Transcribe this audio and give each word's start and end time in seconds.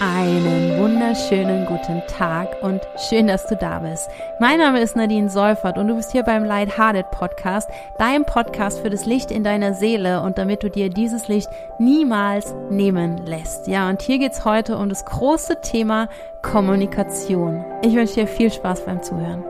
Einen 0.00 0.78
wunderschönen 0.78 1.66
guten 1.66 2.02
Tag 2.08 2.62
und 2.62 2.80
schön, 3.08 3.28
dass 3.28 3.46
du 3.46 3.56
da 3.56 3.78
bist. 3.78 4.08
Mein 4.40 4.58
Name 4.58 4.80
ist 4.80 4.96
Nadine 4.96 5.30
Seufert 5.30 5.78
und 5.78 5.86
du 5.86 5.94
bist 5.94 6.10
hier 6.10 6.24
beim 6.24 6.44
Lighthearted 6.44 7.10
Podcast, 7.10 7.70
dein 7.98 8.24
Podcast 8.24 8.80
für 8.80 8.90
das 8.90 9.06
Licht 9.06 9.30
in 9.30 9.44
deiner 9.44 9.72
Seele 9.74 10.22
und 10.22 10.36
damit 10.36 10.64
du 10.64 10.70
dir 10.70 10.90
dieses 10.90 11.28
Licht 11.28 11.48
niemals 11.78 12.54
nehmen 12.70 13.18
lässt. 13.24 13.68
Ja, 13.68 13.88
und 13.88 14.02
hier 14.02 14.18
geht's 14.18 14.44
heute 14.44 14.76
um 14.76 14.88
das 14.88 15.04
große 15.04 15.60
Thema 15.60 16.08
Kommunikation. 16.42 17.64
Ich 17.82 17.94
wünsche 17.94 18.14
dir 18.14 18.26
viel 18.26 18.50
Spaß 18.50 18.84
beim 18.84 19.02
Zuhören. 19.02 19.44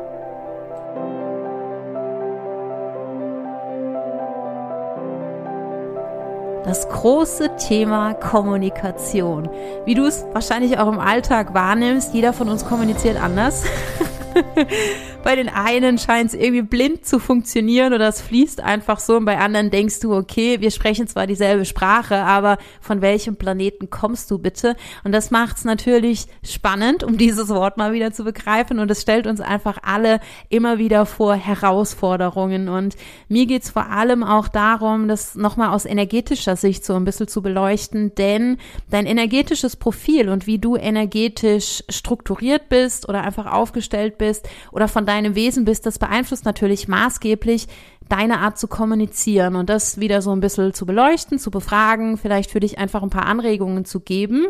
Das 6.65 6.89
große 6.89 7.57
Thema 7.57 8.15
Kommunikation. 8.15 9.49
Wie 9.85 9.95
du 9.95 10.07
es 10.07 10.25
wahrscheinlich 10.33 10.79
auch 10.79 10.89
im 10.89 10.99
Alltag 10.99 11.55
wahrnimmst, 11.55 12.15
jeder 12.15 12.33
von 12.33 12.49
uns 12.49 12.65
kommuniziert 12.65 13.21
anders. 13.21 13.65
bei 15.23 15.37
den 15.37 15.49
einen 15.49 15.99
scheint 15.99 16.31
es 16.31 16.35
irgendwie 16.35 16.63
blind 16.63 17.07
zu 17.07 17.19
funktionieren 17.19 17.93
oder 17.93 18.09
es 18.09 18.21
fließt 18.21 18.61
einfach 18.61 19.01
so 19.01 19.17
und 19.17 19.25
bei 19.25 19.39
anderen 19.39 19.71
denkst 19.71 20.01
du, 20.01 20.15
okay, 20.15 20.61
wir 20.61 20.71
sprechen 20.71 21.07
zwar 21.07 21.27
dieselbe 21.27 21.65
Sprache, 21.65 22.17
aber 22.17 22.59
von 22.81 23.01
welchem 23.01 23.37
Planeten 23.37 23.91
kommst 23.91 24.31
du 24.31 24.39
bitte? 24.39 24.77
Und 25.03 25.13
das 25.13 25.31
macht 25.31 25.57
es 25.59 25.65
natürlich 25.65 26.27
spannend, 26.43 27.05
um 27.05 27.17
dieses 27.17 27.49
Wort 27.49 27.77
mal 27.77 27.93
wieder 27.93 28.13
zu 28.13 28.25
begreifen 28.25 28.79
und 28.79 28.91
es 28.91 29.03
stellt 29.03 29.27
uns 29.27 29.41
einfach 29.41 29.79
alle 29.83 30.21
immer 30.49 30.79
wieder 30.79 31.07
vor 31.07 31.35
Herausforderungen 31.35 32.69
und 32.69 32.97
mir 33.29 33.47
geht's 33.47 33.71
vor 33.71 33.87
allem 33.91 34.23
auch 34.25 34.49
darum, 34.49 35.09
das 35.09 35.35
nochmal 35.35 35.71
aus 35.71 35.87
energetischer 35.87 36.57
Sicht 36.57 36.85
so 36.85 36.95
ein 36.95 37.05
bisschen 37.05 37.29
zu 37.29 37.43
beleuchten, 37.43 38.15
denn 38.15 38.59
dein 38.91 39.07
energetisches 39.07 39.77
Profil 39.77 40.29
und 40.29 40.47
wie 40.47 40.59
du 40.59 40.77
energetisch 40.77 41.83
strukturiert 41.89 42.69
bist 42.69 43.09
oder 43.09 43.23
einfach 43.23 43.47
aufgestellt 43.51 44.19
bist 44.19 44.24
oder 44.73 44.89
von 44.89 45.07
deinem 45.07 45.35
Wesen 45.35 45.65
bist, 45.65 45.87
das 45.87 45.99
beeinflusst 45.99 46.45
natürlich 46.45 46.89
maßgeblich 46.89 47.69
deine 48.09 48.41
Art 48.41 48.59
zu 48.59 48.69
kommunizieren 48.69 49.57
und 49.57 49.71
das 49.71 49.99
wieder 49.99 50.23
so 50.23 50.33
ein 50.33 50.41
bisschen 50.41 50.75
zu 50.75 50.87
beleuchten, 50.87 51.39
zu 51.39 51.51
befragen, 51.51 52.17
vielleicht 52.19 52.51
für 52.51 52.61
dich 52.61 52.79
einfach 52.79 53.03
ein 53.03 53.11
paar 53.11 53.27
Anregungen 53.27 53.85
zu 53.85 54.01
geben. 54.01 54.49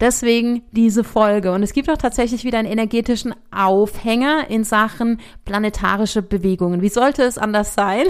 Deswegen 0.00 0.62
diese 0.70 1.02
Folge. 1.02 1.50
Und 1.50 1.64
es 1.64 1.72
gibt 1.72 1.90
auch 1.90 1.96
tatsächlich 1.96 2.44
wieder 2.44 2.58
einen 2.58 2.70
energetischen 2.70 3.34
Aufhänger 3.50 4.48
in 4.48 4.62
Sachen 4.62 5.20
planetarische 5.44 6.22
Bewegungen. 6.22 6.82
Wie 6.82 6.88
sollte 6.88 7.24
es 7.24 7.36
anders 7.36 7.74
sein? 7.74 8.04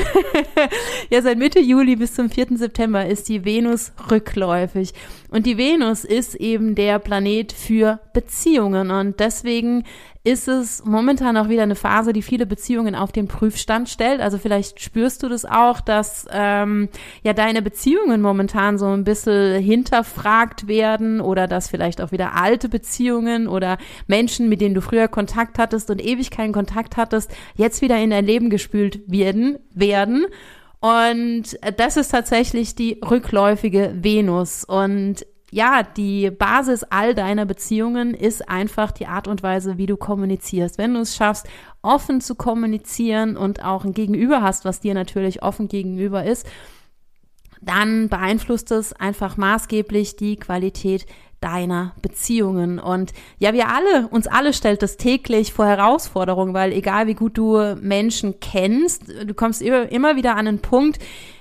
ja, 1.11 1.23
seit 1.23 1.39
Mitte 1.39 1.61
Juli 1.61 1.97
bis 1.97 2.13
zum 2.13 2.29
4. 2.29 2.59
September 2.59 3.07
ist 3.07 3.31
die 3.31 3.47
Venus 3.47 3.93
rückläufig. 4.11 4.93
Und 5.31 5.47
die 5.47 5.57
Venus 5.57 6.05
ist 6.05 6.35
eben 6.35 6.75
der 6.75 6.99
Planet 6.99 7.53
für 7.53 8.01
Beziehungen. 8.13 8.91
Und 8.91 9.19
deswegen 9.19 9.85
ist 10.29 10.47
es 10.47 10.85
momentan 10.85 11.39
auch 11.39 11.49
wieder 11.49 11.63
eine 11.63 11.75
Phase, 11.75 12.13
die 12.13 12.21
viele 12.21 12.45
Beziehungen 12.45 12.95
auf 12.95 13.13
den 13.13 13.29
Prüfstand 13.29 13.89
stellt. 13.89 14.21
Also 14.21 14.37
vielleicht 14.37 14.79
spürst 14.79 15.23
du 15.23 15.29
das 15.31 15.47
auch, 15.47 15.81
dass 15.81 16.27
ähm, 16.31 16.91
ja 17.23 17.33
deine 17.33 17.63
Beziehungen 17.63 18.21
momentan 18.21 18.77
so 18.77 18.89
ein 18.89 19.05
bisschen 19.05 19.59
hinterfragt 19.63 20.69
werden 20.69 21.23
oder 21.23 21.47
dass 21.47 21.71
vielleicht 21.71 22.03
auch 22.03 22.13
wieder 22.13 22.35
alte 22.35 22.69
Beziehungen 22.69 23.49
oder 23.49 23.79
Menschen, 24.07 24.51
mit 24.51 24.61
denen 24.61 24.75
du 24.75 24.83
früher 24.83 25.09
Kontakt 25.09 25.59
hattest 25.59 25.89
und 25.89 26.05
ewig 26.05 26.31
keinen 26.31 26.53
Kontakt 26.53 26.99
hattest, 26.99 27.35
jetzt 27.55 27.81
wieder 27.81 27.97
in 27.97 28.11
dein 28.11 28.27
Leben 28.27 28.51
gespült 28.51 29.01
werden, 29.11 29.59
werden. 29.73 30.27
Und 30.81 31.59
das 31.79 31.97
ist 31.97 32.11
tatsächlich 32.11 32.75
die 32.75 33.01
rückläufige 33.03 33.95
Venus. 34.03 34.65
Und 34.65 35.25
ja, 35.51 35.83
die 35.83 36.31
Basis 36.31 36.85
all 36.85 37.15
deiner 37.15 37.47
Beziehungen 37.47 38.13
ist 38.13 38.49
einfach 38.49 38.93
die 38.93 39.07
Art 39.07 39.29
und 39.29 39.43
Weise, 39.43 39.79
wie 39.79 39.87
du 39.87 39.97
kommunizierst. 39.97 40.77
Wenn 40.77 40.95
du 40.95 41.01
es 41.01 41.17
schaffst, 41.17 41.47
offen 41.81 42.21
zu 42.21 42.35
kommunizieren 42.35 43.37
und 43.37 43.65
auch 43.65 43.85
ein 43.85 43.95
Gegenüber 43.95 44.43
hast, 44.43 44.65
was 44.65 44.81
dir 44.81 44.93
natürlich 44.93 45.43
offen 45.43 45.69
gegenüber 45.69 46.25
ist, 46.25 46.47
dann 47.61 48.09
beeinflusst 48.09 48.71
es 48.71 48.93
einfach 48.93 49.37
maßgeblich 49.37 50.17
die 50.17 50.37
Qualität 50.37 51.07
deiner 51.41 51.95
Beziehungen. 52.03 52.79
Und 52.79 53.13
ja, 53.39 53.53
wir 53.53 53.69
alle, 53.69 54.09
uns 54.09 54.27
alle 54.27 54.53
stellt 54.53 54.83
das 54.83 54.97
täglich 54.97 55.53
vor 55.53 55.67
Herausforderungen, 55.67 56.53
weil 56.53 56.73
egal 56.73 57.07
wie 57.07 57.15
gut 57.15 57.39
du 57.39 57.77
Menschen 57.81 58.41
kennst, 58.41 59.09
du 59.09 59.35
kommst 59.35 59.63
immer 59.63 60.17
wieder 60.17 60.37
an 60.37 60.49
einen 60.49 60.61
Punkt, 60.61 60.99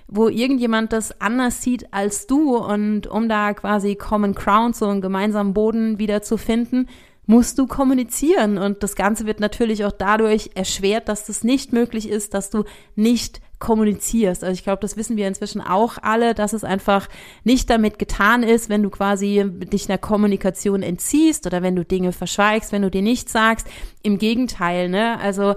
wo 0.08 0.30
irgendjemand 0.30 0.94
das 0.94 1.20
anders 1.20 1.62
sieht 1.62 1.94
als 1.94 2.28
du 2.28 2.56
und 2.58 3.08
um 3.08 3.28
da 3.28 3.54
quasi 3.54 3.96
Common 3.96 4.34
Ground, 4.34 4.76
so 4.76 4.88
einen 4.88 5.02
gemeinsamen 5.02 5.54
Boden 5.54 6.00
wieder 6.00 6.22
zu 6.22 6.38
finden, 6.38 6.88
musst 7.26 7.60
du 7.60 7.68
kommunizieren 7.68 8.58
und 8.58 8.84
das 8.84 8.96
Ganze 8.96 9.26
wird 9.26 9.42
natürlich 9.42 9.84
auch 9.84 9.92
dadurch 9.92 10.52
erschwert, 10.56 11.10
dass 11.10 11.26
das 11.26 11.44
nicht 11.44 11.74
möglich 11.74 12.08
ist, 12.08 12.34
dass 12.34 12.50
du 12.50 12.64
nicht 12.96 13.42
kommunizierst. 13.60 14.44
Also 14.44 14.54
ich 14.54 14.64
glaube, 14.64 14.82
das 14.82 14.96
wissen 14.96 15.18
wir 15.18 15.28
inzwischen 15.28 15.62
auch 15.62 15.98
alle, 16.02 16.34
dass 16.34 16.54
es 16.54 16.64
einfach 16.64 17.10
nicht 17.44 17.70
damit 17.70 18.00
getan 18.00 18.44
ist, 18.44 18.70
wenn 18.70 18.84
du 18.84 18.90
quasi 18.90 19.44
dich 19.46 19.90
einer 19.90 19.98
Kommunikation 19.98 20.84
entziehst 20.84 21.46
oder 21.46 21.62
wenn 21.62 21.76
du 21.76 21.84
Dinge 21.84 22.14
verschweigst, 22.14 22.72
wenn 22.72 22.84
du 22.84 22.92
dir 22.92 23.02
nichts 23.02 23.34
sagst. 23.34 23.68
Im 24.04 24.20
Gegenteil, 24.20 24.88
ne? 24.88 25.20
Also 25.20 25.56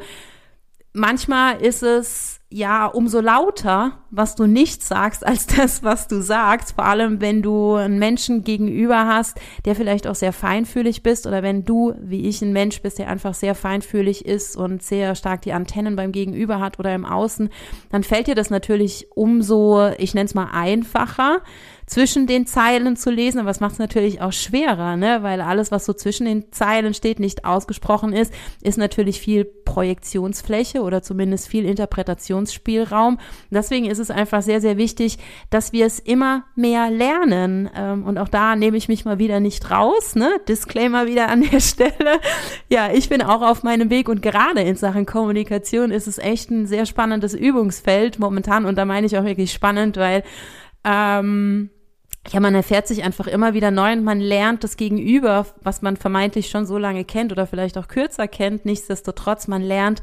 manchmal 0.93 1.61
ist 1.61 1.83
es 1.83 2.40
ja 2.51 2.87
umso 2.87 3.21
lauter, 3.21 3.93
was 4.11 4.35
du 4.35 4.47
nicht 4.47 4.83
sagst, 4.83 5.25
als 5.25 5.47
das, 5.47 5.83
was 5.83 6.09
du 6.09 6.21
sagst. 6.21 6.73
Vor 6.73 6.85
allem, 6.85 7.21
wenn 7.21 7.43
du 7.43 7.75
einen 7.75 7.99
Menschen 7.99 8.43
gegenüber 8.43 9.07
hast, 9.07 9.39
der 9.65 9.77
vielleicht 9.77 10.07
auch 10.07 10.17
sehr 10.17 10.33
feinfühlig 10.33 11.03
bist 11.03 11.27
oder 11.27 11.43
wenn 11.43 11.65
du, 11.65 11.95
wie 12.01 12.29
ich, 12.29 12.43
ein 12.43 12.53
Mensch 12.53 12.83
bist, 12.83 12.99
der 12.99 13.09
einfach 13.09 13.35
sehr 13.35 13.55
feinfühlig 13.55 14.27
ist 14.27 14.57
und 14.57 14.83
sehr 14.83 15.15
stark 15.15 15.43
die 15.43 15.53
Antennen 15.53 15.95
beim 15.95 16.11
Gegenüber 16.11 16.59
hat 16.59 16.79
oder 16.79 16.95
im 16.95 17.05
Außen, 17.05 17.51
dann 17.91 18.03
fällt 18.03 18.27
dir 18.27 18.35
das 18.35 18.51
natürlich 18.51 19.07
umso, 19.15 19.89
ich 19.99 20.15
nenne 20.15 20.27
es 20.27 20.35
mal 20.35 20.49
einfacher, 20.53 21.43
zwischen 21.91 22.29
den 22.29 22.47
Zeilen 22.47 22.95
zu 22.95 23.11
lesen, 23.11 23.41
aber 23.41 23.51
es 23.51 23.59
macht 23.59 23.73
es 23.73 23.79
natürlich 23.81 24.21
auch 24.23 24.33
schwerer, 24.33 24.97
ne? 24.97 25.25
weil 25.25 25.41
alles, 25.41 25.73
was 25.73 25.85
so 25.85 25.93
zwischen 25.93 26.25
den 26.25 26.53
Zeilen 26.53 26.95
steht, 26.95 27.19
nicht 27.19 27.45
ausgesprochen 27.45 28.13
ist, 28.13 28.33
ist 28.63 28.79
natürlich 28.79 29.21
viel 29.21 29.45
Projektionsfläche 29.45 30.83
oder 30.83 31.03
zumindest 31.03 31.49
viel 31.49 31.65
Interpretationsspielraum. 31.65 33.19
Deswegen 33.51 33.87
ist 33.87 33.99
es 33.99 34.13
einfach 34.13 34.41
sehr, 34.43 34.61
sehr 34.61 34.77
wichtig, 34.77 35.19
dass 35.51 35.73
wir 35.73 35.85
es 35.85 35.99
immer 35.99 36.45
mehr 36.55 36.93
lernen. 36.93 37.69
Ähm, 37.75 38.05
und 38.07 38.19
auch 38.19 38.29
da 38.29 38.55
nehme 38.55 38.77
ich 38.77 38.87
mich 38.87 39.05
mal 39.05 39.19
wieder 39.19 39.41
nicht 39.41 39.69
raus. 39.73 40.15
Ne? 40.15 40.31
Disclaimer 40.49 41.09
wieder 41.09 41.29
an 41.29 41.43
der 41.43 41.59
Stelle. 41.61 42.21
Ja, 42.69 42.93
ich 42.93 43.09
bin 43.09 43.21
auch 43.21 43.43
auf 43.43 43.65
meinem 43.65 43.91
Weg 43.91 44.09
und 44.09 44.23
gerade 44.23 44.61
in 44.61 44.77
Sachen 44.77 45.07
Kommunikation 45.07 45.91
ist 45.91 46.07
es 46.07 46.19
echt 46.19 46.53
ein 46.53 46.67
sehr 46.67 46.87
spannendes 46.87 47.35
Übungsfeld 47.35 48.21
momentan. 48.21 48.65
Und 48.65 48.79
da 48.79 48.85
meine 48.85 49.09
ich 49.09 49.19
auch 49.19 49.25
wirklich 49.25 49.51
spannend, 49.51 49.97
weil 49.97 50.23
ähm, 50.85 51.71
ja, 52.29 52.41
man 52.41 52.55
erfährt 52.55 52.87
sich 52.87 53.03
einfach 53.03 53.27
immer 53.27 53.55
wieder 53.55 53.71
neu 53.71 53.93
und 53.93 54.05
man 54.05 54.21
lernt 54.21 54.63
das 54.63 54.77
Gegenüber, 54.77 55.47
was 55.63 55.83
man 55.83 55.97
vermeintlich 55.97 56.51
schon 56.51 56.67
so 56.67 56.77
lange 56.77 57.05
kennt 57.05 57.33
oder 57.33 57.47
vielleicht 57.47 57.79
auch 57.79 57.89
kürzer 57.89 58.29
kennt. 58.29 58.65
Nichtsdestotrotz, 58.67 59.49
man 59.49 59.63
lernt 59.63 60.03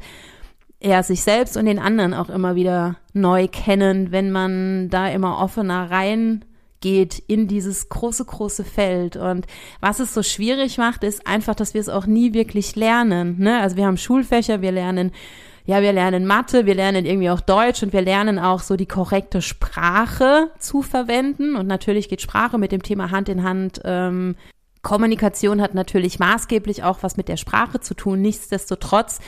ja 0.80 1.02
sich 1.02 1.22
selbst 1.22 1.56
und 1.56 1.66
den 1.66 1.78
anderen 1.78 2.14
auch 2.14 2.28
immer 2.28 2.54
wieder 2.54 2.96
neu 3.12 3.48
kennen, 3.48 4.12
wenn 4.12 4.30
man 4.30 4.90
da 4.90 5.08
immer 5.08 5.38
offener 5.38 5.90
rein 5.90 6.44
geht 6.80 7.18
in 7.26 7.48
dieses 7.48 7.88
große, 7.88 8.24
große 8.24 8.64
Feld. 8.64 9.16
Und 9.16 9.46
was 9.80 10.00
es 10.00 10.14
so 10.14 10.22
schwierig 10.22 10.78
macht, 10.78 11.04
ist 11.04 11.26
einfach, 11.26 11.54
dass 11.54 11.74
wir 11.74 11.80
es 11.80 11.88
auch 11.88 12.06
nie 12.06 12.34
wirklich 12.34 12.76
lernen. 12.76 13.36
Ne? 13.38 13.60
Also 13.60 13.76
wir 13.76 13.86
haben 13.86 13.96
Schulfächer, 13.96 14.60
wir 14.60 14.72
lernen 14.72 15.12
ja, 15.68 15.82
wir 15.82 15.92
lernen 15.92 16.24
Mathe, 16.24 16.64
wir 16.64 16.74
lernen 16.74 17.04
irgendwie 17.04 17.28
auch 17.28 17.42
Deutsch 17.42 17.82
und 17.82 17.92
wir 17.92 18.00
lernen 18.00 18.38
auch 18.38 18.60
so 18.60 18.76
die 18.76 18.86
korrekte 18.86 19.42
Sprache 19.42 20.50
zu 20.58 20.80
verwenden. 20.80 21.56
Und 21.56 21.66
natürlich 21.66 22.08
geht 22.08 22.22
Sprache 22.22 22.56
mit 22.56 22.72
dem 22.72 22.82
Thema 22.82 23.10
Hand 23.10 23.28
in 23.28 23.42
Hand. 23.42 23.82
Ähm, 23.84 24.34
Kommunikation 24.80 25.60
hat 25.60 25.74
natürlich 25.74 26.18
maßgeblich 26.18 26.84
auch 26.84 27.02
was 27.02 27.18
mit 27.18 27.28
der 27.28 27.36
Sprache 27.36 27.80
zu 27.80 27.92
tun. 27.92 28.22
Nichtsdestotrotz 28.22 29.20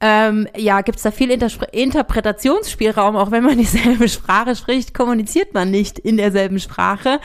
ähm, 0.00 0.46
ja, 0.56 0.80
gibt 0.82 0.98
es 0.98 1.02
da 1.02 1.10
viel 1.10 1.32
Inter 1.32 1.50
Interpretationsspielraum, 1.72 3.16
auch 3.16 3.32
wenn 3.32 3.42
man 3.42 3.58
dieselbe 3.58 4.08
Sprache 4.08 4.54
spricht, 4.54 4.94
kommuniziert 4.94 5.54
man 5.54 5.72
nicht 5.72 5.98
in 5.98 6.16
derselben 6.16 6.60
Sprache. 6.60 7.18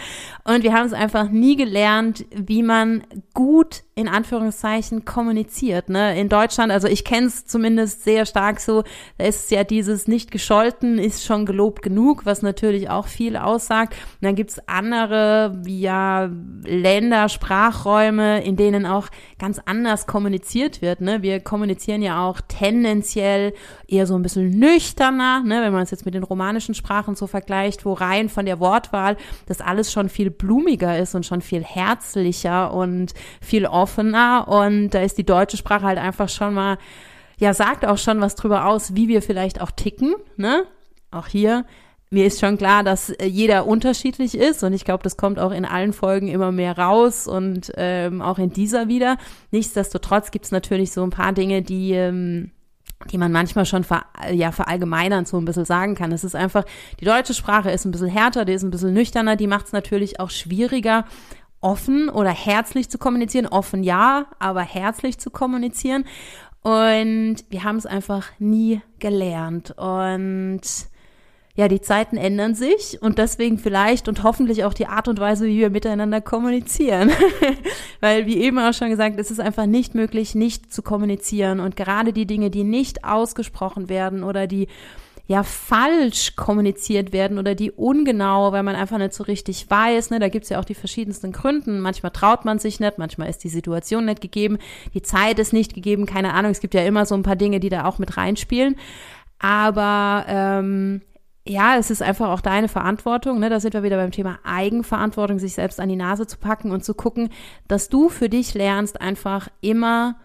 Und 0.43 0.63
wir 0.63 0.73
haben 0.73 0.87
es 0.87 0.93
einfach 0.93 1.29
nie 1.29 1.55
gelernt, 1.55 2.25
wie 2.31 2.63
man 2.63 3.03
gut 3.35 3.83
in 3.99 4.07
Anführungszeichen 4.07 5.03
kommuniziert. 5.03 5.89
Ne? 5.89 6.17
In 6.17 6.29
Deutschland, 6.29 6.71
also 6.71 6.87
ich 6.87 7.03
kenne 7.03 7.27
es 7.27 7.45
zumindest 7.45 8.05
sehr 8.05 8.25
stark 8.25 8.61
so, 8.61 8.83
da 9.17 9.25
ist 9.25 9.51
ja 9.51 9.65
dieses 9.65 10.07
nicht 10.07 10.31
gescholten 10.31 10.97
ist 10.97 11.25
schon 11.25 11.45
gelobt 11.45 11.81
genug, 11.81 12.25
was 12.25 12.41
natürlich 12.41 12.89
auch 12.89 13.07
viel 13.07 13.35
aussagt. 13.35 13.93
Und 13.93 14.25
dann 14.25 14.35
gibt's 14.35 14.61
andere, 14.67 15.61
ja 15.65 16.29
Länder, 16.63 17.27
Sprachräume, 17.27 18.41
in 18.41 18.55
denen 18.55 18.85
auch 18.85 19.09
ganz 19.37 19.59
anders 19.65 20.07
kommuniziert 20.07 20.81
wird. 20.81 21.01
Ne? 21.01 21.21
Wir 21.21 21.41
kommunizieren 21.41 22.01
ja 22.01 22.25
auch 22.25 22.39
tendenziell 22.47 23.53
eher 23.85 24.07
so 24.07 24.15
ein 24.15 24.21
bisschen 24.21 24.49
nüchterner, 24.49 25.43
ne, 25.43 25.61
wenn 25.61 25.73
man 25.73 25.83
es 25.83 25.91
jetzt 25.91 26.05
mit 26.05 26.13
den 26.13 26.23
romanischen 26.23 26.73
Sprachen 26.75 27.15
so 27.15 27.27
vergleicht, 27.27 27.85
wo 27.85 27.93
rein 27.93 28.29
von 28.29 28.45
der 28.45 28.59
Wortwahl 28.59 29.17
das 29.47 29.59
alles 29.61 29.91
schon 29.91 30.07
viel 30.07 30.29
blumiger 30.29 30.97
ist 30.97 31.15
und 31.15 31.25
schon 31.25 31.41
viel 31.41 31.63
herzlicher 31.63 32.73
und 32.73 33.13
viel 33.41 33.65
offener. 33.65 33.88
Und 33.97 34.91
da 34.91 35.01
ist 35.01 35.17
die 35.17 35.25
deutsche 35.25 35.57
Sprache 35.57 35.85
halt 35.85 35.97
einfach 35.97 36.29
schon 36.29 36.53
mal, 36.53 36.77
ja, 37.37 37.53
sagt 37.53 37.85
auch 37.85 37.97
schon 37.97 38.21
was 38.21 38.35
drüber 38.35 38.65
aus, 38.65 38.95
wie 38.95 39.07
wir 39.07 39.21
vielleicht 39.21 39.61
auch 39.61 39.71
ticken, 39.71 40.15
ne? 40.37 40.63
Auch 41.11 41.27
hier 41.27 41.65
mir 42.11 42.25
ist 42.25 42.39
schon 42.39 42.57
klar, 42.57 42.83
dass 42.83 43.09
äh, 43.09 43.25
jeder 43.25 43.67
unterschiedlich 43.67 44.35
ist 44.35 44.63
und 44.63 44.73
ich 44.73 44.83
glaube, 44.83 45.03
das 45.03 45.17
kommt 45.17 45.39
auch 45.39 45.51
in 45.51 45.65
allen 45.65 45.93
Folgen 45.93 46.27
immer 46.27 46.51
mehr 46.51 46.77
raus 46.77 47.27
und 47.27 47.71
ähm, 47.75 48.21
auch 48.21 48.39
in 48.39 48.51
dieser 48.51 48.87
wieder. 48.87 49.17
Nichtsdestotrotz 49.51 50.31
gibt 50.31 50.45
es 50.45 50.51
natürlich 50.51 50.91
so 50.91 51.03
ein 51.03 51.11
paar 51.11 51.33
Dinge, 51.33 51.61
die 51.61 51.91
ähm, 51.91 52.51
die 53.11 53.17
man 53.17 53.31
manchmal 53.31 53.65
schon 53.65 53.85
ver, 53.85 54.03
ja, 54.33 54.51
verallgemeinern 54.51 55.23
so 55.23 55.37
ein 55.37 55.45
bisschen 55.45 55.63
sagen 55.63 55.95
kann. 55.95 56.11
Es 56.11 56.25
ist 56.25 56.35
einfach, 56.35 56.65
die 56.99 57.05
deutsche 57.05 57.33
Sprache 57.33 57.71
ist 57.71 57.85
ein 57.85 57.91
bisschen 57.91 58.09
härter, 58.09 58.43
die 58.43 58.51
ist 58.51 58.63
ein 58.63 58.71
bisschen 58.71 58.93
nüchterner, 58.93 59.37
die 59.37 59.47
macht 59.47 59.67
es 59.67 59.71
natürlich 59.71 60.19
auch 60.19 60.29
schwieriger, 60.29 61.05
offen 61.61 62.09
oder 62.09 62.31
herzlich 62.31 62.89
zu 62.89 62.97
kommunizieren. 62.97 63.47
Offen 63.47 63.83
ja, 63.83 64.27
aber 64.39 64.61
herzlich 64.61 65.17
zu 65.17 65.29
kommunizieren. 65.29 66.05
Und 66.61 67.37
wir 67.49 67.63
haben 67.63 67.77
es 67.77 67.85
einfach 67.85 68.27
nie 68.39 68.81
gelernt. 68.99 69.71
Und 69.77 70.61
ja, 71.55 71.67
die 71.67 71.81
Zeiten 71.81 72.15
ändern 72.15 72.55
sich 72.55 73.01
und 73.01 73.17
deswegen 73.17 73.57
vielleicht 73.57 74.07
und 74.07 74.23
hoffentlich 74.23 74.63
auch 74.63 74.73
die 74.73 74.87
Art 74.87 75.09
und 75.09 75.19
Weise, 75.19 75.45
wie 75.45 75.59
wir 75.59 75.69
miteinander 75.69 76.21
kommunizieren. 76.21 77.11
Weil, 77.99 78.25
wie 78.25 78.37
eben 78.37 78.57
auch 78.59 78.73
schon 78.73 78.89
gesagt, 78.89 79.19
es 79.19 79.29
ist 79.29 79.41
einfach 79.41 79.65
nicht 79.65 79.93
möglich, 79.93 80.35
nicht 80.35 80.71
zu 80.71 80.81
kommunizieren. 80.81 81.59
Und 81.59 81.75
gerade 81.75 82.13
die 82.13 82.25
Dinge, 82.25 82.49
die 82.49 82.63
nicht 82.63 83.03
ausgesprochen 83.03 83.89
werden 83.89 84.23
oder 84.23 84.47
die 84.47 84.69
ja 85.29 85.43
falsch 85.43 86.35
kommuniziert 86.35 87.13
werden 87.13 87.37
oder 87.37 87.53
die 87.53 87.69
ungenau, 87.69 88.51
weil 88.51 88.63
man 88.63 88.75
einfach 88.75 88.97
nicht 88.97 89.13
so 89.13 89.23
richtig 89.23 89.69
weiß. 89.69 90.09
Ne? 90.09 90.17
Da 90.17 90.27
gibt's 90.27 90.49
ja 90.49 90.59
auch 90.59 90.65
die 90.65 90.73
verschiedensten 90.73 91.31
Gründen. 91.31 91.81
Manchmal 91.81 92.11
traut 92.11 92.45
man 92.45 92.57
sich 92.57 92.79
nicht, 92.79 92.97
manchmal 92.97 93.29
ist 93.29 93.43
die 93.43 93.49
Situation 93.49 94.05
nicht 94.05 94.21
gegeben, 94.21 94.57
die 94.95 95.03
Zeit 95.03 95.37
ist 95.37 95.53
nicht 95.53 95.75
gegeben, 95.75 96.07
keine 96.07 96.33
Ahnung. 96.33 96.49
Es 96.49 96.61
gibt 96.61 96.73
ja 96.73 96.81
immer 96.81 97.05
so 97.05 97.13
ein 97.13 97.21
paar 97.21 97.35
Dinge, 97.35 97.59
die 97.59 97.69
da 97.69 97.85
auch 97.85 97.99
mit 97.99 98.17
reinspielen. 98.17 98.75
Aber 99.37 100.25
ähm, 100.27 101.03
ja, 101.47 101.77
es 101.77 101.91
ist 101.91 102.01
einfach 102.01 102.29
auch 102.29 102.41
deine 102.41 102.67
Verantwortung. 102.67 103.39
Ne? 103.39 103.51
Da 103.51 103.59
sind 103.59 103.75
wir 103.75 103.83
wieder 103.83 103.97
beim 103.97 104.11
Thema 104.11 104.39
Eigenverantwortung, 104.43 105.37
sich 105.37 105.53
selbst 105.53 105.79
an 105.79 105.89
die 105.89 105.95
Nase 105.95 106.25
zu 106.25 106.39
packen 106.39 106.71
und 106.71 106.83
zu 106.83 106.95
gucken, 106.95 107.29
dass 107.67 107.87
du 107.87 108.09
für 108.09 108.29
dich 108.29 108.55
lernst, 108.55 108.99
einfach 108.99 109.47
immer, 109.61 110.15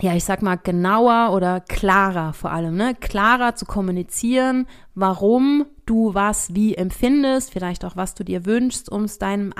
ja, 0.00 0.14
ich 0.14 0.24
sag 0.24 0.42
mal, 0.42 0.56
genauer 0.56 1.32
oder 1.32 1.60
klarer 1.60 2.32
vor 2.32 2.52
allem, 2.52 2.76
ne? 2.76 2.94
Klarer 2.94 3.54
zu 3.54 3.64
kommunizieren, 3.64 4.66
warum 4.94 5.66
du 5.86 6.14
was 6.14 6.54
wie 6.54 6.74
empfindest, 6.74 7.50
vielleicht 7.50 7.84
auch 7.84 7.96
was 7.96 8.14
du 8.14 8.24
dir 8.24 8.44
wünschst, 8.44 8.90
um 8.90 9.04
es 9.04 9.18
deinem, 9.18 9.54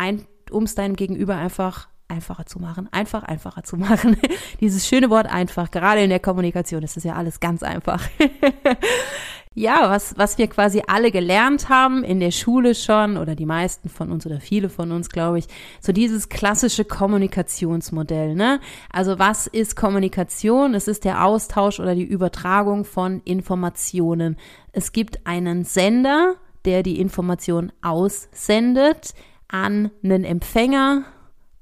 um 0.50 0.64
es 0.64 0.74
deinem 0.74 0.96
Gegenüber 0.96 1.36
einfach 1.36 1.88
einfacher 2.08 2.46
zu 2.46 2.60
machen, 2.60 2.88
einfach 2.92 3.22
einfacher 3.22 3.62
zu 3.62 3.76
machen. 3.78 4.16
Dieses 4.60 4.86
schöne 4.86 5.10
Wort 5.10 5.26
einfach, 5.26 5.70
gerade 5.70 6.02
in 6.02 6.10
der 6.10 6.20
Kommunikation 6.20 6.82
ist 6.82 6.96
das 6.96 7.04
ja 7.04 7.14
alles 7.14 7.40
ganz 7.40 7.62
einfach. 7.62 8.02
ja, 9.58 9.88
was, 9.88 10.18
was 10.18 10.36
wir 10.36 10.48
quasi 10.48 10.82
alle 10.86 11.10
gelernt 11.10 11.70
haben 11.70 12.04
in 12.04 12.20
der 12.20 12.30
Schule 12.30 12.74
schon 12.74 13.16
oder 13.16 13.34
die 13.34 13.46
meisten 13.46 13.88
von 13.88 14.12
uns 14.12 14.26
oder 14.26 14.38
viele 14.38 14.68
von 14.68 14.92
uns, 14.92 15.08
glaube 15.08 15.38
ich, 15.38 15.46
so 15.80 15.92
dieses 15.92 16.28
klassische 16.28 16.84
Kommunikationsmodell, 16.84 18.34
ne? 18.34 18.60
Also 18.92 19.18
was 19.18 19.46
ist 19.46 19.74
Kommunikation? 19.74 20.74
Es 20.74 20.88
ist 20.88 21.06
der 21.06 21.24
Austausch 21.24 21.80
oder 21.80 21.94
die 21.94 22.04
Übertragung 22.04 22.84
von 22.84 23.22
Informationen. 23.24 24.36
Es 24.72 24.92
gibt 24.92 25.26
einen 25.26 25.64
Sender, 25.64 26.34
der 26.66 26.82
die 26.82 27.00
Information 27.00 27.72
aussendet 27.80 29.14
an 29.48 29.90
einen 30.04 30.24
Empfänger, 30.24 31.04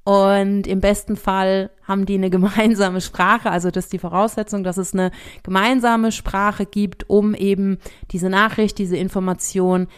und 0.05 0.67
im 0.67 0.81
besten 0.81 1.17
Fall 1.17 1.71
haben 1.83 2.06
die 2.06 2.15
eine 2.15 2.31
gemeinsame 2.31 3.01
Sprache, 3.01 3.51
also 3.51 3.71
das 3.71 3.85
ist 3.85 3.93
die 3.93 3.99
Voraussetzung, 3.99 4.62
dass 4.62 4.77
es 4.77 4.93
eine 4.93 5.11
gemeinsame 5.43 6.12
Sprache 6.12 6.67
gibt, 6.67 7.09
um 7.09 7.35
eben 7.35 7.79
diese 8.11 8.29
Nachricht, 8.29 8.79
diese 8.79 8.97
Information 8.97 9.89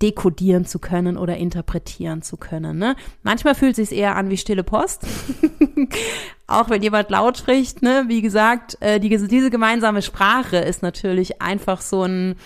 dekodieren 0.00 0.64
zu 0.64 0.78
können 0.78 1.16
oder 1.16 1.36
interpretieren 1.36 2.22
zu 2.22 2.36
können. 2.36 2.78
Ne? 2.78 2.94
Manchmal 3.24 3.56
fühlt 3.56 3.76
es 3.78 3.88
sich 3.88 3.98
eher 3.98 4.14
an 4.14 4.30
wie 4.30 4.36
stille 4.36 4.62
Post, 4.62 5.06
auch 6.46 6.70
wenn 6.70 6.82
jemand 6.82 7.10
laut 7.10 7.38
spricht. 7.38 7.82
Ne? 7.82 8.04
Wie 8.06 8.22
gesagt, 8.22 8.76
äh, 8.80 9.00
die, 9.00 9.08
diese 9.08 9.50
gemeinsame 9.50 10.02
Sprache 10.02 10.58
ist 10.58 10.82
natürlich 10.82 11.42
einfach 11.42 11.80
so 11.80 12.04
ein 12.04 12.36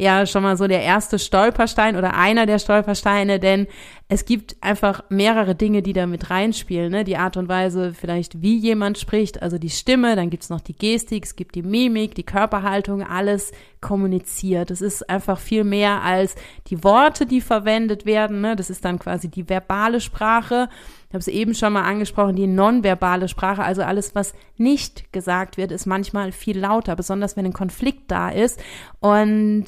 ja 0.00 0.26
schon 0.26 0.42
mal 0.42 0.56
so 0.56 0.66
der 0.66 0.82
erste 0.82 1.18
Stolperstein 1.18 1.96
oder 1.96 2.14
einer 2.14 2.46
der 2.46 2.58
Stolpersteine, 2.58 3.38
denn 3.38 3.66
es 4.08 4.24
gibt 4.24 4.56
einfach 4.60 5.04
mehrere 5.08 5.54
Dinge, 5.54 5.82
die 5.82 5.92
da 5.92 6.06
mit 6.06 6.30
reinspielen. 6.30 6.90
Ne? 6.90 7.04
Die 7.04 7.16
Art 7.16 7.36
und 7.36 7.48
Weise 7.48 7.92
vielleicht, 7.94 8.42
wie 8.42 8.56
jemand 8.56 8.98
spricht, 8.98 9.40
also 9.40 9.56
die 9.58 9.70
Stimme, 9.70 10.16
dann 10.16 10.30
gibt's 10.30 10.50
noch 10.50 10.60
die 10.60 10.76
Gestik, 10.76 11.24
es 11.24 11.36
gibt 11.36 11.54
die 11.54 11.62
Mimik, 11.62 12.14
die 12.14 12.24
Körperhaltung, 12.24 13.02
alles 13.02 13.52
kommuniziert. 13.80 14.70
Es 14.70 14.80
ist 14.80 15.08
einfach 15.08 15.38
viel 15.38 15.64
mehr 15.64 16.02
als 16.02 16.34
die 16.68 16.82
Worte, 16.82 17.24
die 17.24 17.40
verwendet 17.40 18.04
werden. 18.04 18.40
Ne? 18.40 18.56
Das 18.56 18.68
ist 18.68 18.84
dann 18.84 18.98
quasi 18.98 19.28
die 19.28 19.48
verbale 19.48 20.00
Sprache. 20.00 20.68
Ich 21.08 21.14
habe 21.14 21.18
es 21.18 21.28
eben 21.28 21.54
schon 21.54 21.72
mal 21.72 21.84
angesprochen, 21.84 22.36
die 22.36 22.46
nonverbale 22.46 23.28
Sprache, 23.28 23.62
also 23.62 23.82
alles, 23.82 24.14
was 24.14 24.34
nicht 24.56 25.12
gesagt 25.12 25.56
wird, 25.56 25.72
ist 25.72 25.86
manchmal 25.86 26.32
viel 26.32 26.58
lauter, 26.58 26.96
besonders 26.96 27.36
wenn 27.36 27.46
ein 27.46 27.52
Konflikt 27.52 28.10
da 28.10 28.30
ist. 28.30 28.60
Und 29.00 29.66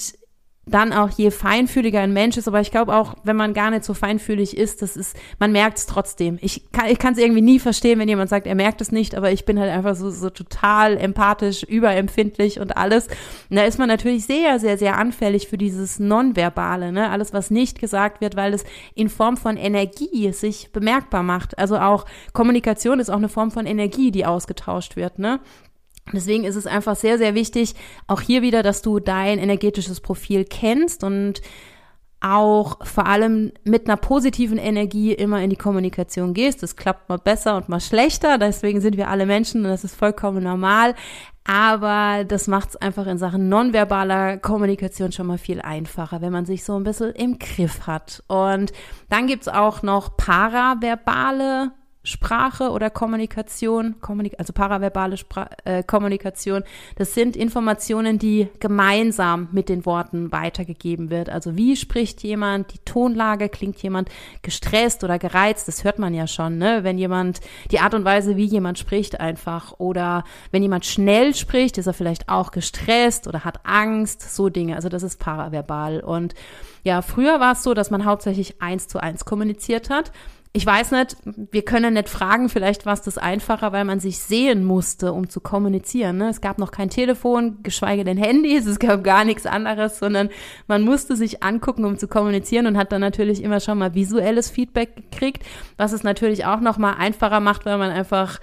dann 0.65 0.93
auch 0.93 1.11
je 1.11 1.33
feinfühliger 1.33 2.01
ein 2.01 2.13
Mensch 2.13 2.37
ist, 2.37 2.47
aber 2.47 2.61
ich 2.61 2.71
glaube 2.71 2.95
auch, 2.95 3.17
wenn 3.25 3.35
man 3.35 3.53
gar 3.53 3.71
nicht 3.71 3.85
so 3.85 3.95
feinfühlig 3.95 4.57
ist, 4.57 4.81
das 4.81 4.97
ist, 4.97 5.17
man 5.41 5.51
merkt 5.51 5.79
es 5.79 5.87
trotzdem. 5.87 6.39
Ich 6.41 6.71
kann 6.71 6.87
ich 6.87 7.01
kann 7.01 7.15
es 7.15 7.19
irgendwie 7.19 7.43
nie 7.43 7.59
verstehen, 7.59 7.99
wenn 7.99 8.09
jemand 8.09 8.31
sagt, 8.31 8.47
er 8.47 8.55
merkt 8.55 8.81
es 8.81 8.93
nicht, 8.93 9.17
aber 9.17 9.33
ich 9.33 9.45
bin 9.45 9.59
halt 9.59 9.73
einfach 9.73 9.97
so, 9.97 10.11
so 10.11 10.31
total 10.31 10.97
empathisch, 10.97 11.65
überempfindlich 11.65 12.61
und 12.61 12.77
alles. 12.77 13.09
Und 13.51 13.57
da 13.57 13.65
ist 13.65 13.81
man 13.81 13.89
natürlich 13.89 14.25
sehr, 14.25 14.61
sehr, 14.61 14.79
sehr 14.79 14.99
anfällig 14.99 15.49
für 15.49 15.59
dieses 15.59 15.99
Nonverbale, 15.99 16.93
ne? 16.93 17.11
Alles, 17.11 17.33
was 17.33 17.51
nicht 17.51 17.81
gesagt 17.81 18.21
wird, 18.21 18.37
weil 18.37 18.55
es 18.55 18.65
in 18.95 19.09
Form 19.09 19.37
von 19.37 19.57
Energie 19.57 20.33
sich 20.33 20.71
bemerkbar 20.71 21.25
macht. 21.25 21.59
Also 21.59 21.79
auch 21.79 22.07
Kommunikation 22.33 23.01
ist 23.01 23.11
auch 23.11 23.17
eine 23.17 23.29
Form 23.29 23.51
von 23.51 23.67
Energie, 23.67 24.13
die 24.13 24.27
ausgetauscht 24.27 24.95
wird, 24.95 25.19
ne? 25.19 25.41
Deswegen 26.13 26.45
ist 26.45 26.57
es 26.57 26.67
einfach 26.67 26.97
sehr, 26.97 27.19
sehr 27.19 27.35
wichtig, 27.35 27.75
auch 28.07 28.21
hier 28.21 28.43
wieder, 28.43 28.63
dass 28.63 28.83
du 28.83 28.99
dein 28.99 29.39
energetisches 29.39 30.01
Profil 30.01 30.45
kennst 30.45 31.05
und 31.05 31.41
auch 32.23 32.87
vor 32.87 33.07
allem 33.07 33.53
mit 33.65 33.87
einer 33.87 33.97
positiven 33.97 34.59
Energie 34.59 35.13
immer 35.13 35.43
in 35.43 35.51
die 35.51 35.57
Kommunikation 35.57 36.35
gehst. 36.35 36.63
Das 36.63 36.77
klappt 36.77 37.09
mal 37.09 37.19
besser 37.19 37.57
und 37.57 37.69
mal 37.69 37.81
schlechter. 37.81 38.39
Deswegen 38.39 38.81
sind 38.81 38.97
wir 38.97 39.09
alle 39.09 39.27
Menschen 39.27 39.65
und 39.65 39.71
das 39.71 39.83
ist 39.85 39.97
vollkommen 39.97 40.43
normal. 40.43 40.95
Aber 41.45 42.23
das 42.25 42.47
macht 42.47 42.71
es 42.71 42.77
einfach 42.77 43.09
in 43.09 43.19
Sachen 43.19 43.49
nonverbaler 43.49 44.37
Kommunikation 44.39 45.11
schon 45.11 45.27
mal 45.27 45.39
viel 45.39 45.61
einfacher, 45.61 46.21
wenn 46.21 46.33
man 46.33 46.47
sich 46.47 46.63
so 46.63 46.77
ein 46.77 46.85
bisschen 46.85 47.11
im 47.13 47.41
Griff 47.41 47.89
hat. 47.89 48.23
Und 48.29 48.73
dann 49.11 49.27
gibt's 49.27 49.49
auch 49.49 49.83
noch 49.83 50.17
paraverbale 50.17 51.73
Sprache 52.05 52.71
oder 52.71 52.91
Kommunikation, 52.91 54.01
Kommunik 54.01 54.35
also 54.39 54.53
paraverbale 54.53 55.17
Spra 55.17 55.49
äh, 55.65 55.85
Kommunikation, 55.85 56.65
das 56.97 57.15
sind 57.15 57.37
Informationen, 57.37 58.19
die 58.19 58.49
gemeinsam 58.59 59.49
mit 59.53 59.69
den 59.69 59.87
Worten 59.87 60.33
weitergegeben 60.33 61.11
wird. 61.11 61.29
Also 61.29 61.57
wie 61.57 61.77
spricht 61.77 62.23
jemand, 62.25 62.73
die 62.75 62.79
Tonlage, 62.85 63.49
klingt 63.49 63.81
jemand 63.83 64.09
gestresst 64.43 65.05
oder 65.05 65.21
gereizt, 65.21 65.69
das 65.69 65.85
hört 65.85 66.01
man 66.01 66.13
ja 66.13 66.27
schon, 66.27 66.59
ne? 66.59 66.81
wenn 66.83 66.99
jemand, 66.99 67.41
die 67.71 67.79
Art 67.79 67.95
und 67.95 68.05
Weise, 68.05 68.37
wie 68.37 68.47
jemand 68.47 68.79
spricht 68.79 69.21
einfach. 69.21 69.75
Oder 69.79 70.25
wenn 70.51 70.63
jemand 70.63 70.85
schnell 70.85 71.35
spricht, 71.35 71.79
ist 71.79 71.87
er 71.87 71.95
vielleicht 71.95 72.29
auch 72.29 72.51
gestresst 72.51 73.29
oder 73.29 73.45
hat 73.45 73.61
Angst, 73.65 74.35
so 74.35 74.49
Dinge, 74.49 74.75
also 74.75 74.89
das 74.89 75.05
ist 75.05 75.21
paraverbal. 75.21 76.01
Und 76.01 76.35
ja, 76.83 77.01
früher 77.01 77.39
war 77.39 77.53
es 77.53 77.63
so, 77.63 77.75
dass 77.75 77.91
man 77.91 78.05
hauptsächlich 78.05 78.61
eins 78.61 78.89
zu 78.89 78.99
eins 78.99 79.25
kommuniziert 79.25 79.89
hat 79.89 80.11
ich 80.55 80.67
weiß 80.67 80.91
nicht, 80.91 81.17
wir 81.25 81.65
können 81.65 81.95
nicht 81.95 82.11
fragen, 82.11 82.51
vielleicht 82.51 82.85
war 82.85 82.93
es 82.93 83.01
das 83.01 83.17
einfacher, 83.17 83.73
weil 83.73 83.87
man 83.87 84.01
sich 84.01 84.19
sehen 84.19 84.65
musste, 84.65 85.13
um 85.15 85.31
zu 85.31 85.41
kommunizieren. 85.41 86.19
Ne? 86.19 86.29
Es 86.29 86.43
gab 86.43 86.59
noch 86.59 86.73
kein 86.73 86.91
Telefon, 86.91 87.63
geschweige 87.63 88.05
denn 88.05 88.19
Handys, 88.19 88.67
es 88.67 88.79
gab 88.79 89.03
gar 89.03 89.25
nichts 89.25 89.47
anderes, 89.47 89.99
sondern 89.99 90.29
man 90.67 90.83
musste 90.83 91.17
sich 91.17 91.43
angucken, 91.43 91.87
um 91.87 91.97
zu 91.97 92.07
kommunizieren 92.07 92.67
und 92.67 92.77
hat 92.77 92.93
dann 92.93 93.01
natürlich 93.01 93.43
immer 93.43 93.61
schon 93.61 93.79
mal 93.79 93.95
visuelles 93.95 94.51
Feedback 94.51 94.95
gekriegt, 94.97 95.43
was 95.79 95.93
es 95.93 96.03
natürlich 96.03 96.45
auch 96.45 96.61
noch 96.61 96.77
mal 96.77 96.95
einfacher 96.95 97.41
macht, 97.41 97.65
weil 97.65 97.79
man 97.79 97.91
einfach 97.91 98.39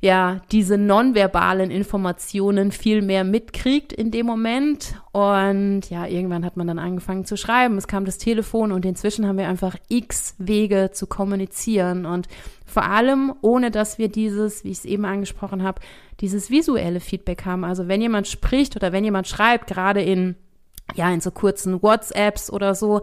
ja, 0.00 0.42
diese 0.52 0.78
nonverbalen 0.78 1.72
Informationen 1.72 2.70
viel 2.70 3.02
mehr 3.02 3.24
mitkriegt 3.24 3.92
in 3.92 4.12
dem 4.12 4.26
Moment. 4.26 4.94
Und 5.10 5.90
ja, 5.90 6.06
irgendwann 6.06 6.44
hat 6.44 6.56
man 6.56 6.68
dann 6.68 6.78
angefangen 6.78 7.24
zu 7.24 7.36
schreiben. 7.36 7.76
Es 7.76 7.88
kam 7.88 8.04
das 8.04 8.18
Telefon 8.18 8.70
und 8.70 8.86
inzwischen 8.86 9.26
haben 9.26 9.38
wir 9.38 9.48
einfach 9.48 9.74
x 9.88 10.36
Wege 10.38 10.90
zu 10.92 11.08
kommunizieren. 11.08 12.06
Und 12.06 12.28
vor 12.64 12.84
allem, 12.84 13.34
ohne 13.40 13.72
dass 13.72 13.98
wir 13.98 14.08
dieses, 14.08 14.62
wie 14.62 14.70
ich 14.70 14.78
es 14.78 14.84
eben 14.84 15.04
angesprochen 15.04 15.64
habe, 15.64 15.80
dieses 16.20 16.48
visuelle 16.48 17.00
Feedback 17.00 17.44
haben. 17.44 17.64
Also 17.64 17.88
wenn 17.88 18.00
jemand 18.00 18.28
spricht 18.28 18.76
oder 18.76 18.92
wenn 18.92 19.04
jemand 19.04 19.26
schreibt, 19.26 19.66
gerade 19.66 20.00
in 20.00 20.36
ja, 20.94 21.12
in 21.12 21.20
so 21.20 21.30
kurzen 21.30 21.82
WhatsApps 21.82 22.50
oder 22.50 22.74
so, 22.74 23.02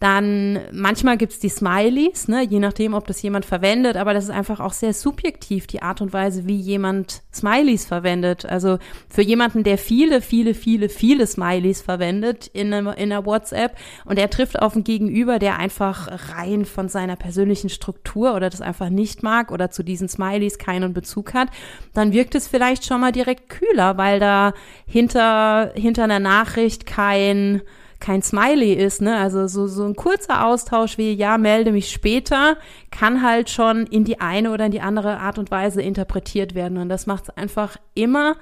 dann 0.00 0.58
manchmal 0.72 1.18
gibt's 1.18 1.40
die 1.40 1.50
Smileys, 1.50 2.26
ne, 2.26 2.42
je 2.42 2.58
nachdem, 2.58 2.94
ob 2.94 3.06
das 3.06 3.20
jemand 3.20 3.44
verwendet, 3.44 3.98
aber 3.98 4.14
das 4.14 4.24
ist 4.24 4.30
einfach 4.30 4.58
auch 4.58 4.72
sehr 4.72 4.94
subjektiv, 4.94 5.66
die 5.66 5.82
Art 5.82 6.00
und 6.00 6.14
Weise, 6.14 6.46
wie 6.46 6.56
jemand 6.56 7.20
Smileys 7.34 7.84
verwendet. 7.84 8.46
Also 8.46 8.78
für 9.10 9.20
jemanden, 9.20 9.62
der 9.62 9.76
viele, 9.76 10.22
viele, 10.22 10.54
viele, 10.54 10.88
viele 10.88 11.26
Smileys 11.26 11.82
verwendet 11.82 12.46
in 12.54 12.72
einer, 12.72 12.96
in 12.96 13.12
einer 13.12 13.26
WhatsApp 13.26 13.76
und 14.06 14.18
er 14.18 14.30
trifft 14.30 14.58
auf 14.58 14.74
ein 14.74 14.84
Gegenüber, 14.84 15.38
der 15.38 15.58
einfach 15.58 16.08
rein 16.34 16.64
von 16.64 16.88
seiner 16.88 17.16
persönlichen 17.16 17.68
Struktur 17.68 18.34
oder 18.34 18.48
das 18.48 18.62
einfach 18.62 18.88
nicht 18.88 19.22
mag 19.22 19.52
oder 19.52 19.70
zu 19.70 19.82
diesen 19.82 20.08
Smileys 20.08 20.56
keinen 20.56 20.94
Bezug 20.94 21.34
hat, 21.34 21.50
dann 21.92 22.14
wirkt 22.14 22.34
es 22.34 22.48
vielleicht 22.48 22.86
schon 22.86 23.02
mal 23.02 23.12
direkt 23.12 23.50
kühler, 23.50 23.98
weil 23.98 24.18
da 24.18 24.54
hinter, 24.86 25.72
hinter 25.74 26.04
einer 26.04 26.20
Nachricht 26.20 26.86
kein 26.86 27.60
kein 28.00 28.22
Smiley 28.22 28.72
ist, 28.72 29.02
ne? 29.02 29.18
Also 29.18 29.46
so, 29.46 29.66
so 29.66 29.84
ein 29.84 29.94
kurzer 29.94 30.46
Austausch 30.46 30.98
wie, 30.98 31.12
ja, 31.12 31.38
melde 31.38 31.70
mich 31.70 31.90
später, 31.90 32.56
kann 32.90 33.22
halt 33.22 33.50
schon 33.50 33.86
in 33.86 34.04
die 34.04 34.20
eine 34.20 34.50
oder 34.52 34.66
in 34.66 34.72
die 34.72 34.80
andere 34.80 35.18
Art 35.18 35.38
und 35.38 35.50
Weise 35.50 35.82
interpretiert 35.82 36.54
werden. 36.54 36.78
Und 36.78 36.88
das 36.88 37.06
macht 37.06 37.24
es 37.24 37.30
einfach 37.30 37.76
immer 37.94 38.36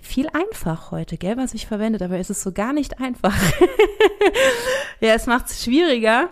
viel 0.00 0.28
einfach 0.28 0.90
heute, 0.90 1.16
gell, 1.16 1.36
was 1.36 1.54
ich 1.54 1.66
verwendet, 1.66 2.02
aber 2.02 2.18
es 2.18 2.30
ist 2.30 2.42
so 2.42 2.52
gar 2.52 2.72
nicht 2.72 3.00
einfach. 3.00 3.36
ja, 5.00 5.14
es 5.14 5.26
macht 5.26 5.46
es 5.46 5.64
schwieriger, 5.64 6.30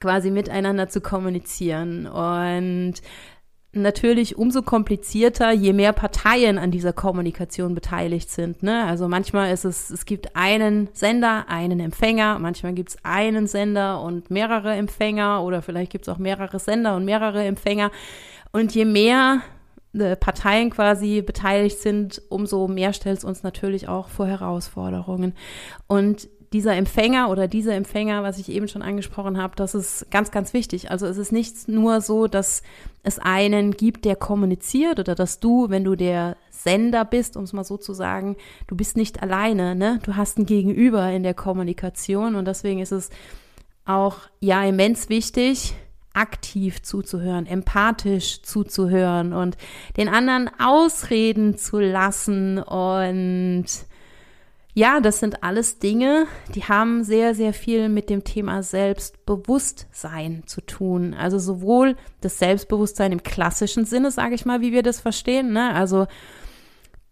quasi 0.00 0.30
miteinander 0.30 0.88
zu 0.88 1.00
kommunizieren. 1.00 2.06
Und 2.06 2.94
natürlich 3.74 4.38
umso 4.38 4.62
komplizierter, 4.62 5.52
je 5.52 5.72
mehr 5.72 5.92
Parteien 5.92 6.58
an 6.58 6.70
dieser 6.70 6.92
Kommunikation 6.92 7.74
beteiligt 7.74 8.30
sind. 8.30 8.62
Ne? 8.62 8.84
Also 8.84 9.08
manchmal 9.08 9.52
ist 9.52 9.64
es, 9.64 9.90
es 9.90 10.06
gibt 10.06 10.36
einen 10.36 10.88
Sender, 10.92 11.46
einen 11.48 11.80
Empfänger, 11.80 12.38
manchmal 12.38 12.72
gibt 12.72 12.90
es 12.90 12.98
einen 13.04 13.46
Sender 13.46 14.00
und 14.00 14.30
mehrere 14.30 14.74
Empfänger 14.74 15.42
oder 15.42 15.62
vielleicht 15.62 15.92
gibt 15.92 16.06
es 16.06 16.14
auch 16.14 16.18
mehrere 16.18 16.58
Sender 16.58 16.96
und 16.96 17.04
mehrere 17.04 17.44
Empfänger. 17.44 17.90
Und 18.52 18.74
je 18.74 18.84
mehr 18.84 19.40
äh, 19.94 20.16
Parteien 20.16 20.70
quasi 20.70 21.22
beteiligt 21.22 21.78
sind, 21.78 22.22
umso 22.28 22.68
mehr 22.68 22.92
stellt 22.92 23.18
es 23.18 23.24
uns 23.24 23.42
natürlich 23.42 23.88
auch 23.88 24.08
vor 24.08 24.26
Herausforderungen. 24.26 25.34
Und 25.86 26.28
dieser 26.52 26.76
Empfänger 26.76 27.30
oder 27.30 27.48
dieser 27.48 27.74
Empfänger, 27.74 28.22
was 28.22 28.38
ich 28.38 28.48
eben 28.48 28.68
schon 28.68 28.82
angesprochen 28.82 29.42
habe, 29.42 29.56
das 29.56 29.74
ist 29.74 30.10
ganz, 30.12 30.30
ganz 30.30 30.52
wichtig. 30.52 30.90
Also 30.90 31.06
es 31.06 31.18
ist 31.18 31.32
nicht 31.32 31.68
nur 31.68 32.00
so, 32.00 32.28
dass 32.28 32.62
es 33.04 33.18
einen 33.18 33.72
gibt, 33.72 34.04
der 34.06 34.16
kommuniziert 34.16 34.98
oder 34.98 35.14
dass 35.14 35.38
du, 35.38 35.68
wenn 35.68 35.84
du 35.84 35.94
der 35.94 36.36
Sender 36.50 37.04
bist, 37.04 37.36
um 37.36 37.44
es 37.44 37.52
mal 37.52 37.62
so 37.62 37.76
zu 37.76 37.92
sagen, 37.92 38.36
du 38.66 38.76
bist 38.76 38.96
nicht 38.96 39.22
alleine, 39.22 39.74
ne? 39.74 40.00
Du 40.04 40.16
hast 40.16 40.38
ein 40.38 40.46
Gegenüber 40.46 41.10
in 41.12 41.22
der 41.22 41.34
Kommunikation 41.34 42.34
und 42.34 42.46
deswegen 42.46 42.80
ist 42.80 42.92
es 42.92 43.10
auch 43.84 44.16
ja 44.40 44.64
immens 44.64 45.10
wichtig, 45.10 45.74
aktiv 46.14 46.82
zuzuhören, 46.82 47.46
empathisch 47.46 48.42
zuzuhören 48.42 49.34
und 49.34 49.58
den 49.98 50.08
anderen 50.08 50.50
ausreden 50.58 51.58
zu 51.58 51.80
lassen 51.80 52.58
und 52.58 53.66
ja, 54.76 54.98
das 54.98 55.20
sind 55.20 55.44
alles 55.44 55.78
Dinge, 55.78 56.26
die 56.54 56.64
haben 56.64 57.04
sehr, 57.04 57.36
sehr 57.36 57.54
viel 57.54 57.88
mit 57.88 58.10
dem 58.10 58.24
Thema 58.24 58.64
Selbstbewusstsein 58.64 60.42
zu 60.46 60.60
tun. 60.62 61.14
Also 61.14 61.38
sowohl 61.38 61.94
das 62.20 62.40
Selbstbewusstsein 62.40 63.12
im 63.12 63.22
klassischen 63.22 63.84
Sinne, 63.84 64.10
sage 64.10 64.34
ich 64.34 64.44
mal, 64.44 64.60
wie 64.62 64.72
wir 64.72 64.82
das 64.82 64.98
verstehen. 64.98 65.52
Ne? 65.52 65.72
Also 65.72 66.08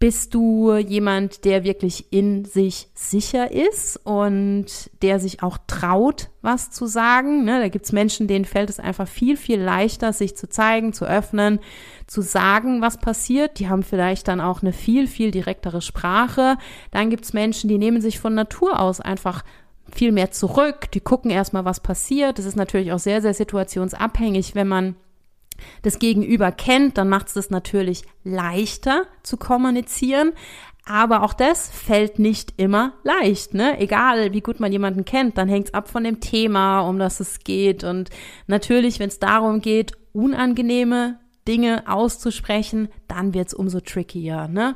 bist 0.02 0.34
du 0.34 0.74
jemand, 0.74 1.44
der 1.44 1.62
wirklich 1.62 2.12
in 2.12 2.44
sich 2.44 2.88
sicher 2.92 3.52
ist 3.52 4.00
und 4.02 4.66
der 5.00 5.20
sich 5.20 5.44
auch 5.44 5.58
traut, 5.68 6.28
was 6.40 6.72
zu 6.72 6.86
sagen? 6.86 7.44
Ne? 7.44 7.60
Da 7.60 7.68
gibt's 7.68 7.92
Menschen, 7.92 8.26
denen 8.26 8.44
fällt 8.44 8.68
es 8.68 8.80
einfach 8.80 9.06
viel, 9.06 9.36
viel 9.36 9.60
leichter, 9.60 10.12
sich 10.12 10.36
zu 10.36 10.48
zeigen, 10.48 10.92
zu 10.92 11.04
öffnen, 11.04 11.60
zu 12.08 12.20
sagen, 12.20 12.82
was 12.82 12.98
passiert. 12.98 13.60
Die 13.60 13.68
haben 13.68 13.84
vielleicht 13.84 14.26
dann 14.26 14.40
auch 14.40 14.60
eine 14.60 14.72
viel, 14.72 15.06
viel 15.06 15.30
direktere 15.30 15.80
Sprache. 15.80 16.56
Dann 16.90 17.08
gibt's 17.08 17.32
Menschen, 17.32 17.68
die 17.68 17.78
nehmen 17.78 18.00
sich 18.00 18.18
von 18.18 18.34
Natur 18.34 18.80
aus 18.80 19.00
einfach 19.00 19.44
viel 19.94 20.10
mehr 20.10 20.32
zurück. 20.32 20.90
Die 20.90 21.00
gucken 21.00 21.30
erstmal, 21.30 21.64
was 21.64 21.78
passiert. 21.78 22.40
Das 22.40 22.44
ist 22.44 22.56
natürlich 22.56 22.90
auch 22.90 22.98
sehr, 22.98 23.22
sehr 23.22 23.34
situationsabhängig, 23.34 24.56
wenn 24.56 24.66
man 24.66 24.96
das 25.82 25.98
Gegenüber 25.98 26.52
kennt, 26.52 26.98
dann 26.98 27.08
macht 27.08 27.28
es 27.28 27.34
das 27.34 27.50
natürlich 27.50 28.02
leichter 28.24 29.04
zu 29.22 29.36
kommunizieren. 29.36 30.32
Aber 30.84 31.22
auch 31.22 31.32
das 31.32 31.70
fällt 31.70 32.18
nicht 32.18 32.54
immer 32.56 32.94
leicht, 33.04 33.54
ne? 33.54 33.78
Egal, 33.78 34.32
wie 34.32 34.40
gut 34.40 34.58
man 34.58 34.72
jemanden 34.72 35.04
kennt, 35.04 35.38
dann 35.38 35.48
hängt 35.48 35.68
es 35.68 35.74
ab 35.74 35.88
von 35.88 36.02
dem 36.02 36.18
Thema, 36.18 36.80
um 36.80 36.98
das 36.98 37.20
es 37.20 37.40
geht. 37.40 37.84
Und 37.84 38.10
natürlich, 38.48 38.98
wenn 38.98 39.08
es 39.08 39.20
darum 39.20 39.60
geht, 39.60 39.92
unangenehme 40.12 41.20
Dinge 41.46 41.84
auszusprechen, 41.86 42.88
dann 43.06 43.32
wird 43.32 43.48
es 43.48 43.54
umso 43.54 43.80
trickier, 43.80 44.48
ne? 44.48 44.74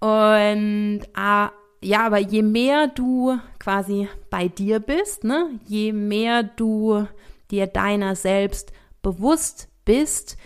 Und 0.00 1.02
äh, 1.16 1.48
ja, 1.84 2.06
aber 2.06 2.18
je 2.18 2.42
mehr 2.42 2.88
du 2.88 3.38
quasi 3.58 4.08
bei 4.30 4.48
dir 4.48 4.80
bist, 4.80 5.24
ne, 5.24 5.60
je 5.66 5.92
mehr 5.92 6.42
du 6.42 7.06
dir 7.50 7.66
deiner 7.66 8.16
selbst 8.16 8.72
bewusst 9.02 9.68
bist, 9.84 10.36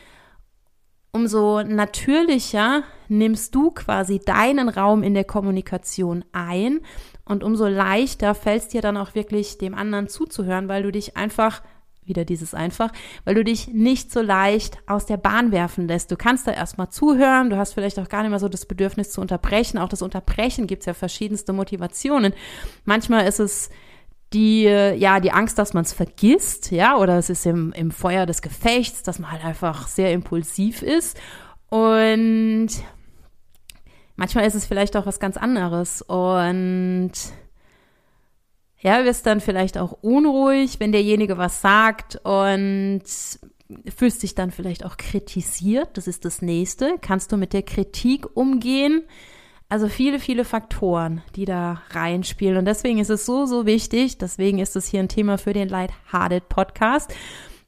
umso 1.13 1.63
natürlicher 1.63 2.83
nimmst 3.09 3.55
du 3.55 3.71
quasi 3.71 4.21
deinen 4.25 4.69
Raum 4.69 5.03
in 5.03 5.15
der 5.15 5.25
Kommunikation 5.25 6.25
ein 6.33 6.81
und 7.25 7.43
umso 7.43 7.67
leichter 7.67 8.35
fällt 8.35 8.63
es 8.63 8.69
dir 8.69 8.83
dann 8.83 8.97
auch 8.97 9.15
wirklich 9.15 9.59
dem 9.59 9.75
anderen 9.75 10.09
zuzuhören, 10.09 10.69
weil 10.69 10.83
du 10.83 10.93
dich 10.93 11.17
einfach 11.17 11.63
wieder 12.05 12.25
dieses 12.25 12.55
einfach, 12.55 12.93
weil 13.25 13.35
du 13.35 13.45
dich 13.45 13.69
nicht 13.69 14.13
so 14.13 14.23
leicht 14.23 14.79
aus 14.87 15.07
der 15.07 15.17
Bahn 15.17 15.53
werfen 15.53 15.89
lässt. 15.89 16.11
Du 16.11 16.17
kannst 16.17 16.47
da 16.47 16.53
erstmal 16.53 16.91
zuhören, 16.91 17.51
du 17.51 17.57
hast 17.57 17.73
vielleicht 17.73 17.99
auch 17.99 18.09
gar 18.09 18.23
nicht 18.23 18.31
mehr 18.31 18.39
so 18.39 18.49
das 18.49 18.67
Bedürfnis 18.67 19.11
zu 19.11 19.21
unterbrechen. 19.21 19.79
Auch 19.79 19.89
das 19.89 20.03
Unterbrechen 20.03 20.67
gibt 20.67 20.83
es 20.83 20.87
ja 20.87 20.95
verschiedenste 20.95 21.53
Motivationen. 21.53 22.33
Manchmal 22.85 23.27
ist 23.27 23.41
es 23.41 23.71
die, 24.33 24.65
ja, 24.65 25.21
die 25.21 25.33
Angst, 25.33 25.59
dass 25.59 25.73
man 25.73 25.85
es 25.85 25.93
vergisst, 25.93 26.71
ja, 26.71 26.97
oder 26.97 27.19
es 27.19 27.31
ist 27.31 27.47
im, 27.47 27.73
im 27.73 27.91
Feuer 27.91 28.27
des 28.27 28.43
Gefechts, 28.43 29.03
dass 29.03 29.19
man 29.19 29.33
halt 29.33 29.45
einfach 29.45 29.89
sehr 29.89 30.13
impulsiv 30.13 30.83
ist. 30.83 31.17
Und 31.69 32.69
manchmal 34.17 34.47
ist 34.47 34.55
es 34.55 34.67
vielleicht 34.67 34.97
auch 34.97 35.07
was 35.07 35.21
ganz 35.21 35.37
anderes. 35.37 36.03
Und 36.03 37.13
ja, 38.79 39.05
wirst 39.05 39.27
dann 39.27 39.41
vielleicht 39.41 39.79
auch 39.79 39.93
unruhig, 40.03 40.81
wenn 40.81 40.93
derjenige 40.93 41.39
was 41.39 41.61
sagt 41.61 42.17
und 42.25 43.03
fühlst 43.97 44.23
dich 44.23 44.35
dann 44.35 44.51
vielleicht 44.51 44.85
auch 44.85 44.97
kritisiert. 44.97 45.97
Das 45.97 46.07
ist 46.07 46.25
das 46.25 46.43
nächste. 46.43 46.97
Kannst 47.01 47.33
du 47.33 47.37
mit 47.37 47.53
der 47.53 47.63
Kritik 47.63 48.27
umgehen? 48.37 49.05
Also 49.69 49.89
viele, 49.89 50.21
viele 50.21 50.45
Faktoren, 50.45 51.23
die 51.35 51.45
da 51.45 51.83
reinspielen. 51.91 52.57
Und 52.57 52.67
deswegen 52.67 52.99
ist 52.99 53.11
es 53.11 53.27
so, 53.27 53.47
so 53.47 53.67
wichtig, 53.67 54.17
deswegen 54.17 54.61
ist 54.61 54.77
es 54.77 54.87
hier 54.87 55.01
ein 55.01 55.09
Thema 55.09 55.39
für 55.39 55.53
den 55.53 55.69
Lighthearted 55.69 56.49
Podcast, 56.49 57.13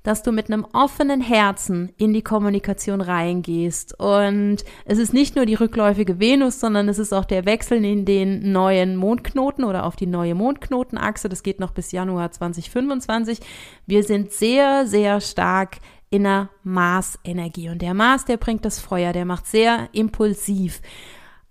dass 0.05 0.23
du 0.23 0.31
mit 0.31 0.47
einem 0.47 0.65
offenen 0.73 1.21
Herzen 1.21 1.93
in 1.97 2.13
die 2.13 2.23
Kommunikation 2.23 3.01
reingehst. 3.01 3.99
Und 3.99 4.59
es 4.85 4.99
ist 4.99 5.13
nicht 5.13 5.35
nur 5.35 5.45
die 5.45 5.57
rückläufige 5.57 6.21
Venus, 6.21 6.61
sondern 6.61 6.89
es 6.89 7.01
ist 7.01 7.13
auch 7.13 7.25
der 7.25 7.47
Wechsel 7.47 7.85
in 7.85 8.05
den 8.05 8.53
neuen 8.53 8.97
Mondknoten 8.97 9.65
oder 9.65 9.85
auf 9.85 9.97
die 9.97 10.07
neue 10.07 10.37
Mondknotenachse. 10.37 11.29
Das 11.29 11.43
geht 11.43 11.59
noch 11.59 11.73
bis 11.73 11.91
Januar 11.91 12.31
2025. 12.31 13.41
Wir 13.87 14.05
sind 14.05 14.31
sehr, 14.31 14.87
sehr 14.87 15.21
stark 15.21 15.79
in 16.11 16.23
der 16.23 16.49
Mars-Energie. 16.63 17.71
Und 17.71 17.83
der 17.83 17.93
Mars, 17.93 18.25
der 18.25 18.37
bringt 18.37 18.65
das 18.65 18.79
Feuer, 18.79 19.13
der 19.13 19.25
macht 19.25 19.47
sehr 19.49 19.89
impulsiv. 19.93 20.81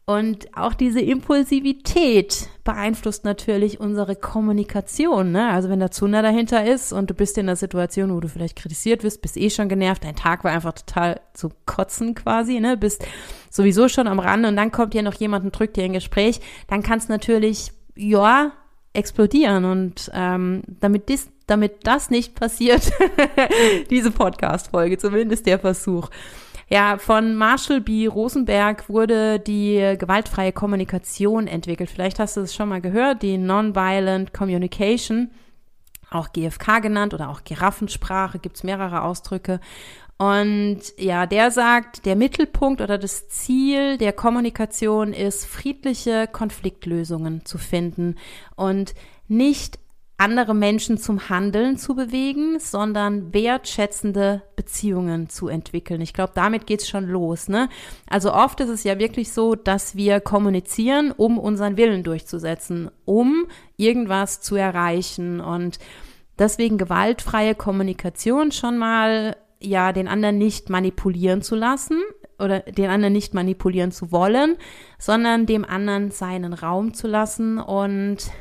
Und 0.09 0.55
auch 0.55 0.73
diese 0.73 1.01
Impulsivität 1.01 2.47
beeinflusst 2.63 3.25
natürlich 3.25 3.81
unsere 3.81 4.15
Kommunikation. 4.15 5.33
Ne? 5.33 5.49
Also 5.49 5.67
wenn 5.67 5.79
der 5.79 5.91
Zunder 5.91 6.21
dahinter 6.21 6.65
ist 6.65 6.93
und 6.93 7.09
du 7.09 7.13
bist 7.13 7.37
in 7.37 7.49
einer 7.49 7.57
Situation, 7.57 8.15
wo 8.15 8.21
du 8.21 8.29
vielleicht 8.29 8.55
kritisiert 8.55 9.03
wirst, 9.03 9.21
bist 9.21 9.35
eh 9.35 9.49
schon 9.49 9.67
genervt, 9.67 10.05
dein 10.05 10.15
Tag 10.15 10.45
war 10.45 10.51
einfach 10.53 10.71
total 10.71 11.19
zu 11.33 11.49
kotzen 11.65 12.15
quasi, 12.15 12.61
ne? 12.61 12.77
bist 12.77 13.05
sowieso 13.49 13.89
schon 13.89 14.07
am 14.07 14.19
Rande 14.19 14.47
und 14.47 14.55
dann 14.55 14.71
kommt 14.71 14.93
hier 14.93 15.03
noch 15.03 15.15
jemand 15.15 15.43
und 15.43 15.51
drückt 15.51 15.75
dir 15.75 15.83
ein 15.83 15.91
Gespräch, 15.91 16.39
dann 16.69 16.83
kann 16.83 16.99
es 16.99 17.09
natürlich, 17.09 17.73
ja, 17.97 18.53
explodieren. 18.93 19.65
Und 19.65 20.09
ähm, 20.13 20.63
damit, 20.79 21.09
dies, 21.09 21.29
damit 21.47 21.85
das 21.85 22.09
nicht 22.09 22.33
passiert, 22.33 22.91
diese 23.89 24.11
Podcast-Folge, 24.11 24.97
zumindest 24.97 25.45
der 25.45 25.59
Versuch, 25.59 26.09
Ja, 26.69 26.97
von 26.97 27.36
Marshall 27.36 27.79
B. 27.79 28.07
Rosenberg 28.07 28.89
wurde 28.89 29.39
die 29.39 29.95
gewaltfreie 29.97 30.51
Kommunikation 30.51 31.47
entwickelt. 31.47 31.89
Vielleicht 31.89 32.19
hast 32.19 32.36
du 32.36 32.41
es 32.41 32.53
schon 32.53 32.67
mal 32.67 32.81
gehört, 32.81 33.21
die 33.21 33.38
Nonviolent 33.38 34.33
Communication, 34.33 35.31
auch 36.09 36.33
GFK 36.33 36.81
genannt 36.81 37.13
oder 37.13 37.29
auch 37.29 37.45
Giraffensprache, 37.45 38.39
gibt's 38.39 38.63
mehrere 38.63 39.03
Ausdrücke. 39.03 39.62
Und 40.17 40.79
ja, 40.97 41.25
der 41.25 41.51
sagt, 41.51 42.05
der 42.05 42.15
Mittelpunkt 42.15 42.81
oder 42.81 42.97
das 42.97 43.29
Ziel 43.29 43.97
der 43.97 44.12
Kommunikation 44.12 45.13
ist, 45.13 45.45
friedliche 45.45 46.27
Konfliktlösungen 46.27 47.45
zu 47.45 47.57
finden 47.57 48.15
und 48.55 48.93
nicht 49.27 49.79
andere 50.17 50.55
Menschen 50.55 50.97
zum 50.97 51.29
Handeln 51.29 51.77
zu 51.77 51.93
bewegen, 51.93 52.59
sondern 52.59 53.33
wertschätzende 53.33 54.41
Beziehungen 54.55 55.29
zu 55.29 55.47
entwickeln. 55.47 56.01
Ich 56.01 56.13
glaube, 56.13 56.31
damit 56.33 56.65
geht's 56.65 56.89
schon 56.89 57.05
los. 57.05 57.47
Ne? 57.47 57.69
Also 58.09 58.33
oft 58.33 58.59
ist 58.59 58.69
es 58.69 58.83
ja 58.83 58.97
wirklich 58.97 59.31
so, 59.31 59.53
dass 59.53 59.95
wir 59.95 60.19
kommunizieren, 60.19 61.12
um 61.12 61.38
unseren 61.38 61.77
Willen 61.77 62.03
durchzusetzen, 62.03 62.89
um 63.05 63.45
irgendwas 63.77 64.41
zu 64.41 64.55
erreichen. 64.55 65.39
Und 65.39 65.77
deswegen 66.39 66.79
gewaltfreie 66.79 67.53
Kommunikation 67.53 68.51
schon 68.51 68.79
mal 68.79 69.38
ja 69.59 69.93
den 69.93 70.07
anderen 70.07 70.39
nicht 70.39 70.69
manipulieren 70.69 71.43
zu 71.43 71.55
lassen 71.55 72.01
oder 72.39 72.59
den 72.62 72.89
anderen 72.89 73.13
nicht 73.13 73.36
manipulieren 73.36 73.91
zu 73.91 74.12
wollen, 74.12 74.55
sondern 74.97 75.45
dem 75.45 75.63
anderen 75.63 76.09
seinen 76.09 76.53
Raum 76.53 76.93
zu 76.93 77.07
lassen 77.07 77.59
und 77.59 78.31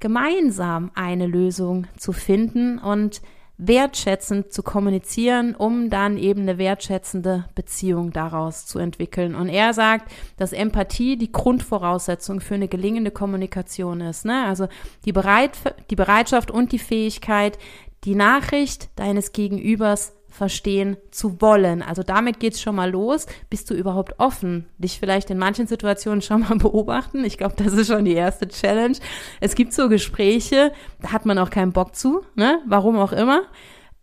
gemeinsam 0.00 0.90
eine 0.94 1.26
Lösung 1.26 1.86
zu 1.96 2.12
finden 2.12 2.78
und 2.78 3.20
wertschätzend 3.58 4.52
zu 4.52 4.62
kommunizieren, 4.62 5.54
um 5.54 5.90
dann 5.90 6.16
eben 6.16 6.42
eine 6.42 6.56
wertschätzende 6.56 7.44
Beziehung 7.54 8.10
daraus 8.10 8.64
zu 8.66 8.78
entwickeln. 8.78 9.34
Und 9.34 9.50
er 9.50 9.74
sagt, 9.74 10.10
dass 10.38 10.54
Empathie 10.54 11.16
die 11.16 11.30
Grundvoraussetzung 11.30 12.40
für 12.40 12.54
eine 12.54 12.68
gelingende 12.68 13.10
Kommunikation 13.10 14.00
ist. 14.00 14.24
Ne? 14.24 14.46
Also 14.46 14.68
die, 15.04 15.12
Bereit, 15.12 15.58
die 15.90 15.96
Bereitschaft 15.96 16.50
und 16.50 16.72
die 16.72 16.78
Fähigkeit, 16.78 17.58
die 18.04 18.14
Nachricht 18.14 18.88
deines 18.98 19.32
Gegenübers 19.32 20.14
verstehen 20.30 20.96
zu 21.10 21.40
wollen. 21.40 21.82
Also 21.82 22.02
damit 22.02 22.40
geht's 22.40 22.60
schon 22.60 22.76
mal 22.76 22.90
los. 22.90 23.26
Bist 23.50 23.70
du 23.70 23.74
überhaupt 23.74 24.18
offen? 24.18 24.66
Dich 24.78 24.98
vielleicht 24.98 25.30
in 25.30 25.38
manchen 25.38 25.66
Situationen 25.66 26.22
schon 26.22 26.40
mal 26.40 26.54
beobachten. 26.58 27.24
Ich 27.24 27.36
glaube, 27.36 27.54
das 27.56 27.72
ist 27.72 27.88
schon 27.88 28.04
die 28.04 28.14
erste 28.14 28.48
Challenge. 28.48 28.96
Es 29.40 29.54
gibt 29.54 29.72
so 29.72 29.88
Gespräche, 29.88 30.72
da 31.00 31.12
hat 31.12 31.26
man 31.26 31.38
auch 31.38 31.50
keinen 31.50 31.72
Bock 31.72 31.94
zu, 31.94 32.22
ne? 32.36 32.60
Warum 32.66 32.98
auch 32.98 33.12
immer. 33.12 33.42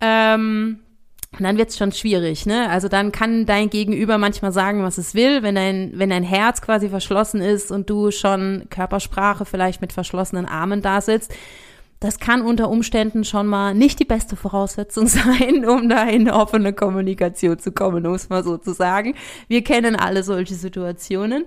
Ähm, 0.02 0.80
und 1.38 1.44
dann 1.44 1.58
wird's 1.58 1.78
schon 1.78 1.92
schwierig, 1.92 2.46
ne? 2.46 2.70
Also 2.70 2.88
dann 2.88 3.12
kann 3.12 3.46
dein 3.46 3.70
Gegenüber 3.70 4.18
manchmal 4.18 4.52
sagen, 4.52 4.84
was 4.84 4.98
es 4.98 5.14
will, 5.14 5.44
wenn 5.44 5.56
dein, 5.56 5.92
wenn 5.96 6.10
dein 6.10 6.24
Herz 6.24 6.62
quasi 6.62 6.90
verschlossen 6.90 7.42
ist 7.42 7.72
und 7.72 7.90
du 7.90 8.12
schon 8.12 8.66
Körpersprache 8.70 9.46
vielleicht 9.46 9.82
mit 9.82 9.94
verschlossenen 9.94 10.46
Armen 10.46 10.82
da 10.82 11.02
sitzt 11.02 11.34
das 12.00 12.20
kann 12.20 12.42
unter 12.42 12.70
Umständen 12.70 13.24
schon 13.24 13.48
mal 13.48 13.74
nicht 13.74 14.00
die 14.00 14.06
beste 14.06 14.36
Voraussetzung 14.36 15.08
sein, 15.08 15.66
um 15.66 15.89
da 15.89 16.04
in 16.04 16.30
offene 16.30 16.74
Kommunikation 16.74 17.60
zu 17.60 17.72
kommen, 17.72 18.06
um 18.06 18.13
es 18.13 18.30
mal 18.30 18.44
so 18.44 18.58
zu 18.58 18.74
sagen. 18.74 19.16
Wir 19.48 19.63
kennen 19.63 19.96
alle 19.96 20.24
solche 20.24 20.56
Situationen. 20.56 21.46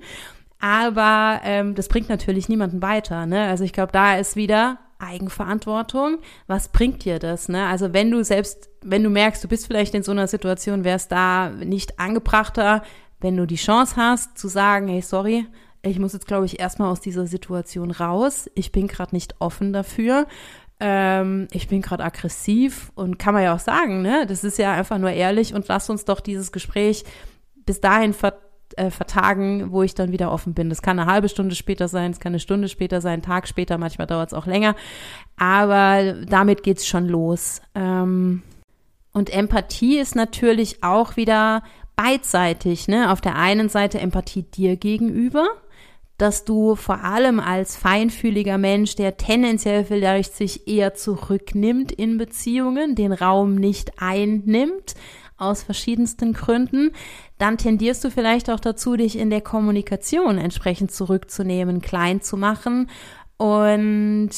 Aber 0.61 1.41
ähm, 1.43 1.75
das 1.75 1.89
bringt 1.89 2.11
natürlich 2.11 2.49
niemanden 2.49 2.83
weiter. 2.83 3.25
Ne? 3.25 3.47
Also 3.47 3.65
ich 3.65 3.73
glaube, 3.73 3.93
da 3.93 4.17
ist 4.17 4.37
wieder 4.37 4.79
Eigenverantwortung. 4.99 6.19
Was 6.47 6.69
bringt 6.69 7.05
dir 7.05 7.19
das? 7.19 7.49
Ne? 7.49 7.67
Also 7.67 7.95
wenn 7.95 8.11
du 8.11 8.23
selbst, 8.23 8.69
wenn 8.83 9.03
du 9.03 9.09
merkst, 9.09 9.43
du 9.43 9.49
bist 9.49 9.67
vielleicht 9.67 9.95
in 9.95 10.03
so 10.03 10.13
einer 10.13 10.27
Situation, 10.27 10.85
wäre 10.85 10.97
es 10.97 11.09
da 11.09 11.49
nicht 11.49 11.99
angebrachter, 11.99 12.83
wenn 13.21 13.37
du 13.37 13.47
die 13.47 13.57
Chance 13.57 13.97
hast 13.97 14.39
zu 14.39 14.49
sagen, 14.49 14.89
hey, 14.89 15.01
sorry, 15.01 15.47
ich 15.83 15.99
muss 15.99 16.13
jetzt, 16.13 16.27
glaube 16.27 16.47
ich, 16.47 16.61
erstmal 16.61 16.91
aus 16.91 17.01
dieser 17.01 17.27
Situation 17.27 17.91
raus. 17.91 18.51
Ich 18.55 18.73
bin 18.73 18.87
gerade 18.87 19.15
nicht 19.15 19.37
offen 19.39 19.73
dafür. 19.73 20.27
Ähm, 20.79 21.49
ich 21.53 21.69
bin 21.69 21.83
gerade 21.83 22.05
aggressiv 22.05 22.91
und 22.95 23.19
kann 23.19 23.35
man 23.35 23.43
ja 23.43 23.55
auch 23.55 23.61
sagen, 23.61 24.03
ne? 24.03 24.27
Das 24.27 24.45
ist 24.45 24.59
ja 24.59 24.73
einfach 24.73 24.99
nur 24.99 25.11
ehrlich 25.11 25.55
und 25.55 25.69
lass 25.69 25.91
uns 25.91 26.05
doch 26.05 26.21
dieses 26.21 26.53
Gespräch 26.53 27.05
bis 27.67 27.81
dahin 27.81 28.13
ver 28.15 28.39
äh, 28.77 28.91
vertagen, 28.91 29.73
wo 29.73 29.83
ich 29.83 29.95
dann 29.95 30.13
wieder 30.13 30.31
offen 30.31 30.55
bin. 30.55 30.69
Das 30.69 30.81
kann 30.81 30.99
eine 30.99 31.11
halbe 31.11 31.29
Stunde 31.29 31.55
später 31.55 31.89
sein, 31.89 32.13
es 32.13 32.21
kann 32.21 32.31
eine 32.31 32.41
Stunde 32.41 32.69
später 32.69 33.01
sein, 33.01 33.21
Tag 33.21 33.49
später, 33.49 33.79
manchmal 33.79 34.07
dauert 34.07 34.29
es 34.29 34.35
auch 34.35 34.47
länger. 34.47 34.77
Aber 35.37 36.15
damit 36.27 36.63
geht's 36.63 36.87
schon 36.87 37.09
los. 37.09 37.61
Ähm, 37.75 38.43
und 39.13 39.31
Empathie 39.31 39.99
ist 39.99 40.15
natürlich 40.15 40.85
auch 40.85 41.17
wieder 41.17 41.65
beidseitig. 41.97 42.87
Ne? 42.87 43.11
Auf 43.11 43.21
der 43.21 43.35
einen 43.35 43.69
Seite 43.69 43.99
Empathie 44.01 44.45
dir 44.45 44.77
gegenüber 44.77 45.49
dass 46.21 46.45
du 46.45 46.77
vor 46.77 47.03
allem 47.03 47.41
als 47.41 47.77
feinfühliger 47.77 48.59
Mensch, 48.59 48.95
der 48.95 49.17
tendenziell 49.17 49.85
vielleicht 49.85 50.35
sich 50.35 50.69
eher 50.69 50.95
zurücknimmt 50.95 51.93
in 51.93 52.19
Beziehungen, 52.19 52.95
den 52.95 53.13
Raum 53.13 53.55
nicht 53.55 53.93
einnimmt, 54.03 54.95
aus 55.39 55.63
verschiedensten 55.63 56.35
Gründen, 56.35 56.93
dann 57.39 57.57
tendierst 57.57 58.05
du 58.05 58.11
vielleicht 58.11 58.51
auch 58.51 58.61
dazu, 58.61 58.97
dich 58.97 59.17
in 59.17 59.31
der 59.31 59.41
Kommunikation 59.41 60.37
entsprechend 60.37 60.93
zurückzunehmen, 60.93 61.81
klein 61.81 62.21
zu 62.21 62.37
machen 62.37 62.91
und 63.39 64.31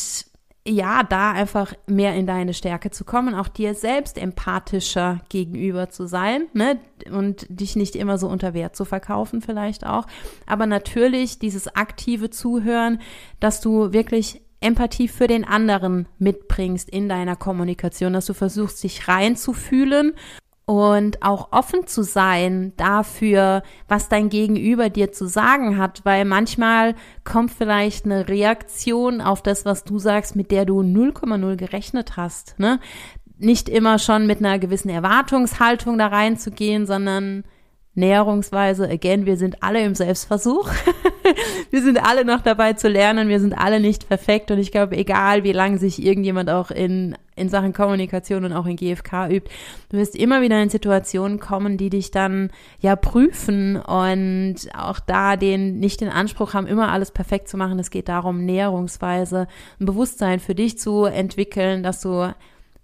ja, 0.67 1.03
da 1.03 1.33
einfach 1.33 1.75
mehr 1.87 2.15
in 2.15 2.27
deine 2.27 2.55
Stärke 2.55 2.91
zu 2.91 3.05
kommen, 3.05 3.35
auch 3.35 3.49
dir 3.49 3.75
selbst 3.75 4.17
empathischer 4.17 5.21
gegenüber 5.29 5.91
zu 5.91 6.07
sein, 6.07 6.47
ne? 6.53 6.79
Und 7.11 7.47
dich 7.49 7.75
nicht 7.75 7.97
immer 7.97 8.17
so 8.17 8.29
unter 8.29 8.55
Wert 8.55 8.77
zu 8.77 8.85
verkaufen, 8.85 9.41
vielleicht 9.41 9.85
auch. 9.85 10.07
Aber 10.47 10.67
natürlich 10.67 11.41
dieses 11.41 11.75
aktive 11.75 12.31
Zuhören, 12.31 13.01
dass 13.41 13.61
du 13.61 13.93
wirklich 13.93 14.41
Empathie 14.61 15.09
für 15.09 15.27
den 15.27 15.45
anderen 15.45 16.07
mitbringst 16.19 16.89
in 16.89 17.09
deiner 17.09 17.35
Kommunikation, 17.35 18.13
dass 18.13 18.27
du 18.27 18.35
versuchst, 18.35 18.85
dich 18.85 19.09
reinzufühlen 19.09 20.15
und 20.65 21.23
auch 21.23 21.49
offen 21.53 21.87
zu 21.87 22.03
sein 22.03 22.73
dafür, 22.77 23.63
was 23.89 24.09
dein 24.09 24.29
Gegenüber 24.29 24.91
dir 24.91 25.13
zu 25.13 25.27
sagen 25.27 25.77
hat, 25.79 26.05
weil 26.05 26.25
manchmal 26.25 26.95
kommt 27.25 27.51
vielleicht 27.51 28.05
eine 28.05 28.29
Reaktion 28.29 29.21
auf 29.21 29.43
das, 29.43 29.65
was 29.65 29.85
du 29.85 29.99
sagst, 29.99 30.37
mit 30.37 30.51
der 30.51 30.65
du 30.65 30.81
0,0 30.81 31.57
gerechnet 31.57 32.17
hast, 32.17 32.59
ne? 32.59 32.79
Nicht 33.39 33.69
immer 33.69 33.99
schon 33.99 34.29
mit 34.29 34.39
einer 34.39 34.61
gewissen 34.61 34.89
Erwartungshaltung 34.89 35.99
da 35.99 36.07
reinzugehen, 36.07 36.87
sondern 36.87 37.43
Näherungsweise, 37.95 38.89
again, 38.89 39.27
wir 39.27 39.37
sind 39.37 39.63
alle 39.63 39.83
im 39.83 39.95
Selbstversuch. 39.95 40.71
wir 41.71 41.83
sind 41.83 42.03
alle 42.03 42.25
noch 42.25 42.41
dabei 42.41 42.73
zu 42.73 42.89
lernen, 42.89 43.29
wir 43.29 43.39
sind 43.39 43.53
alle 43.53 43.81
nicht 43.81 44.09
perfekt 44.09 44.51
und 44.51 44.59
ich 44.59 44.73
glaube, 44.73 44.97
egal 44.97 45.45
wie 45.45 45.53
lange 45.53 45.77
sich 45.77 46.03
irgendjemand 46.03 46.49
auch 46.49 46.71
in, 46.71 47.17
in 47.37 47.51
Sachen 47.51 47.75
Kommunikation 47.75 48.47
und 48.47 48.55
auch 48.55 48.65
in 48.65 48.77
GFK 48.77 49.29
übt, 49.29 49.51
du 49.91 49.99
wirst 49.99 50.17
immer 50.17 50.41
wieder 50.41 50.63
in 50.63 50.71
Situationen 50.71 51.39
kommen, 51.39 51.77
die 51.77 51.91
dich 51.91 52.11
dann 52.11 52.51
ja 52.81 52.97
prüfen 52.97 53.77
und 53.77 54.57
auch 54.75 54.99
da 54.99 55.37
den 55.37 55.79
nicht 55.79 56.01
den 56.01 56.09
Anspruch 56.09 56.55
haben, 56.55 56.67
immer 56.67 56.91
alles 56.91 57.11
perfekt 57.11 57.49
zu 57.49 57.59
machen. 57.59 57.79
Es 57.79 57.91
geht 57.91 58.09
darum, 58.09 58.47
näherungsweise 58.47 59.49
ein 59.79 59.87
Bewusstsein 59.87 60.41
für 60.41 60.55
dich 60.55 60.79
zu 60.79 61.05
entwickeln, 61.05 61.83
dass 61.83 62.01
du 62.01 62.33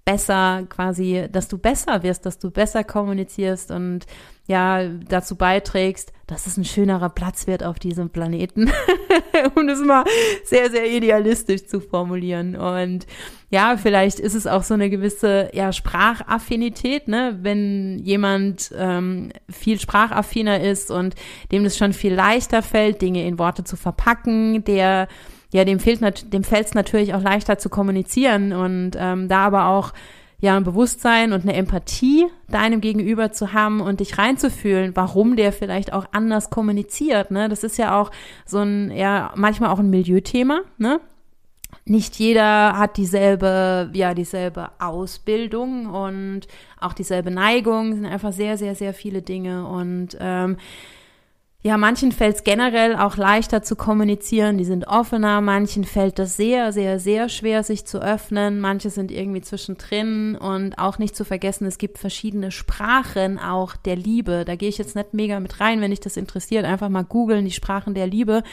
besser 0.09 0.65
quasi, 0.71 1.27
dass 1.31 1.49
du 1.49 1.59
besser 1.59 2.03
wirst, 2.03 2.25
dass 2.25 2.39
du 2.39 2.51
besser 2.51 2.83
kommunizierst 2.83 3.71
und 3.71 4.07
ja, 4.47 4.89
dazu 4.89 5.37
beiträgst, 5.37 6.15
dass 6.27 6.47
es 6.47 6.57
ein 6.57 6.65
schönerer 6.65 7.11
Platz 7.11 7.47
wird 7.47 7.63
auf 7.63 7.79
diesem 7.79 8.09
Planeten, 8.09 8.71
um 9.55 9.69
es 9.69 9.81
mal 9.81 10.05
sehr, 10.45 10.71
sehr 10.71 10.91
idealistisch 10.91 11.67
zu 11.67 11.81
formulieren. 11.81 12.57
Und 12.57 13.07
ja, 13.51 13.77
vielleicht 13.77 14.19
ist 14.19 14.35
es 14.35 14.47
auch 14.47 14.63
so 14.63 14.73
eine 14.73 14.89
gewisse 14.89 15.51
ja, 15.53 15.75
Sprachaffinität, 15.75 17.09
ne? 17.09 17.39
wenn 17.43 17.99
jemand 17.99 18.73
ähm, 18.79 19.31
viel 19.51 19.79
sprachaffiner 19.79 20.63
ist 20.63 20.91
und 20.91 21.17
dem 21.53 21.67
es 21.67 21.77
schon 21.77 21.93
viel 21.93 22.15
leichter 22.15 22.63
fällt, 22.63 23.03
Dinge 23.03 23.27
in 23.27 23.39
Worte 23.39 23.65
zu 23.65 23.77
verpacken, 23.77 24.65
der 24.65 25.09
ja, 25.53 25.65
dem 25.65 25.81
fehlt 25.81 26.33
dem 26.33 26.45
fällt 26.45 26.67
es 26.67 26.75
natürlich 26.75 27.15
auch 27.15 27.23
leichter 27.23 27.59
zu 27.59 27.69
kommunizieren 27.69 28.53
und 28.53 28.93
ähm, 28.99 29.29
da 29.29 29.47
aber 29.47 29.69
auch 29.69 29.93
ja 30.41 30.57
ein 30.57 30.65
Bewusstsein 30.65 31.33
und 31.33 31.43
eine 31.43 31.55
Empathie 31.55 32.27
deinem 32.49 32.81
Gegenüber 32.81 33.33
zu 33.33 33.53
haben 33.53 33.81
und 33.81 34.01
dich 34.01 34.19
reinzufühlen, 34.19 34.95
warum 34.95 35.37
der 35.37 35.53
vielleicht 35.53 35.93
auch 35.93 36.07
anders 36.13 36.51
kommuniziert. 36.51 37.31
Ne? 37.31 37.49
Das 37.49 37.65
ist 37.65 37.77
ja 37.77 38.01
auch 38.01 38.11
so 38.47 38.59
ein, 38.59 38.91
ja, 38.93 39.33
manchmal 39.35 39.71
auch 39.71 39.81
ein 39.81 39.91
Milieuthema, 39.91 40.61
ne? 40.79 41.01
Nicht 41.85 42.17
jeder 42.17 42.79
hat 42.79 42.97
dieselbe, 42.97 43.91
ja, 43.93 44.15
dieselbe 44.15 44.71
Ausbildung 44.79 45.87
und 45.87 46.43
auch 46.81 46.93
dieselbe 46.93 47.31
Neigung, 47.31 47.91
das 47.91 47.99
sind 47.99 48.07
einfach 48.07 48.33
sehr, 48.33 48.57
sehr, 48.57 48.75
sehr 48.75 48.95
viele 48.95 49.21
Dinge 49.21 49.67
und 49.67 50.17
ähm, 50.19 50.57
ja, 51.65 51.77
manchen 51.77 52.13
fällt 52.13 52.37
es 52.37 52.45
generell 52.45 52.95
auch 52.95 53.17
leichter 53.17 53.65
zu 53.65 53.75
kommunizieren, 53.75 54.59
die 54.59 54.65
sind 54.65 54.87
offener, 54.87 55.41
manchen 55.41 55.83
fällt 55.83 56.21
es 56.21 56.37
sehr, 56.37 56.73
sehr, 56.73 57.01
sehr 57.01 57.29
schwer, 57.29 57.65
sich 57.65 57.85
zu 57.85 58.01
öffnen, 58.01 58.61
manche 58.61 58.91
sind 58.91 59.11
irgendwie 59.11 59.41
zwischendrin. 59.41 60.37
Und 60.37 60.79
auch 60.79 60.99
nicht 60.99 61.17
zu 61.17 61.25
vergessen, 61.25 61.67
es 61.67 61.79
gibt 61.79 61.99
verschiedene 61.99 62.53
Sprachen 62.53 63.41
auch 63.41 63.75
der 63.75 63.97
Liebe. 63.97 64.45
Da 64.45 64.55
gehe 64.55 64.69
ich 64.69 64.79
jetzt 64.79 64.95
nicht 64.95 65.15
mega 65.15 65.41
mit 65.41 65.59
rein, 65.59 65.81
wenn 65.81 65.91
dich 65.91 65.99
das 65.99 66.17
interessiert, 66.17 66.65
einfach 66.65 66.91
mal 66.91 67.03
googeln, 67.03 67.45
die 67.45 67.51
Sprachen 67.51 67.93
der 67.93 68.07
Liebe. 68.07 68.45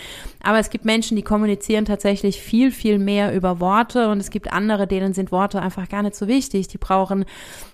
Aber 0.41 0.57
es 0.57 0.71
gibt 0.71 0.85
Menschen, 0.85 1.15
die 1.15 1.21
kommunizieren 1.21 1.85
tatsächlich 1.85 2.41
viel, 2.41 2.71
viel 2.71 2.97
mehr 2.97 3.35
über 3.35 3.59
Worte. 3.59 4.09
Und 4.09 4.19
es 4.19 4.31
gibt 4.31 4.51
andere, 4.51 4.87
denen 4.87 5.13
sind 5.13 5.31
Worte 5.31 5.61
einfach 5.61 5.89
gar 5.89 6.01
nicht 6.01 6.15
so 6.15 6.27
wichtig. 6.27 6.69
Die 6.69 6.79
brauchen 6.79 7.25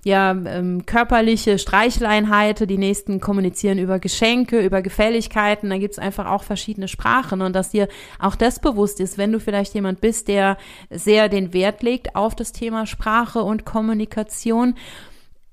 ja 0.04 0.32
ähm, 0.32 0.86
körperliche 0.86 1.58
Streicheleinheiten, 1.58 2.68
die 2.68 2.78
nächsten 2.78 3.22
kommunizieren 3.22 3.78
über 3.78 3.98
Geschenke, 3.98 4.60
über 4.60 4.82
Gefälligkeit 4.82 5.21
Möglichkeiten, 5.22 5.70
da 5.70 5.78
gibt 5.78 5.94
es 5.94 6.00
einfach 6.00 6.26
auch 6.26 6.44
verschiedene 6.44 6.88
Sprachen 6.88 7.42
und 7.42 7.56
dass 7.56 7.70
dir 7.70 7.88
auch 8.20 8.36
das 8.36 8.60
bewusst 8.60 9.00
ist, 9.00 9.18
wenn 9.20 9.32
du 9.32 9.40
vielleicht 9.40 9.76
jemand 9.76 10.02
bist, 10.02 10.28
der 10.28 10.58
sehr 10.90 11.30
den 11.30 11.54
Wert 11.54 11.84
legt 11.84 12.16
auf 12.16 12.36
das 12.36 12.52
Thema 12.52 12.88
Sprache 12.88 13.44
und 13.44 13.64
Kommunikation, 13.66 14.74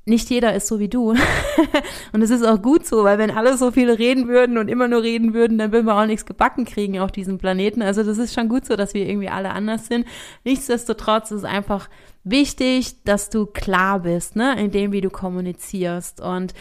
nicht 0.07 0.31
jeder 0.31 0.55
ist 0.55 0.69
so 0.69 0.79
wie 0.79 0.89
du. 0.89 1.11
und 2.13 2.23
es 2.23 2.31
ist 2.31 2.43
auch 2.43 2.63
gut 2.63 2.87
so, 2.87 3.05
weil 3.05 3.19
wenn 3.19 3.31
alle 3.31 3.59
so 3.59 3.71
viele 3.71 3.99
reden 3.99 4.27
würden 4.27 4.57
und 4.57 4.69
immer 4.69 4.89
nur 4.89 5.03
reden 5.03 5.35
würden, 5.35 5.59
dann 5.59 5.71
würden 5.71 5.85
wir 5.85 5.97
auch 5.97 6.07
nichts 6.07 6.25
gebacken 6.25 6.65
kriegen 6.65 6.99
auf 6.99 7.13
diesem 7.13 7.37
Planeten. 7.37 7.83
Also 7.83 8.03
das 8.03 8.17
ist 8.17 8.33
schon 8.33 8.49
gut 8.49 8.65
so, 8.65 8.75
dass 8.75 8.95
wir 8.95 9.07
irgendwie 9.07 9.29
alle 9.29 9.51
anders 9.51 9.87
sind. 9.87 10.07
Nichtsdestotrotz 10.45 11.31
ist 11.31 11.45
einfach 11.45 11.91
wichtig, 12.25 13.05
dass 13.05 13.29
du 13.29 13.45
klar 13.45 14.01
bist, 14.01 14.35
ne, 14.35 14.59
in 14.59 14.71
dem, 14.71 14.93
wie 14.93 15.03
du 15.03 15.11
kommunizierst. 15.11 16.23
Und 16.23 16.55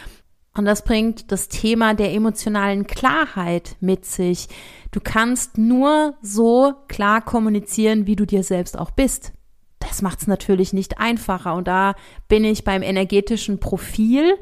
und 0.54 0.64
das 0.64 0.82
bringt 0.82 1.30
das 1.30 1.48
Thema 1.48 1.94
der 1.94 2.12
emotionalen 2.12 2.86
Klarheit 2.86 3.76
mit 3.80 4.04
sich. 4.04 4.48
Du 4.90 5.00
kannst 5.00 5.56
nur 5.56 6.14
so 6.20 6.74
klar 6.88 7.20
kommunizieren, 7.20 8.06
wie 8.06 8.16
du 8.16 8.26
dir 8.26 8.42
selbst 8.42 8.78
auch 8.78 8.90
bist. 8.90 9.32
Das 9.78 10.02
macht 10.02 10.20
es 10.20 10.26
natürlich 10.26 10.72
nicht 10.72 10.98
einfacher. 10.98 11.54
Und 11.54 11.68
da 11.68 11.94
bin 12.26 12.44
ich 12.44 12.64
beim 12.64 12.82
energetischen 12.82 13.60
Profil. 13.60 14.34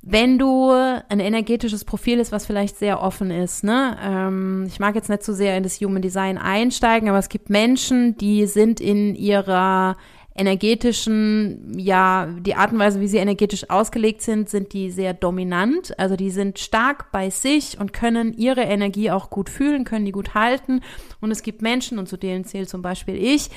Wenn 0.00 0.38
du 0.38 0.70
ein 0.70 1.20
energetisches 1.20 1.84
Profil 1.84 2.18
ist, 2.18 2.32
was 2.32 2.46
vielleicht 2.46 2.76
sehr 2.78 3.00
offen 3.00 3.30
ist, 3.30 3.62
ne? 3.62 3.96
Ähm, 4.02 4.64
ich 4.66 4.80
mag 4.80 4.94
jetzt 4.94 5.08
nicht 5.08 5.22
so 5.22 5.32
sehr 5.32 5.56
in 5.56 5.62
das 5.62 5.80
Human 5.80 6.02
Design 6.02 6.38
einsteigen, 6.38 7.08
aber 7.08 7.18
es 7.18 7.28
gibt 7.28 7.50
Menschen, 7.50 8.16
die 8.16 8.46
sind 8.46 8.80
in 8.80 9.14
ihrer 9.14 9.96
energetischen, 10.34 11.78
ja, 11.78 12.26
die 12.40 12.54
Art 12.54 12.72
und 12.72 12.78
Weise, 12.78 13.00
wie 13.00 13.08
sie 13.08 13.18
energetisch 13.18 13.68
ausgelegt 13.68 14.22
sind, 14.22 14.48
sind 14.48 14.72
die 14.72 14.90
sehr 14.90 15.12
dominant. 15.12 15.98
Also 15.98 16.16
die 16.16 16.30
sind 16.30 16.58
stark 16.58 17.12
bei 17.12 17.30
sich 17.30 17.78
und 17.78 17.92
können 17.92 18.32
ihre 18.32 18.62
Energie 18.62 19.10
auch 19.10 19.30
gut 19.30 19.50
fühlen, 19.50 19.84
können 19.84 20.06
die 20.06 20.12
gut 20.12 20.34
halten. 20.34 20.80
Und 21.20 21.30
es 21.30 21.42
gibt 21.42 21.60
Menschen, 21.60 21.98
und 21.98 22.08
zu 22.08 22.16
denen 22.16 22.44
zählt 22.44 22.68
zum 22.68 22.82
Beispiel 22.82 23.16
ich, 23.16 23.50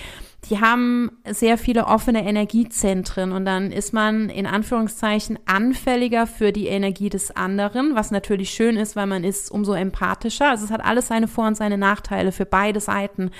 die 0.50 0.60
haben 0.60 1.12
sehr 1.28 1.58
viele 1.58 1.88
offene 1.88 2.24
Energiezentren 2.24 3.32
und 3.32 3.46
dann 3.46 3.72
ist 3.72 3.94
man 3.94 4.30
in 4.30 4.46
Anführungszeichen 4.46 5.40
anfälliger 5.46 6.28
für 6.28 6.52
die 6.52 6.68
Energie 6.68 7.10
des 7.10 7.36
anderen, 7.36 7.96
was 7.96 8.12
natürlich 8.12 8.52
schön 8.52 8.78
ist, 8.78 8.96
weil 8.96 9.08
man 9.08 9.24
ist 9.24 9.50
umso 9.50 9.74
empathischer. 9.74 10.52
Also 10.52 10.66
es 10.66 10.72
hat 10.72 10.86
alles 10.86 11.08
seine 11.08 11.28
Vor- 11.28 11.48
und 11.48 11.58
seine 11.58 11.78
Nachteile 11.78 12.32
für 12.32 12.46
beide 12.46 12.80
Seiten. 12.80 13.32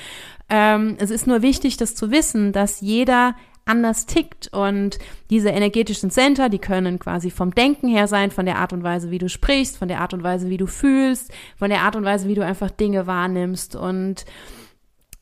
Ähm, 0.50 0.96
es 1.00 1.10
ist 1.10 1.28
nur 1.28 1.42
wichtig, 1.42 1.78
das 1.78 1.96
zu 1.96 2.12
wissen, 2.12 2.52
dass 2.52 2.82
jeder 2.82 3.36
anders 3.66 4.06
tickt. 4.06 4.50
Und 4.54 5.00
diese 5.30 5.50
energetischen 5.50 6.12
Center, 6.12 6.50
die 6.50 6.60
können 6.60 7.00
quasi 7.00 7.32
vom 7.32 7.54
Denken 7.54 7.88
her 7.88 8.08
sein, 8.08 8.32
von 8.32 8.46
der 8.46 8.58
Art 8.58 8.74
und 8.74 8.84
Weise, 8.84 9.12
wie 9.12 9.18
du 9.18 9.28
sprichst, 9.28 9.78
von 9.78 9.88
der 9.88 10.02
Art 10.02 10.14
und 10.14 10.24
Weise, 10.24 10.50
wie 10.50 10.58
du 10.58 10.68
fühlst, 10.68 11.32
von 11.58 11.70
der 11.70 11.82
Art 11.82 11.96
und 11.96 12.06
Weise, 12.06 12.28
wie 12.28 12.36
du 12.36 12.46
einfach 12.46 12.70
Dinge 12.70 13.08
wahrnimmst. 13.08 13.76
Und 13.76 14.26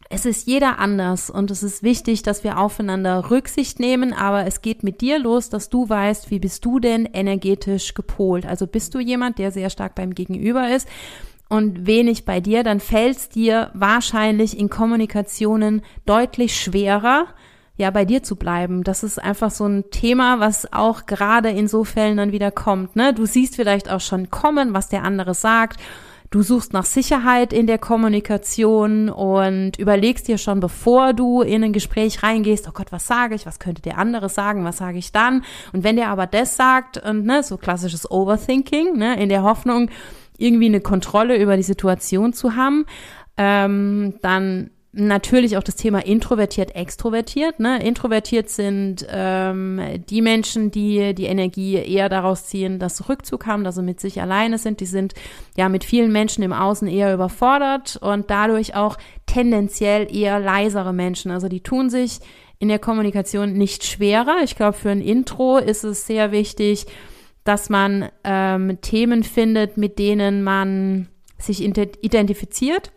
es 0.09 0.25
ist 0.25 0.45
jeder 0.45 0.77
anders. 0.77 1.29
Und 1.29 1.51
es 1.51 1.63
ist 1.63 1.83
wichtig, 1.83 2.21
dass 2.21 2.43
wir 2.43 2.59
aufeinander 2.59 3.31
Rücksicht 3.31 3.79
nehmen, 3.79 4.13
aber 4.13 4.45
es 4.45 4.61
geht 4.61 4.83
mit 4.83 5.01
dir 5.01 5.19
los, 5.19 5.49
dass 5.49 5.69
du 5.69 5.87
weißt, 5.87 6.29
wie 6.29 6.39
bist 6.39 6.65
du 6.65 6.79
denn 6.79 7.05
energetisch 7.05 7.93
gepolt? 7.93 8.45
Also 8.45 8.67
bist 8.67 8.93
du 8.93 8.99
jemand, 8.99 9.39
der 9.39 9.51
sehr 9.51 9.69
stark 9.69 9.95
beim 9.95 10.13
Gegenüber 10.13 10.69
ist 10.69 10.87
und 11.53 11.85
wenig 11.85 12.25
bei 12.25 12.39
dir, 12.39 12.63
dann 12.63 12.79
fällt 12.79 13.15
es 13.15 13.29
dir 13.29 13.69
wahrscheinlich 13.75 14.57
in 14.57 14.71
Kommunikationen 14.71 15.83
deutlich 16.07 16.59
schwerer, 16.59 17.27
ja, 17.77 17.91
bei 17.91 18.05
dir 18.05 18.23
zu 18.23 18.37
bleiben. 18.37 18.83
Das 18.83 19.03
ist 19.03 19.21
einfach 19.21 19.51
so 19.51 19.67
ein 19.67 19.83
Thema, 19.91 20.39
was 20.39 20.73
auch 20.73 21.05
gerade 21.05 21.49
in 21.49 21.67
so 21.67 21.83
Fällen 21.83 22.17
dann 22.17 22.31
wieder 22.31 22.49
kommt. 22.49 22.95
Ne? 22.95 23.13
Du 23.13 23.27
siehst 23.27 23.55
vielleicht 23.55 23.87
auch 23.87 24.01
schon 24.01 24.31
kommen, 24.31 24.73
was 24.73 24.89
der 24.89 25.03
andere 25.03 25.35
sagt. 25.35 25.79
Du 26.31 26.41
suchst 26.41 26.73
nach 26.73 26.85
Sicherheit 26.85 27.53
in 27.53 27.67
der 27.67 27.77
Kommunikation 27.77 29.09
und 29.09 29.77
überlegst 29.77 30.27
dir 30.27 30.39
schon, 30.39 30.59
bevor 30.59 31.13
du 31.13 31.43
in 31.43 31.63
ein 31.63 31.73
Gespräch 31.73 32.23
reingehst, 32.23 32.67
oh 32.67 32.71
Gott, 32.73 32.91
was 32.91 33.05
sage 33.05 33.35
ich, 33.35 33.45
was 33.45 33.59
könnte 33.59 33.83
der 33.83 33.99
andere 33.99 34.29
sagen, 34.29 34.65
was 34.65 34.77
sage 34.77 34.97
ich 34.97 35.11
dann? 35.11 35.43
Und 35.71 35.83
wenn 35.83 35.97
der 35.97 36.09
aber 36.09 36.25
das 36.25 36.55
sagt, 36.55 36.97
und 36.97 37.25
ne, 37.25 37.43
so 37.43 37.57
klassisches 37.57 38.09
Overthinking, 38.09 38.97
ne, 38.97 39.21
in 39.21 39.29
der 39.29 39.43
Hoffnung, 39.43 39.91
irgendwie 40.43 40.65
eine 40.65 40.81
Kontrolle 40.81 41.37
über 41.37 41.57
die 41.57 41.63
Situation 41.63 42.33
zu 42.33 42.55
haben, 42.55 42.85
ähm, 43.37 44.15
dann 44.21 44.69
natürlich 44.95 45.57
auch 45.57 45.63
das 45.63 45.75
Thema 45.75 46.05
introvertiert, 46.05 46.75
extrovertiert. 46.75 47.59
Ne? 47.59 47.83
Introvertiert 47.83 48.49
sind 48.49 49.05
ähm, 49.09 49.81
die 50.07 50.21
Menschen, 50.21 50.69
die 50.69 51.15
die 51.15 51.25
Energie 51.25 51.75
eher 51.75 52.09
daraus 52.09 52.45
ziehen, 52.45 52.77
dass 52.77 52.97
sie 52.97 53.09
Rückzug 53.09 53.47
haben, 53.47 53.63
dass 53.63 53.75
sie 53.75 53.81
mit 53.81 53.99
sich 53.99 54.21
alleine 54.21 54.59
sind. 54.59 54.81
Die 54.81 54.85
sind 54.85 55.15
ja 55.57 55.67
mit 55.67 55.83
vielen 55.83 56.11
Menschen 56.11 56.43
im 56.43 56.53
Außen 56.53 56.87
eher 56.87 57.11
überfordert 57.13 57.97
und 57.97 58.29
dadurch 58.29 58.75
auch 58.75 58.97
tendenziell 59.25 60.15
eher 60.15 60.39
leisere 60.39 60.93
Menschen. 60.93 61.31
Also 61.31 61.47
die 61.47 61.61
tun 61.61 61.89
sich 61.89 62.19
in 62.59 62.67
der 62.67 62.79
Kommunikation 62.79 63.53
nicht 63.53 63.83
schwerer. 63.83 64.37
Ich 64.43 64.55
glaube, 64.55 64.77
für 64.77 64.91
ein 64.91 65.01
Intro 65.01 65.57
ist 65.57 65.83
es 65.83 66.05
sehr 66.05 66.31
wichtig, 66.31 66.85
dass 67.43 67.69
man 67.69 68.09
ähm, 68.23 68.79
Themen 68.81 69.23
findet, 69.23 69.77
mit 69.77 69.99
denen 69.99 70.43
man 70.43 71.07
sich 71.37 71.61
identifiziert. 71.61 72.91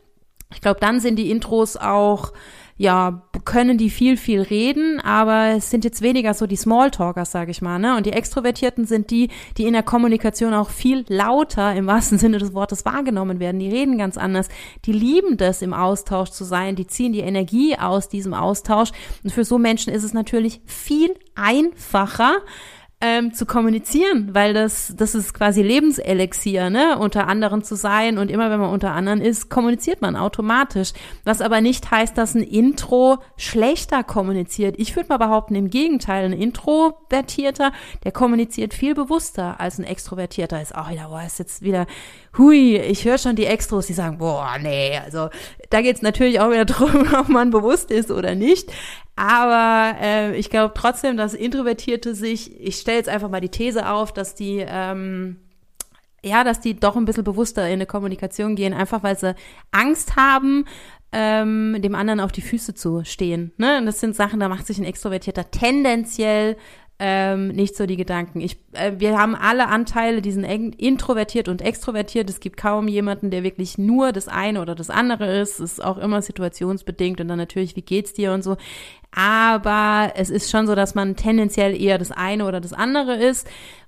Ich 0.53 0.61
glaube, 0.61 0.79
dann 0.81 1.01
sind 1.01 1.17
die 1.17 1.31
Intros 1.31 1.77
auch, 1.77 2.33
ja, 2.79 3.23
können 3.45 3.79
die 3.79 3.91
viel, 3.91 4.17
viel 4.17 4.43
reden, 4.43 5.01
aber 5.01 5.57
es 5.57 5.71
sind 5.71 5.85
jetzt 5.85 6.03
weniger 6.03 6.35
so 6.35 6.47
die 6.47 6.57
Smalltalkers, 6.57 7.33
sage 7.33 7.51
ich 7.51 7.63
mal. 7.63 7.79
Ne? 7.79 7.97
Und 7.97 8.07
die 8.07 8.13
Extrovertierten 8.13 8.85
sind 8.85 9.11
die, 9.11 9.31
die 9.57 9.65
in 9.65 9.73
der 9.73 9.83
Kommunikation 9.83 10.53
auch 10.55 10.69
viel 10.69 11.05
lauter 11.09 11.75
im 11.75 11.87
wahrsten 11.87 12.19
Sinne 12.21 12.39
des 12.39 12.53
Wortes 12.55 12.85
wahrgenommen 12.85 13.41
werden. 13.41 13.59
Die 13.59 13.71
reden 13.71 13.99
ganz 13.99 14.19
anders. 14.19 14.49
Die 14.85 14.93
lieben 14.93 15.37
das, 15.37 15.63
im 15.63 15.73
Austausch 15.73 16.31
zu 16.31 16.45
sein. 16.45 16.77
Die 16.77 16.87
ziehen 16.87 17.13
die 17.13 17.21
Energie 17.21 17.77
aus 17.79 18.09
diesem 18.09 18.35
Austausch. 18.35 18.91
Und 19.25 19.33
für 19.33 19.45
so 19.45 19.59
Menschen 19.59 19.93
ist 19.93 20.05
es 20.05 20.13
natürlich 20.13 20.61
viel 20.67 21.15
einfacher, 21.35 22.37
ähm, 23.01 23.35
zu 23.35 23.45
kommunizieren, 23.45 24.31
weil 24.33 24.55
das, 24.55 24.95
das 24.97 25.15
ist 25.15 25.35
quasi 25.35 25.63
Lebenselixier, 25.63 26.71
ne, 26.71 26.99
unter 26.99 27.29
anderen 27.29 27.63
zu 27.63 27.77
sein 27.77 28.17
und 28.17 28.31
immer 28.31 28.51
wenn 28.51 28.59
man 28.59 28.71
unter 28.71 28.93
anderen 28.93 29.21
ist, 29.21 29.51
kommuniziert 29.51 30.01
man 30.01 30.17
automatisch. 30.17 30.93
Was 31.23 31.43
aber 31.43 31.61
nicht 31.61 31.91
heißt, 31.91 32.17
dass 32.17 32.35
ein 32.35 32.43
Intro 32.43 33.19
schlechter 33.37 34.03
kommuniziert. 34.03 34.77
Ich 34.79 34.97
würde 34.97 35.11
mal 35.11 35.19
behaupten, 35.19 35.55
im 35.55 35.69
Gegenteil, 35.69 36.25
ein 36.25 36.33
Introvertierter, 36.33 37.73
der 38.05 38.13
kommuniziert 38.13 38.73
viel 38.73 38.95
bewusster 38.95 39.61
als 39.61 39.79
ein 39.79 39.85
Extrovertierter. 39.85 40.63
Ist 40.63 40.75
auch 40.75 40.91
wieder, 40.91 41.09
boah, 41.09 41.23
ist 41.23 41.39
jetzt 41.39 41.61
wieder, 41.61 41.87
hui, 42.39 42.77
ich 42.77 43.05
höre 43.05 43.19
schon 43.19 43.37
die 43.37 43.47
Extros, 43.47 43.87
die 43.87 43.93
sagen, 43.93 44.19
boah, 44.19 44.57
nee, 44.61 44.99
also 45.05 45.29
da 45.71 45.83
geht's 45.83 46.03
natürlich 46.03 46.41
auch 46.41 46.51
wieder 46.51 46.65
drum, 46.67 47.07
ob 47.19 47.29
man 47.29 47.51
bewusst 47.51 47.91
ist 47.91 48.11
oder 48.11 48.35
nicht. 48.35 48.71
Aber 49.17 49.97
äh, 50.01 50.37
ich 50.37 50.51
glaube 50.51 50.75
trotzdem, 50.77 51.17
dass 51.17 51.35
Introvertierte 51.35 52.15
sich, 52.15 52.61
ich 52.61 52.77
stelle 52.77 52.99
jetzt 52.99 53.09
einfach 53.09 53.31
mal 53.31 53.41
die 53.41 53.49
These 53.49 53.89
auf, 53.89 54.13
dass 54.13 54.35
die 54.35 54.65
ähm, 54.67 55.39
ja, 56.27 56.43
dass 56.43 56.61
die 56.61 56.75
doch 56.75 56.97
ein 56.97 57.05
bisschen 57.05 57.25
bewusster 57.25 57.67
in 57.67 57.75
eine 57.75 57.87
Kommunikation 57.87 58.57
gehen, 58.57 58.75
einfach 58.75 59.03
weil 59.03 59.17
sie 59.17 59.35
Angst 59.71 60.17
haben, 60.17 60.65
ähm, 61.13 61.81
dem 61.81 61.95
anderen 61.95 62.21
auf 62.21 62.33
die 62.33 62.43
Füße 62.43 62.75
zu 62.75 63.05
stehen. 63.05 63.53
Ne? 63.59 63.79
Und 63.79 63.87
das 63.87 64.01
sind 64.01 64.17
Sachen, 64.17 64.41
da 64.41 64.49
macht 64.49 64.67
sich 64.67 64.79
ein 64.79 64.85
Extrovertierter 64.85 65.51
tendenziell 65.51 66.57
ähm, 66.99 67.49
nicht 67.49 67.77
so 67.77 67.85
die 67.85 67.97
Gedanken. 67.97 68.41
Ich, 68.41 68.57
äh, 68.73 68.93
wir 68.97 69.19
haben 69.19 69.35
alle 69.35 69.69
Anteile, 69.69 70.23
die 70.23 70.33
sind 70.33 70.45
introvertiert 70.45 71.49
und 71.49 71.61
extrovertiert. 71.61 72.31
Es 72.31 72.41
gibt 72.41 72.57
kaum 72.57 72.89
jemanden, 72.89 73.31
der 73.31 73.43
wirklich 73.43 73.77
nur 73.77 74.13
das 74.13 74.29
eine 74.29 74.63
oder 74.63 74.75
das 74.75 74.89
andere 74.89 75.39
ist. 75.41 75.61
Es 75.61 75.73
ist 75.73 75.85
auch 75.85 75.99
immer 75.99 76.23
situationsbedingt 76.23 77.21
und 77.21 77.29
dann 77.29 77.39
natürlich, 77.39 77.77
wie 77.77 77.83
geht's 77.83 78.15
dir 78.15 78.33
und 78.33 78.43
so. 78.43 78.57
Aber 79.13 80.13
es 80.17 80.31
ist 80.31 80.51
schon 80.51 80.67
so, 80.67 80.75
dass 80.75 80.95
man 80.95 81.17
tendenziell 81.17 81.81
eher 81.81 81.99
das 81.99 82.13
eine 82.13 82.47
oder 82.47 82.61
das 82.61 82.73
andere 82.73 83.17
ist. 83.17 83.47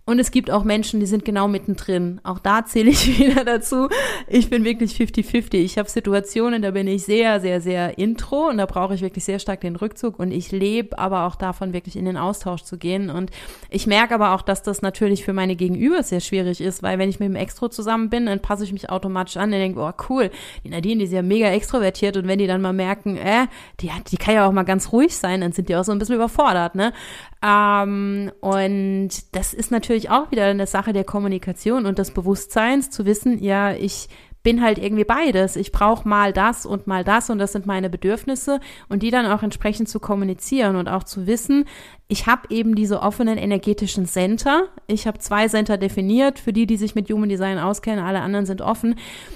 Und 0.09 0.18
es 0.21 0.31
gibt 0.31 0.51
auch 0.51 0.64
Menschen, 0.64 1.01
die 1.01 1.07
sind 1.07 1.27
genau 1.27 1.49
mittendrin. 1.49 2.18
Auch 2.23 2.38
da 2.38 2.64
zähle 2.64 2.88
ich 2.88 3.18
wieder 3.18 3.44
dazu. 3.44 3.90
Ich 4.27 4.49
bin 4.49 4.64
wirklich 4.64 4.92
50-50. 4.92 5.57
Ich 5.57 5.77
habe 5.77 5.90
Situationen, 5.90 6.62
da 6.62 6.71
bin 6.71 6.88
ich 6.88 7.05
sehr, 7.05 7.40
sehr, 7.40 7.61
sehr 7.61 7.99
intro 7.99 8.49
und 8.49 8.57
da 8.57 8.64
brauche 8.64 8.94
ich 8.94 9.03
wirklich 9.03 9.25
sehr 9.25 9.38
stark 9.38 9.61
den 9.61 9.77
Rückzug 9.77 10.18
und 10.18 10.33
ich 10.33 10.51
lebe 10.51 10.99
aber 10.99 11.27
auch 11.27 11.35
davon, 11.35 11.75
wirklich 11.75 11.94
in 11.94 12.07
den 12.07 12.16
Austausch 12.16 12.62
zu 12.62 12.79
gehen. 12.79 13.11
Und 13.11 13.31
ich 13.68 13.87
merke 13.87 14.14
aber 14.14 14.33
auch, 14.33 14.40
dass 14.40 14.62
das 14.62 14.81
natürlich 14.81 15.27
für 15.27 15.35
meine 15.35 15.57
Gegenüber 15.57 16.03
sehr 16.03 16.21
schwierig 16.21 16.62
ist, 16.62 16.83
weil 16.83 16.99
wenn 16.99 17.11
ich 17.11 17.21
mit 17.21 17.29
dem 17.29 17.37
Extro 17.37 17.68
zusammen 17.68 18.09
bin, 18.09 18.25
dann 18.25 18.40
passe 18.40 18.64
ich 18.64 18.73
mich 18.73 18.88
automatisch 18.88 19.37
an 19.37 19.53
und 19.53 19.59
denke, 19.59 19.79
oh 19.79 19.92
cool, 20.09 20.31
die 20.64 20.71
Nadine, 20.71 21.01
die 21.01 21.05
ist 21.05 21.12
ja 21.12 21.21
mega 21.21 21.49
extrovertiert 21.49 22.16
und 22.16 22.27
wenn 22.27 22.38
die 22.38 22.47
dann 22.47 22.62
mal 22.62 22.73
merken, 22.73 23.18
äh, 23.18 23.47
die, 23.81 23.90
die 24.11 24.16
kann 24.16 24.35
ja 24.35 24.49
auch 24.49 24.53
mal 24.53 24.62
ganz 24.62 24.90
ruhig 24.90 25.14
sein, 25.14 25.42
dann 25.42 25.53
sind 25.53 25.68
die 25.68 25.77
auch 25.77 25.85
so 25.85 25.92
ein 25.92 25.99
bisschen 25.99 26.14
überfordert, 26.14 26.77
ne? 26.77 26.94
Ähm, 27.42 28.33
und 28.40 29.11
das 29.33 29.55
ist 29.55 29.70
natürlich 29.70 30.11
auch 30.11 30.31
wieder 30.31 30.46
eine 30.46 30.66
Sache 30.66 30.92
der 30.92 31.05
Kommunikation 31.05 31.87
und 31.87 31.98
des 31.98 32.11
Bewusstseins, 32.11 32.90
zu 32.90 33.05
wissen, 33.05 33.42
ja, 33.42 33.72
ich 33.72 34.09
bin 34.42 34.62
halt 34.62 34.79
irgendwie 34.79 35.05
beides. 35.05 35.57
Ich 35.57 35.72
brauche 35.72 36.09
mal 36.09 36.33
das 36.33 36.64
und 36.64 36.87
mal 36.87 37.05
das 37.05 37.29
und 37.29 37.38
das 37.38 37.53
sind 37.53 37.66
meine 37.66 37.90
Bedürfnisse 37.90 38.61
und 38.88 39.03
die 39.03 39.11
dann 39.11 39.27
auch 39.27 39.42
entsprechend 39.42 39.88
zu 39.88 40.01
kommunizieren 40.01 40.77
und 40.77 40.88
auch 40.88 41.05
zu 41.05 41.27
wissen, 41.27 41.64
ich 42.07 42.27
habe 42.27 42.42
eben 42.48 42.74
diese 42.74 43.03
offenen 43.03 43.37
energetischen 43.37 44.07
Center. 44.07 44.68
Ich 44.87 45.07
habe 45.07 45.18
zwei 45.18 45.48
Center 45.48 45.77
definiert, 45.77 46.38
für 46.38 46.53
die, 46.53 46.66
die 46.66 46.79
sich 46.79 46.94
mit 46.94 47.11
Human 47.11 47.29
Design 47.29 47.59
auskennen, 47.59 48.03
alle 48.03 48.20
anderen 48.20 48.46
sind 48.46 48.62
offen. 48.62 48.94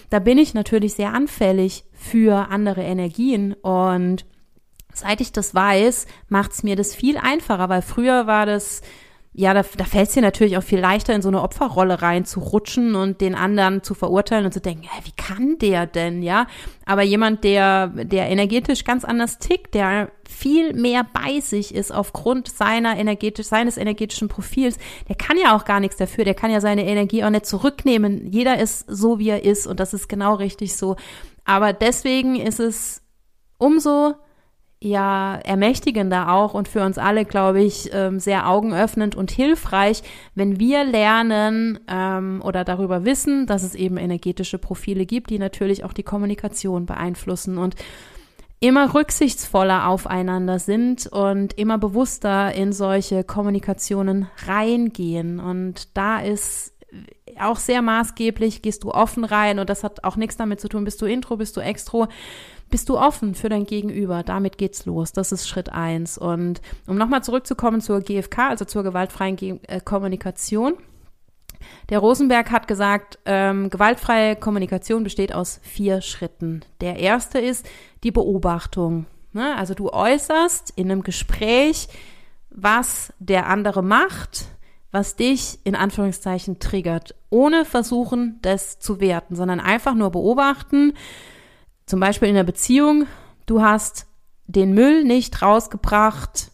Da 0.08 0.18
bin 0.18 0.38
ich 0.38 0.54
natürlich 0.54 0.94
sehr 0.94 1.12
anfällig 1.12 1.84
für 1.92 2.48
andere 2.50 2.82
Energien 2.82 3.52
und 3.52 4.24
seit 4.92 5.20
ich 5.20 5.32
das 5.32 5.54
weiß, 5.54 6.06
macht 6.28 6.52
es 6.52 6.62
mir 6.62 6.76
das 6.76 6.94
viel 6.94 7.18
einfacher, 7.18 7.68
weil 7.68 7.82
früher 7.82 8.26
war 8.26 8.46
das, 8.46 8.82
ja, 9.34 9.54
da, 9.54 9.62
da 9.62 9.84
fällt 9.84 10.08
es 10.08 10.14
dir 10.14 10.20
natürlich 10.20 10.58
auch 10.58 10.62
viel 10.62 10.80
leichter, 10.80 11.14
in 11.14 11.22
so 11.22 11.28
eine 11.28 11.40
Opferrolle 11.40 12.02
reinzurutschen 12.02 12.94
und 12.94 13.22
den 13.22 13.34
anderen 13.34 13.82
zu 13.82 13.94
verurteilen 13.94 14.44
und 14.44 14.52
zu 14.52 14.60
denken, 14.60 14.82
ja, 14.84 14.90
wie 15.04 15.12
kann 15.12 15.56
der 15.58 15.86
denn, 15.86 16.22
ja? 16.22 16.46
Aber 16.84 17.02
jemand, 17.02 17.42
der, 17.42 17.88
der 17.88 18.28
energetisch 18.28 18.84
ganz 18.84 19.04
anders 19.06 19.38
tickt, 19.38 19.74
der 19.74 20.10
viel 20.28 20.74
mehr 20.74 21.06
bei 21.10 21.40
sich 21.40 21.74
ist 21.74 21.92
aufgrund 21.92 22.48
seiner 22.48 22.98
energetisch, 22.98 23.46
seines 23.46 23.78
energetischen 23.78 24.28
Profils, 24.28 24.76
der 25.08 25.16
kann 25.16 25.38
ja 25.38 25.56
auch 25.56 25.64
gar 25.64 25.80
nichts 25.80 25.96
dafür, 25.96 26.24
der 26.24 26.34
kann 26.34 26.50
ja 26.50 26.60
seine 26.60 26.84
Energie 26.84 27.24
auch 27.24 27.30
nicht 27.30 27.46
zurücknehmen. 27.46 28.30
Jeder 28.30 28.58
ist 28.58 28.84
so, 28.86 29.18
wie 29.18 29.30
er 29.30 29.44
ist 29.44 29.66
und 29.66 29.80
das 29.80 29.94
ist 29.94 30.10
genau 30.10 30.34
richtig 30.34 30.76
so. 30.76 30.96
Aber 31.46 31.72
deswegen 31.72 32.36
ist 32.36 32.60
es 32.60 33.02
umso 33.56 34.14
ja 34.82 35.36
ermächtigender 35.36 36.32
auch 36.32 36.54
und 36.54 36.68
für 36.68 36.84
uns 36.84 36.98
alle, 36.98 37.24
glaube 37.24 37.62
ich, 37.62 37.90
ähm, 37.92 38.18
sehr 38.18 38.48
augenöffnend 38.48 39.14
und 39.14 39.30
hilfreich, 39.30 40.02
wenn 40.34 40.58
wir 40.58 40.84
lernen 40.84 41.78
ähm, 41.88 42.42
oder 42.44 42.64
darüber 42.64 43.04
wissen, 43.04 43.46
dass 43.46 43.62
es 43.62 43.74
eben 43.74 43.96
energetische 43.96 44.58
Profile 44.58 45.06
gibt, 45.06 45.30
die 45.30 45.38
natürlich 45.38 45.84
auch 45.84 45.92
die 45.92 46.02
Kommunikation 46.02 46.86
beeinflussen 46.86 47.58
und 47.58 47.76
immer 48.58 48.94
rücksichtsvoller 48.94 49.88
aufeinander 49.88 50.58
sind 50.58 51.06
und 51.06 51.58
immer 51.58 51.78
bewusster 51.78 52.52
in 52.54 52.72
solche 52.72 53.24
Kommunikationen 53.24 54.28
reingehen. 54.46 55.40
Und 55.40 55.96
da 55.96 56.20
ist 56.20 56.72
auch 57.40 57.56
sehr 57.56 57.82
maßgeblich, 57.82 58.62
gehst 58.62 58.84
du 58.84 58.90
offen 58.90 59.24
rein 59.24 59.58
und 59.58 59.70
das 59.70 59.82
hat 59.82 60.04
auch 60.04 60.16
nichts 60.16 60.36
damit 60.36 60.60
zu 60.60 60.68
tun, 60.68 60.84
bist 60.84 61.00
du 61.00 61.06
Intro, 61.06 61.36
bist 61.36 61.56
du 61.56 61.60
Extro, 61.60 62.08
bist 62.72 62.88
du 62.88 62.98
offen 62.98 63.34
für 63.34 63.50
dein 63.50 63.66
Gegenüber? 63.66 64.22
Damit 64.22 64.56
geht's 64.56 64.86
los. 64.86 65.12
Das 65.12 65.30
ist 65.30 65.46
Schritt 65.46 65.70
eins. 65.70 66.16
Und 66.16 66.62
um 66.86 66.96
nochmal 66.96 67.22
zurückzukommen 67.22 67.82
zur 67.82 68.00
GFK, 68.00 68.48
also 68.48 68.64
zur 68.64 68.82
gewaltfreien 68.82 69.36
Ge 69.36 69.58
äh, 69.68 69.80
Kommunikation. 69.80 70.74
Der 71.90 71.98
Rosenberg 71.98 72.50
hat 72.50 72.66
gesagt, 72.66 73.18
ähm, 73.26 73.68
gewaltfreie 73.68 74.36
Kommunikation 74.36 75.04
besteht 75.04 75.34
aus 75.34 75.60
vier 75.62 76.00
Schritten. 76.00 76.64
Der 76.80 76.96
erste 76.98 77.38
ist 77.38 77.68
die 78.02 78.10
Beobachtung. 78.10 79.04
Ne? 79.34 79.54
Also 79.56 79.74
du 79.74 79.90
äußerst 79.90 80.72
in 80.74 80.90
einem 80.90 81.02
Gespräch, 81.02 81.88
was 82.50 83.12
der 83.18 83.48
andere 83.48 83.82
macht, 83.82 84.46
was 84.92 85.14
dich 85.14 85.58
in 85.64 85.76
Anführungszeichen 85.76 86.58
triggert, 86.58 87.14
ohne 87.28 87.66
versuchen, 87.66 88.38
das 88.40 88.78
zu 88.78 88.98
werten, 88.98 89.36
sondern 89.36 89.60
einfach 89.60 89.94
nur 89.94 90.10
beobachten, 90.10 90.94
zum 91.86 92.00
Beispiel 92.00 92.28
in 92.28 92.34
der 92.34 92.44
Beziehung, 92.44 93.06
du 93.46 93.62
hast 93.62 94.06
den 94.46 94.74
Müll 94.74 95.04
nicht 95.04 95.42
rausgebracht, 95.42 96.50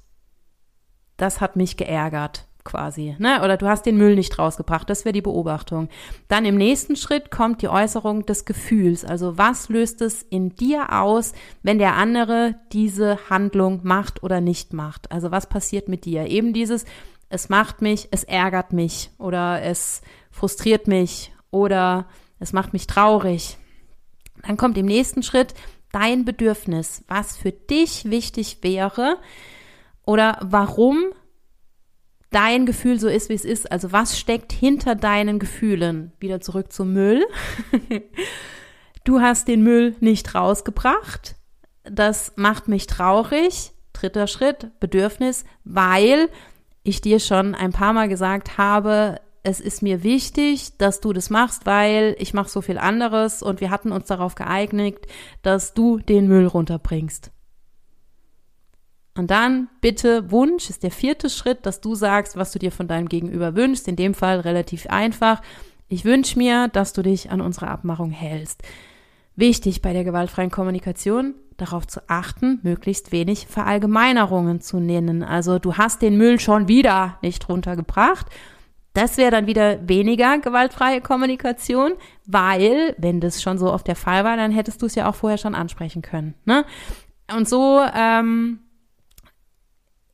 das 1.16 1.40
hat 1.40 1.56
mich 1.56 1.76
geärgert 1.76 2.48
quasi, 2.68 3.16
ne? 3.18 3.42
Oder 3.42 3.56
du 3.56 3.66
hast 3.66 3.86
den 3.86 3.96
Müll 3.96 4.14
nicht 4.14 4.38
rausgebracht, 4.38 4.88
das 4.90 5.04
wäre 5.04 5.14
die 5.14 5.22
Beobachtung. 5.22 5.88
Dann 6.28 6.44
im 6.44 6.56
nächsten 6.56 6.96
Schritt 6.96 7.30
kommt 7.30 7.62
die 7.62 7.68
Äußerung 7.68 8.26
des 8.26 8.44
Gefühls. 8.44 9.04
Also 9.04 9.38
was 9.38 9.70
löst 9.70 10.02
es 10.02 10.22
in 10.22 10.54
dir 10.54 10.92
aus, 10.92 11.32
wenn 11.62 11.78
der 11.78 11.94
andere 11.94 12.56
diese 12.72 13.18
Handlung 13.30 13.80
macht 13.84 14.22
oder 14.22 14.40
nicht 14.40 14.74
macht? 14.74 15.10
Also 15.10 15.30
was 15.30 15.48
passiert 15.48 15.88
mit 15.88 16.04
dir? 16.04 16.26
Eben 16.26 16.52
dieses, 16.52 16.84
es 17.30 17.48
macht 17.48 17.80
mich, 17.80 18.08
es 18.10 18.24
ärgert 18.24 18.72
mich 18.72 19.10
oder 19.18 19.62
es 19.62 20.02
frustriert 20.30 20.86
mich 20.88 21.32
oder 21.50 22.06
es 22.38 22.52
macht 22.52 22.74
mich 22.74 22.86
traurig. 22.86 23.56
Dann 24.46 24.57
kommt 24.57 24.79
im 24.79 24.87
nächsten 24.87 25.22
Schritt 25.22 25.55
dein 25.92 26.24
Bedürfnis, 26.24 27.05
was 27.09 27.37
für 27.37 27.53
dich 27.53 28.11
wichtig 28.11 28.59
wäre 28.62 29.18
oder 30.05 30.38
warum 30.42 31.12
dein 32.31 32.66
Gefühl 32.66 33.01
so 33.01 33.09
ist, 33.09 33.29
wie 33.29 33.35
es 33.35 33.44
ist. 33.44 33.70
Also 33.70 33.92
was 33.92 34.18
steckt 34.18 34.53
hinter 34.53 34.94
deinen 34.94 35.38
Gefühlen? 35.38 36.12
Wieder 36.20 36.40
zurück 36.40 36.72
zum 36.72 36.92
Müll. 36.92 37.27
du 39.05 39.20
hast 39.20 39.48
den 39.48 39.62
Müll 39.62 39.96
nicht 40.01 40.35
rausgebracht. 40.35 41.37
Das 41.85 42.33
macht 42.37 42.68
mich 42.68 42.87
traurig. 42.87 43.72
Dritter 43.92 44.27
Schritt, 44.27 44.79
Bedürfnis, 44.79 45.44
weil 45.64 46.29
ich 46.85 47.01
dir 47.01 47.18
schon 47.18 47.55
ein 47.55 47.72
paar 47.72 47.92
Mal 47.92 48.09
gesagt 48.09 48.59
habe, 48.59 49.20
es 49.48 49.61
ist 49.61 49.82
mir 49.82 50.02
wichtig, 50.02 50.76
dass 50.76 51.00
du 51.00 51.12
das 51.12 51.30
machst, 51.30 51.64
weil 51.64 52.14
ich 52.18 52.34
mache 52.34 52.50
so 52.50 52.61
viel 52.61 52.78
anderes 52.78 53.42
und 53.42 53.61
wir 53.61 53.70
hatten 53.70 53.92
uns 53.92 54.06
darauf 54.06 54.34
geeignet, 54.34 54.96
dass 55.42 55.72
du 55.72 55.98
den 55.98 56.28
Müll 56.28 56.46
runterbringst. 56.46 57.30
Und 59.16 59.30
dann 59.30 59.68
bitte 59.80 60.30
Wunsch 60.30 60.70
ist 60.70 60.82
der 60.82 60.90
vierte 60.90 61.30
Schritt, 61.30 61.66
dass 61.66 61.80
du 61.80 61.94
sagst, 61.94 62.37
was 62.37 62.52
du 62.52 62.58
dir 62.58 62.70
von 62.70 62.87
deinem 62.87 63.08
Gegenüber 63.08 63.56
wünschst. 63.56 63.88
In 63.88 63.96
dem 63.96 64.14
Fall 64.14 64.40
relativ 64.40 64.87
einfach. 64.87 65.42
Ich 65.88 66.04
wünsche 66.04 66.38
mir, 66.38 66.68
dass 66.68 66.92
du 66.92 67.02
dich 67.02 67.30
an 67.30 67.40
unsere 67.40 67.68
Abmachung 67.68 68.11
hältst. 68.11 68.62
Wichtig 69.34 69.82
bei 69.82 69.92
der 69.92 70.04
gewaltfreien 70.04 70.50
Kommunikation, 70.50 71.34
darauf 71.56 71.87
zu 71.87 72.00
achten, 72.08 72.61
möglichst 72.62 73.11
wenig 73.11 73.46
Verallgemeinerungen 73.48 74.61
zu 74.61 74.78
nennen. 74.78 75.24
Also 75.24 75.58
du 75.58 75.76
hast 75.76 76.02
den 76.02 76.16
Müll 76.16 76.38
schon 76.38 76.68
wieder 76.68 77.18
nicht 77.22 77.48
runtergebracht 77.48 78.26
das 78.98 79.16
wäre 79.16 79.30
dann 79.30 79.46
wieder 79.46 79.88
weniger 79.88 80.38
gewaltfreie 80.38 81.00
Kommunikation, 81.00 81.92
weil, 82.26 82.94
wenn 82.98 83.20
das 83.20 83.42
schon 83.42 83.58
so 83.58 83.72
oft 83.72 83.87
der 83.87 83.96
Fall 83.96 84.24
war, 84.24 84.37
dann 84.37 84.52
hättest 84.52 84.82
du 84.82 84.87
es 84.87 84.94
ja 84.94 85.08
auch 85.08 85.14
vorher 85.14 85.38
schon 85.38 85.54
ansprechen 85.54 86.02
können. 86.02 86.34
Ne? 86.44 86.64
Und 87.34 87.48
so, 87.48 87.82
ähm, 87.94 88.61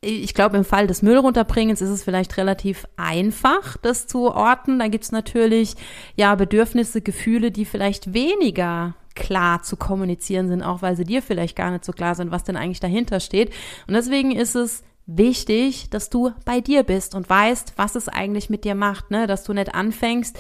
ich 0.01 0.35
glaube, 0.35 0.57
im 0.57 0.65
Fall 0.65 0.87
des 0.87 1.03
Müllrunterbringens 1.03 1.81
ist 1.81 1.89
es 1.89 2.05
vielleicht 2.05 2.37
relativ 2.37 2.87
einfach, 2.97 3.77
das 3.79 4.07
zu 4.07 4.35
orten. 4.35 4.79
Da 4.79 4.89
gibt 4.89 5.05
es 5.05 5.13
natürlich 5.13 5.75
ja 6.17 6.35
Bedürfnisse, 6.35 7.01
Gefühle, 7.01 7.51
die 7.51 7.65
vielleicht 7.65 8.13
weniger 8.13 8.95
klar 9.15 9.63
zu 9.63 9.77
kommunizieren 9.77 10.49
sind, 10.49 10.63
auch 10.63 10.83
weil 10.83 10.97
sie 10.97 11.05
dir 11.05 11.23
vielleicht 11.23 11.57
gar 11.57 11.71
nicht 11.71 11.85
so 11.85 11.93
klar 11.93 12.15
sind, 12.15 12.31
was 12.31 12.45
denn 12.45 12.57
eigentlich 12.57 12.81
dahinter 12.81 13.21
steht. 13.21 13.53
Und 13.87 13.95
deswegen 13.95 14.33
ist 14.33 14.57
es 14.57 14.83
wichtig, 15.07 15.91
dass 15.91 16.11
du 16.11 16.33
bei 16.45 16.61
dir 16.61 16.83
bist 16.83 17.15
und 17.15 17.29
weißt, 17.29 17.75
was 17.77 17.95
es 17.95 18.09
eigentlich 18.09 18.51
mit 18.51 18.65
dir 18.65 18.75
macht, 18.75 19.11
ne? 19.11 19.27
Dass 19.27 19.45
du 19.45 19.53
nicht 19.53 19.75
anfängst, 19.75 20.39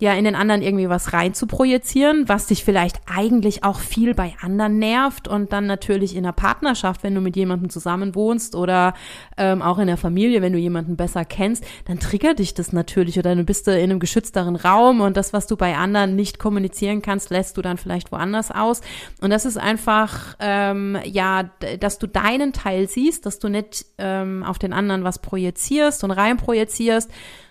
ja 0.00 0.14
in 0.14 0.24
den 0.24 0.34
anderen 0.34 0.62
irgendwie 0.62 0.88
was 0.88 1.12
rein 1.12 1.34
zu 1.34 1.46
projizieren, 1.46 2.28
was 2.28 2.46
dich 2.46 2.64
vielleicht 2.64 2.98
eigentlich 3.06 3.62
auch 3.64 3.78
viel 3.78 4.14
bei 4.14 4.34
anderen 4.40 4.78
nervt 4.78 5.28
und 5.28 5.52
dann 5.52 5.66
natürlich 5.66 6.16
in 6.16 6.24
der 6.24 6.32
Partnerschaft, 6.32 7.02
wenn 7.02 7.14
du 7.14 7.20
mit 7.20 7.36
jemandem 7.36 7.70
zusammen 7.70 8.14
wohnst 8.14 8.54
oder 8.54 8.94
ähm, 9.36 9.62
auch 9.62 9.78
in 9.78 9.86
der 9.86 9.98
Familie, 9.98 10.42
wenn 10.42 10.54
du 10.54 10.58
jemanden 10.58 10.96
besser 10.96 11.24
kennst, 11.24 11.64
dann 11.86 12.00
triggert 12.00 12.38
dich 12.38 12.54
das 12.54 12.72
natürlich 12.72 13.18
oder 13.18 13.36
du 13.36 13.44
bist 13.44 13.68
in 13.68 13.74
einem 13.74 14.00
geschützteren 14.00 14.56
Raum 14.56 15.02
und 15.02 15.16
das, 15.16 15.32
was 15.32 15.46
du 15.46 15.56
bei 15.56 15.76
anderen 15.76 16.16
nicht 16.16 16.38
kommunizieren 16.38 17.02
kannst, 17.02 17.30
lässt 17.30 17.56
du 17.58 17.62
dann 17.62 17.76
vielleicht 17.76 18.10
woanders 18.10 18.50
aus. 18.50 18.80
Und 19.20 19.30
das 19.30 19.44
ist 19.44 19.58
einfach 19.58 20.34
ähm, 20.40 20.98
ja, 21.04 21.50
dass 21.78 21.98
du 21.98 22.06
deinen 22.06 22.52
Teil 22.52 22.88
siehst, 22.88 23.26
dass 23.26 23.38
du 23.38 23.48
nicht 23.48 23.84
ähm, 23.98 24.42
auf 24.44 24.58
den 24.58 24.72
anderen 24.72 25.04
was 25.04 25.18
projizierst 25.18 26.04
und 26.04 26.10
rein 26.10 26.38
projizierst, 26.38 27.10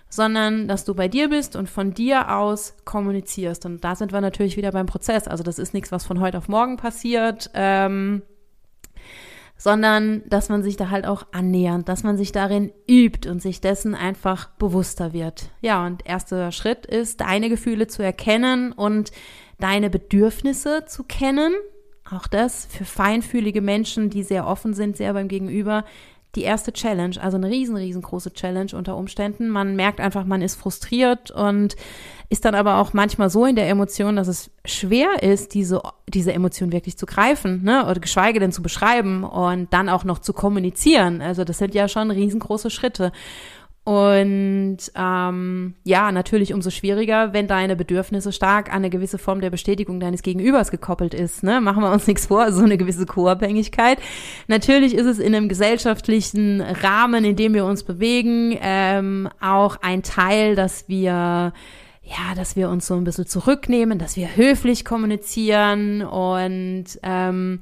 sondern 0.10 0.68
dass 0.68 0.86
du 0.86 0.96
bei 0.96 1.08
dir 1.08 1.30
bist 1.30 1.56
und 1.56 1.70
von 1.70 1.94
dir 1.94 2.36
aus 2.36 2.76
kommunizierst. 2.84 3.66
Und 3.66 3.84
da 3.84 3.96
sind 3.96 4.12
wir 4.12 4.22
natürlich 4.22 4.58
wieder 4.58 4.72
beim 4.72 4.88
Prozess. 4.88 5.28
Also 5.28 5.44
das 5.44 5.60
ist 5.60 5.74
nichts, 5.74 5.92
was 5.92 6.06
von 6.06 6.20
heute 6.20 6.40
auf 6.40 6.50
morgen 6.50 6.78
passiert, 6.78 7.52
ähm, 7.54 8.24
sondern 9.56 10.24
dass 10.28 10.50
man 10.50 10.64
sich 10.64 10.78
da 10.78 10.90
halt 10.90 11.06
auch 11.06 11.28
annähernd, 11.32 11.88
dass 11.88 12.04
man 12.04 12.18
sich 12.18 12.32
darin 12.32 12.72
übt 12.90 13.30
und 13.30 13.42
sich 13.42 13.62
dessen 13.62 13.94
einfach 13.94 14.50
bewusster 14.52 15.14
wird. 15.14 15.52
Ja, 15.62 15.86
und 15.86 16.08
erster 16.08 16.52
Schritt 16.52 16.86
ist, 16.88 17.22
deine 17.22 17.50
Gefühle 17.50 17.88
zu 17.88 18.02
erkennen 18.02 18.72
und 18.72 19.12
deine 19.60 19.90
Bedürfnisse 19.90 20.86
zu 20.86 21.04
kennen. 21.04 21.54
Auch 22.10 22.26
das 22.26 22.66
für 22.66 22.86
feinfühlige 22.86 23.62
Menschen, 23.62 24.10
die 24.10 24.24
sehr 24.24 24.48
offen 24.48 24.74
sind, 24.74 24.98
sehr 24.98 25.14
beim 25.14 25.28
Gegenüber, 25.28 25.84
die 26.36 26.44
erste 26.44 26.72
Challenge, 26.72 27.16
also 27.22 27.38
eine 27.38 27.50
riesen, 27.50 27.76
riesengroße 27.76 28.34
Challenge 28.34 28.72
unter 28.74 28.96
Umständen. 28.96 29.50
Man 29.50 29.76
merkt 29.76 30.00
einfach, 30.00 30.26
man 30.26 30.42
ist 30.42 30.56
frustriert 30.56 31.32
und 31.32 31.76
ist 32.30 32.46
dann 32.46 32.54
aber 32.54 32.78
auch 32.78 32.94
manchmal 32.94 33.32
so 33.32 33.46
in 33.46 33.56
der 33.56 33.68
Emotion, 33.68 34.16
dass 34.16 34.28
es 34.28 34.52
schwer 34.64 35.24
ist, 35.24 35.56
diese, 35.56 35.82
diese 36.08 36.32
Emotion 36.32 36.72
wirklich 36.72 36.98
zu 36.98 37.08
greifen, 37.08 37.64
ne, 37.64 37.86
oder 37.86 38.00
geschweige 38.00 38.40
denn 38.40 38.52
zu 38.52 38.62
beschreiben 38.62 39.24
und 39.24 39.74
dann 39.74 39.90
auch 39.90 40.04
noch 40.04 40.20
zu 40.20 40.34
kommunizieren. 40.34 41.22
Also 41.22 41.44
das 41.44 41.58
sind 41.58 41.74
ja 41.74 41.88
schon 41.88 42.12
riesengroße 42.12 42.70
Schritte. 42.70 43.12
Und 43.90 44.78
ähm, 44.94 45.74
ja, 45.84 46.12
natürlich 46.12 46.54
umso 46.54 46.70
schwieriger, 46.70 47.34
wenn 47.34 47.48
deine 47.48 47.76
Bedürfnisse 47.76 48.32
stark 48.32 48.70
an 48.70 48.76
eine 48.76 48.92
gewisse 48.92 49.18
Form 49.18 49.42
der 49.42 49.50
Bestätigung 49.50 50.00
deines 50.00 50.22
Gegenübers 50.22 50.70
gekoppelt 50.70 51.16
ist. 51.16 51.42
Ne? 51.42 51.60
Machen 51.60 51.82
wir 51.82 51.92
uns 51.92 52.06
nichts 52.08 52.28
vor, 52.28 52.52
so 52.52 52.62
eine 52.62 52.78
gewisse 52.78 53.08
Co-Abhängigkeit. 53.08 53.98
Natürlich 54.48 54.94
ist 54.94 55.08
es 55.08 55.18
in 55.18 55.34
einem 55.34 55.50
gesellschaftlichen 55.50 56.62
Rahmen, 56.62 57.26
in 57.26 57.36
dem 57.36 57.56
wir 57.56 57.66
uns 57.66 57.82
bewegen, 57.82 58.56
ähm, 58.62 59.28
auch 59.42 59.78
ein 59.82 60.04
Teil, 60.04 60.56
dass 60.56 60.88
wir 60.88 61.52
ja, 62.04 62.36
dass 62.36 62.56
wir 62.56 62.70
uns 62.70 62.86
so 62.86 62.94
ein 62.94 63.06
bisschen 63.06 63.26
zurücknehmen, 63.26 63.98
dass 63.98 64.16
wir 64.16 64.36
höflich 64.36 64.86
kommunizieren 64.86 66.04
und 66.04 66.86
ähm, 67.02 67.62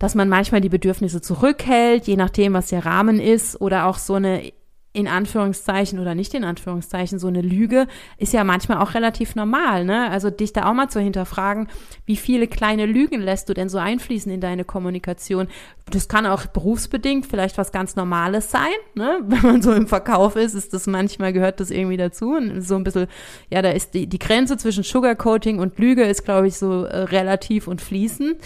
dass 0.00 0.16
man 0.16 0.28
manchmal 0.28 0.60
die 0.62 0.68
Bedürfnisse 0.68 1.20
zurückhält, 1.20 2.08
je 2.08 2.16
nachdem, 2.16 2.54
was 2.54 2.68
der 2.68 2.84
Rahmen 2.84 3.20
ist, 3.20 3.60
oder 3.60 3.86
auch 3.86 3.98
so 3.98 4.14
eine 4.14 4.52
in 4.92 5.06
Anführungszeichen 5.06 6.00
oder 6.00 6.16
nicht 6.16 6.34
in 6.34 6.42
Anführungszeichen 6.42 7.20
so 7.20 7.28
eine 7.28 7.42
Lüge 7.42 7.86
ist 8.18 8.32
ja 8.32 8.42
manchmal 8.42 8.78
auch 8.78 8.94
relativ 8.94 9.36
normal, 9.36 9.84
ne? 9.84 10.10
Also 10.10 10.30
dich 10.30 10.52
da 10.52 10.68
auch 10.68 10.74
mal 10.74 10.88
zu 10.88 10.98
hinterfragen, 10.98 11.68
wie 12.06 12.16
viele 12.16 12.48
kleine 12.48 12.86
Lügen 12.86 13.20
lässt 13.20 13.48
du 13.48 13.54
denn 13.54 13.68
so 13.68 13.78
einfließen 13.78 14.32
in 14.32 14.40
deine 14.40 14.64
Kommunikation? 14.64 15.46
Das 15.90 16.08
kann 16.08 16.26
auch 16.26 16.46
berufsbedingt 16.46 17.26
vielleicht 17.26 17.56
was 17.56 17.70
ganz 17.70 17.94
Normales 17.94 18.50
sein, 18.50 18.72
ne? 18.94 19.20
Wenn 19.26 19.42
man 19.42 19.62
so 19.62 19.72
im 19.72 19.86
Verkauf 19.86 20.34
ist, 20.34 20.54
ist 20.54 20.74
das 20.74 20.88
manchmal 20.88 21.32
gehört 21.32 21.60
das 21.60 21.70
irgendwie 21.70 21.96
dazu 21.96 22.34
und 22.34 22.60
so 22.60 22.74
ein 22.74 22.82
bisschen, 22.82 23.06
ja, 23.48 23.62
da 23.62 23.70
ist 23.70 23.94
die, 23.94 24.08
die 24.08 24.18
Grenze 24.18 24.56
zwischen 24.56 24.82
Sugarcoating 24.82 25.60
und 25.60 25.78
Lüge 25.78 26.02
ist, 26.02 26.24
glaube 26.24 26.48
ich, 26.48 26.56
so 26.56 26.82
äh, 26.84 26.96
relativ 27.04 27.68
und 27.68 27.80
fließend. 27.80 28.38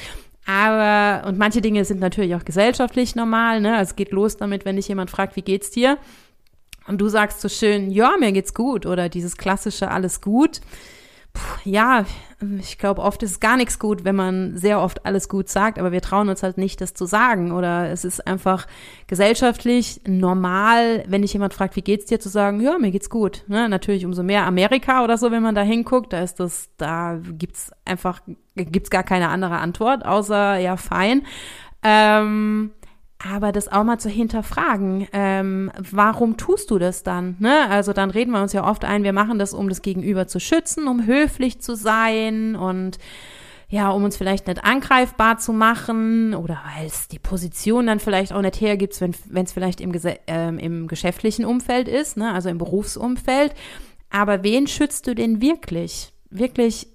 Aber, 0.47 1.27
und 1.27 1.39
manche 1.39 1.63
Dinge 1.63 1.87
sind 1.87 2.01
natürlich 2.01 2.35
auch 2.35 2.45
gesellschaftlich 2.45 3.17
normal, 3.17 3.63
ne? 3.63 3.77
Also 3.77 3.91
es 3.91 3.97
geht 3.97 4.11
los 4.11 4.37
damit, 4.37 4.67
wenn 4.67 4.77
dich 4.77 4.89
jemand 4.89 5.11
fragt, 5.11 5.37
wie 5.37 5.43
geht's 5.43 5.71
dir? 5.71 5.97
Und 6.87 7.01
du 7.01 7.09
sagst 7.09 7.41
so 7.41 7.49
schön, 7.49 7.91
ja, 7.91 8.15
mir 8.19 8.33
geht's 8.33 8.55
gut 8.55 8.87
oder 8.87 9.09
dieses 9.09 9.37
klassische 9.37 9.91
alles 9.91 10.21
gut. 10.21 10.61
Puh, 11.33 11.69
ja, 11.69 12.05
ich 12.61 12.79
glaube, 12.79 13.03
oft 13.03 13.23
ist 13.25 13.41
gar 13.41 13.57
nichts 13.57 13.81
gut, 13.81 14.05
wenn 14.05 14.15
man 14.15 14.57
sehr 14.57 14.81
oft 14.81 15.05
alles 15.05 15.29
gut 15.29 15.49
sagt, 15.49 15.81
aber 15.81 15.91
wir 15.91 16.01
trauen 16.01 16.29
uns 16.29 16.45
halt 16.45 16.59
nicht, 16.59 16.81
das 16.81 16.95
zu 16.95 17.07
sagen. 17.07 17.51
Oder 17.51 17.91
es 17.91 18.05
ist 18.05 18.25
einfach 18.27 18.67
gesellschaftlich 19.09 20.01
normal, 20.07 21.05
wenn 21.09 21.23
dich 21.23 21.33
jemand 21.33 21.53
fragt, 21.53 21.75
wie 21.75 21.83
geht's 21.83 22.07
dir, 22.07 22.21
zu 22.21 22.29
sagen, 22.29 22.61
ja, 22.61 22.79
mir 22.79 22.93
geht's 22.93 23.11
gut. 23.11 23.43
Ne? 23.49 23.69
Natürlich 23.69 24.07
umso 24.07 24.23
mehr 24.23 24.47
Amerika 24.47 25.03
oder 25.03 25.19
so, 25.19 25.33
wenn 25.33 25.43
man 25.43 25.57
da 25.57 25.63
hinguckt, 25.63 26.13
da 26.13 26.21
ist 26.21 26.39
das, 26.39 26.71
da 26.77 27.19
gibt's 27.21 27.73
einfach, 27.85 28.21
gibt's 28.55 28.91
gar 28.91 29.03
keine 29.03 29.29
andere 29.29 29.59
Antwort, 29.59 30.05
außer 30.05 30.59
ja, 30.59 30.77
fein. 30.77 31.23
Ähm, 31.83 32.71
aber 33.33 33.53
das 33.53 33.69
auch 33.69 33.85
mal 33.85 33.99
zu 33.99 34.09
hinterfragen, 34.09 35.09
ähm, 35.13 35.71
warum 35.79 36.37
tust 36.37 36.71
du 36.71 36.79
das 36.79 37.03
dann? 37.03 37.37
Ne? 37.39 37.69
Also 37.71 37.93
dann 37.93 38.11
reden 38.11 38.33
wir 38.33 38.43
uns 38.43 38.53
ja 38.53 38.69
oft 38.69 38.85
ein, 38.85 39.03
wir 39.03 39.13
machen 39.13 39.39
das, 39.39 39.55
um 39.55 39.69
das 39.69 39.83
Gegenüber 39.83 40.27
zu 40.27 40.41
schützen, 40.41 40.89
um 40.89 41.07
höflich 41.07 41.61
zu 41.61 41.75
sein 41.75 42.55
und 42.55 42.99
ja, 43.69 43.91
um 43.91 44.05
uns 44.05 44.17
vielleicht 44.17 44.47
nicht 44.47 44.63
angreifbar 44.63 45.39
zu 45.39 45.53
machen 45.53 46.35
oder 46.35 46.61
weil 46.77 46.87
es 46.87 47.09
die 47.09 47.19
Position 47.19 47.87
dann 47.87 47.99
vielleicht 47.99 48.33
auch 48.33 48.43
nicht 48.43 48.61
hergibt, 48.61 49.01
wenn 49.01 49.45
es 49.45 49.53
vielleicht 49.53 49.81
im, 49.81 49.93
ähm, 50.27 50.59
im 50.59 50.87
geschäftlichen 50.87 51.45
Umfeld 51.45 51.89
ist, 51.89 52.17
ne? 52.17 52.33
also 52.33 52.51
im 52.51 52.59
Berufsumfeld. 52.59 53.55
Aber 54.11 54.45
wen 54.45 54.67
schützt 54.67 55.07
du 55.07 55.15
denn 55.15 55.41
wirklich? 55.41 56.13
Wirklich 56.31 56.87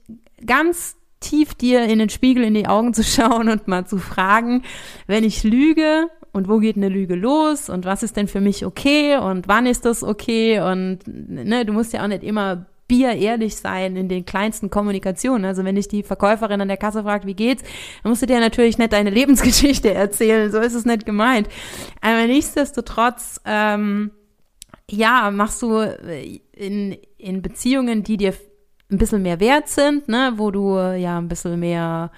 ganz 0.46 0.96
tief 1.20 1.54
dir 1.54 1.84
in 1.86 2.00
den 2.00 2.10
Spiegel 2.10 2.44
in 2.44 2.54
die 2.54 2.68
Augen 2.68 2.94
zu 2.94 3.04
schauen 3.04 3.50
und 3.50 3.68
mal 3.68 3.86
zu 3.86 3.98
fragen, 3.98 4.64
wenn 5.08 5.24
ich 5.24 5.44
lüge, 5.44 6.10
und 6.32 6.48
wo 6.48 6.60
geht 6.60 6.78
eine 6.78 6.90
Lüge 6.90 7.16
los 7.16 7.70
und 7.70 7.86
was 7.86 8.04
ist 8.04 8.18
denn 8.18 8.28
für 8.28 8.42
mich 8.42 8.66
okay 8.66 9.18
und 9.18 9.48
wann 9.48 9.66
ist 9.66 9.86
das 9.86 10.04
okay 10.04 10.60
und 10.60 11.00
ne, 11.08 11.66
du 11.66 11.74
musst 11.74 11.94
ja 11.94 12.04
auch 12.04 12.08
nicht 12.08 12.24
immer 12.24 12.66
bierehrlich 12.90 13.56
sein 13.56 13.96
in 13.96 14.10
den 14.10 14.26
kleinsten 14.26 14.70
Kommunikationen. 14.70 15.46
Also 15.46 15.64
wenn 15.64 15.76
dich 15.76 15.88
die 15.88 16.04
Verkäuferin 16.04 16.60
an 16.60 16.68
der 16.68 16.76
Kasse 16.76 17.04
fragt, 17.04 17.26
wie 17.26 17.36
geht's, 17.36 17.64
dann 18.04 18.10
musst 18.10 18.22
du 18.22 18.26
dir 18.26 18.42
natürlich 18.42 18.78
nicht 18.78 18.92
deine 18.92 19.10
Lebensgeschichte 19.20 19.94
erzählen. 19.94 20.52
So 20.52 20.58
ist 20.60 20.74
es 20.74 20.86
nicht 20.86 21.06
gemeint. 21.06 21.48
Aber 22.02 22.26
nichtsdestotrotz, 22.26 23.40
ähm, 23.46 24.12
ja, 24.90 25.30
machst 25.32 25.62
du 25.62 25.82
in, 26.52 26.98
in 27.18 27.42
Beziehungen, 27.42 28.04
die 28.04 28.18
dir 28.18 28.34
ein 28.92 28.98
bisschen 28.98 29.22
mehr 29.22 29.40
wert 29.40 29.70
sind, 29.70 30.10
ne, 30.10 30.34
wo 30.38 30.50
du 30.50 30.76
ja 30.76 31.20
ein 31.20 31.28
bisschen 31.28 31.60
mehr 31.60 32.12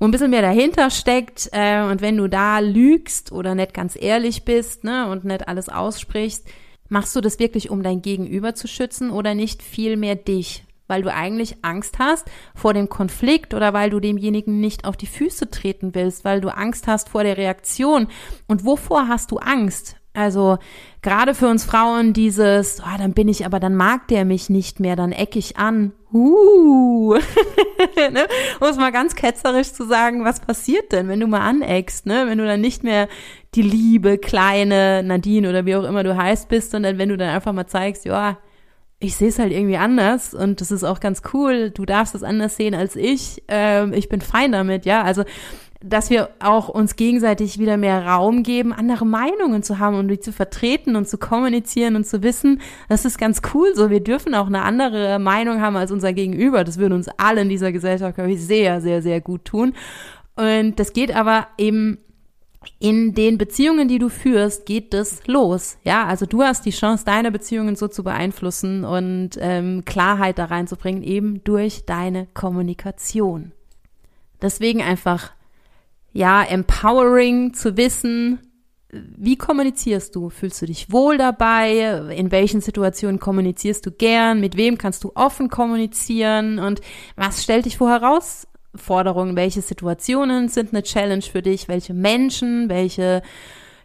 wo 0.00 0.06
ein 0.06 0.10
bisschen 0.10 0.30
mehr 0.30 0.42
dahinter 0.42 0.90
steckt. 0.90 1.50
Äh, 1.52 1.82
und 1.82 2.00
wenn 2.00 2.16
du 2.16 2.26
da 2.26 2.58
lügst 2.58 3.30
oder 3.30 3.54
nicht 3.54 3.74
ganz 3.74 3.96
ehrlich 4.00 4.44
bist 4.44 4.82
ne, 4.82 5.08
und 5.08 5.24
nicht 5.24 5.46
alles 5.46 5.68
aussprichst, 5.68 6.48
machst 6.88 7.14
du 7.14 7.20
das 7.20 7.38
wirklich, 7.38 7.70
um 7.70 7.84
dein 7.84 8.02
Gegenüber 8.02 8.54
zu 8.54 8.66
schützen 8.66 9.10
oder 9.10 9.34
nicht 9.34 9.62
viel 9.62 9.96
mehr 9.96 10.16
dich? 10.16 10.64
Weil 10.88 11.02
du 11.02 11.12
eigentlich 11.12 11.58
Angst 11.62 12.00
hast 12.00 12.26
vor 12.56 12.74
dem 12.74 12.88
Konflikt 12.88 13.54
oder 13.54 13.72
weil 13.72 13.90
du 13.90 14.00
demjenigen 14.00 14.58
nicht 14.58 14.84
auf 14.84 14.96
die 14.96 15.06
Füße 15.06 15.48
treten 15.48 15.94
willst, 15.94 16.24
weil 16.24 16.40
du 16.40 16.52
Angst 16.52 16.88
hast 16.88 17.10
vor 17.10 17.22
der 17.22 17.36
Reaktion. 17.36 18.08
Und 18.48 18.64
wovor 18.64 19.06
hast 19.06 19.30
du 19.30 19.36
Angst? 19.36 19.99
Also 20.12 20.58
gerade 21.02 21.34
für 21.34 21.48
uns 21.48 21.64
Frauen 21.64 22.12
dieses, 22.12 22.80
oh, 22.80 22.98
dann 22.98 23.12
bin 23.12 23.28
ich, 23.28 23.46
aber 23.46 23.60
dann 23.60 23.76
mag 23.76 24.08
der 24.08 24.24
mich 24.24 24.50
nicht 24.50 24.80
mehr, 24.80 24.96
dann 24.96 25.12
eck 25.12 25.36
ich 25.36 25.56
an. 25.56 25.92
Uh, 26.12 27.14
ne? 27.96 28.26
um 28.58 28.66
es 28.66 28.76
mal 28.76 28.90
ganz 28.90 29.14
ketzerisch 29.14 29.72
zu 29.72 29.86
sagen, 29.86 30.24
was 30.24 30.40
passiert 30.40 30.90
denn, 30.90 31.06
wenn 31.06 31.20
du 31.20 31.28
mal 31.28 31.40
aneckst, 31.40 32.06
ne? 32.06 32.24
Wenn 32.26 32.38
du 32.38 32.46
dann 32.46 32.60
nicht 32.60 32.82
mehr 32.82 33.08
die 33.54 33.62
liebe, 33.62 34.18
kleine 34.18 35.04
Nadine 35.04 35.48
oder 35.48 35.66
wie 35.66 35.76
auch 35.76 35.84
immer 35.84 36.02
du 36.02 36.16
heißt 36.16 36.48
bist, 36.48 36.72
sondern 36.72 36.98
wenn 36.98 37.10
du 37.10 37.16
dann 37.16 37.28
einfach 37.30 37.52
mal 37.52 37.68
zeigst, 37.68 38.04
ja, 38.04 38.38
ich 38.98 39.16
sehe 39.16 39.28
es 39.28 39.38
halt 39.38 39.52
irgendwie 39.52 39.78
anders 39.78 40.34
und 40.34 40.60
das 40.60 40.70
ist 40.70 40.84
auch 40.84 41.00
ganz 41.00 41.22
cool. 41.32 41.70
Du 41.70 41.86
darfst 41.86 42.14
es 42.14 42.22
anders 42.22 42.56
sehen 42.56 42.74
als 42.74 42.96
ich. 42.96 43.42
Ähm, 43.48 43.92
ich 43.94 44.08
bin 44.08 44.20
fein 44.20 44.52
damit, 44.52 44.84
ja. 44.84 45.02
Also 45.02 45.24
dass 45.82 46.10
wir 46.10 46.28
auch 46.40 46.68
uns 46.68 46.96
gegenseitig 46.96 47.58
wieder 47.58 47.78
mehr 47.78 48.06
Raum 48.06 48.42
geben, 48.42 48.72
andere 48.72 49.06
Meinungen 49.06 49.62
zu 49.62 49.78
haben 49.78 49.96
und 49.96 50.08
die 50.08 50.20
zu 50.20 50.32
vertreten 50.32 50.94
und 50.94 51.08
zu 51.08 51.16
kommunizieren 51.16 51.96
und 51.96 52.06
zu 52.06 52.22
wissen, 52.22 52.60
das 52.88 53.06
ist 53.06 53.18
ganz 53.18 53.40
cool 53.54 53.74
so. 53.74 53.88
Wir 53.88 54.00
dürfen 54.00 54.34
auch 54.34 54.46
eine 54.46 54.62
andere 54.62 55.18
Meinung 55.18 55.60
haben 55.62 55.76
als 55.76 55.90
unser 55.90 56.12
Gegenüber. 56.12 56.64
Das 56.64 56.78
würde 56.78 56.94
uns 56.94 57.08
alle 57.16 57.40
in 57.40 57.48
dieser 57.48 57.72
Gesellschaft, 57.72 58.16
glaube 58.16 58.32
ich, 58.32 58.42
sehr, 58.42 58.82
sehr, 58.82 59.00
sehr 59.00 59.22
gut 59.22 59.46
tun. 59.46 59.74
Und 60.36 60.78
das 60.78 60.92
geht 60.92 61.14
aber 61.14 61.46
eben 61.56 61.98
in 62.78 63.14
den 63.14 63.38
Beziehungen, 63.38 63.88
die 63.88 63.98
du 63.98 64.10
führst, 64.10 64.66
geht 64.66 64.92
das 64.92 65.26
los. 65.26 65.78
Ja, 65.82 66.04
also 66.04 66.26
du 66.26 66.42
hast 66.42 66.66
die 66.66 66.72
Chance, 66.72 67.06
deine 67.06 67.32
Beziehungen 67.32 67.74
so 67.74 67.88
zu 67.88 68.04
beeinflussen 68.04 68.84
und 68.84 69.30
ähm, 69.38 69.86
Klarheit 69.86 70.38
da 70.38 70.46
reinzubringen, 70.46 71.02
eben 71.02 71.42
durch 71.44 71.86
deine 71.86 72.26
Kommunikation. 72.34 73.52
Deswegen 74.42 74.82
einfach 74.82 75.32
ja, 76.12 76.42
empowering 76.42 77.54
zu 77.54 77.76
wissen, 77.76 78.40
wie 78.92 79.36
kommunizierst 79.36 80.16
du? 80.16 80.30
Fühlst 80.30 80.60
du 80.62 80.66
dich 80.66 80.90
wohl 80.90 81.16
dabei? 81.16 82.12
In 82.16 82.32
welchen 82.32 82.60
Situationen 82.60 83.20
kommunizierst 83.20 83.86
du 83.86 83.92
gern? 83.92 84.40
Mit 84.40 84.56
wem 84.56 84.78
kannst 84.78 85.04
du 85.04 85.12
offen 85.14 85.48
kommunizieren? 85.48 86.58
Und 86.58 86.80
was 87.14 87.44
stellt 87.44 87.66
dich 87.66 87.76
vor 87.76 87.90
Herausforderungen? 87.90 89.36
Welche 89.36 89.62
Situationen 89.62 90.48
sind 90.48 90.72
eine 90.72 90.82
Challenge 90.82 91.22
für 91.22 91.42
dich? 91.42 91.68
Welche 91.68 91.94
Menschen? 91.94 92.68
Welche, 92.68 93.22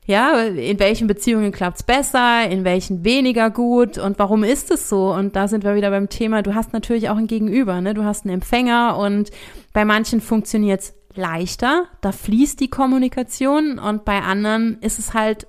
ja, 0.07 0.41
in 0.41 0.79
welchen 0.79 1.05
Beziehungen 1.05 1.51
klappt's 1.51 1.83
besser? 1.83 2.49
In 2.49 2.63
welchen 2.63 3.05
weniger 3.05 3.51
gut? 3.51 3.99
Und 3.99 4.17
warum 4.17 4.43
ist 4.43 4.71
es 4.71 4.89
so? 4.89 5.13
Und 5.13 5.35
da 5.35 5.47
sind 5.47 5.63
wir 5.63 5.75
wieder 5.75 5.91
beim 5.91 6.09
Thema, 6.09 6.41
du 6.41 6.55
hast 6.55 6.73
natürlich 6.73 7.09
auch 7.09 7.17
ein 7.17 7.27
Gegenüber, 7.27 7.79
ne? 7.79 7.93
Du 7.93 8.03
hast 8.03 8.25
einen 8.25 8.33
Empfänger 8.33 8.97
und 8.97 9.29
bei 9.71 9.85
manchen 9.85 10.19
funktioniert's 10.19 10.94
leichter, 11.17 11.85
da 12.01 12.11
fließt 12.11 12.59
die 12.59 12.69
Kommunikation 12.69 13.79
und 13.79 14.05
bei 14.05 14.21
anderen 14.21 14.79
ist 14.81 14.99
es 14.99 15.13
halt 15.13 15.47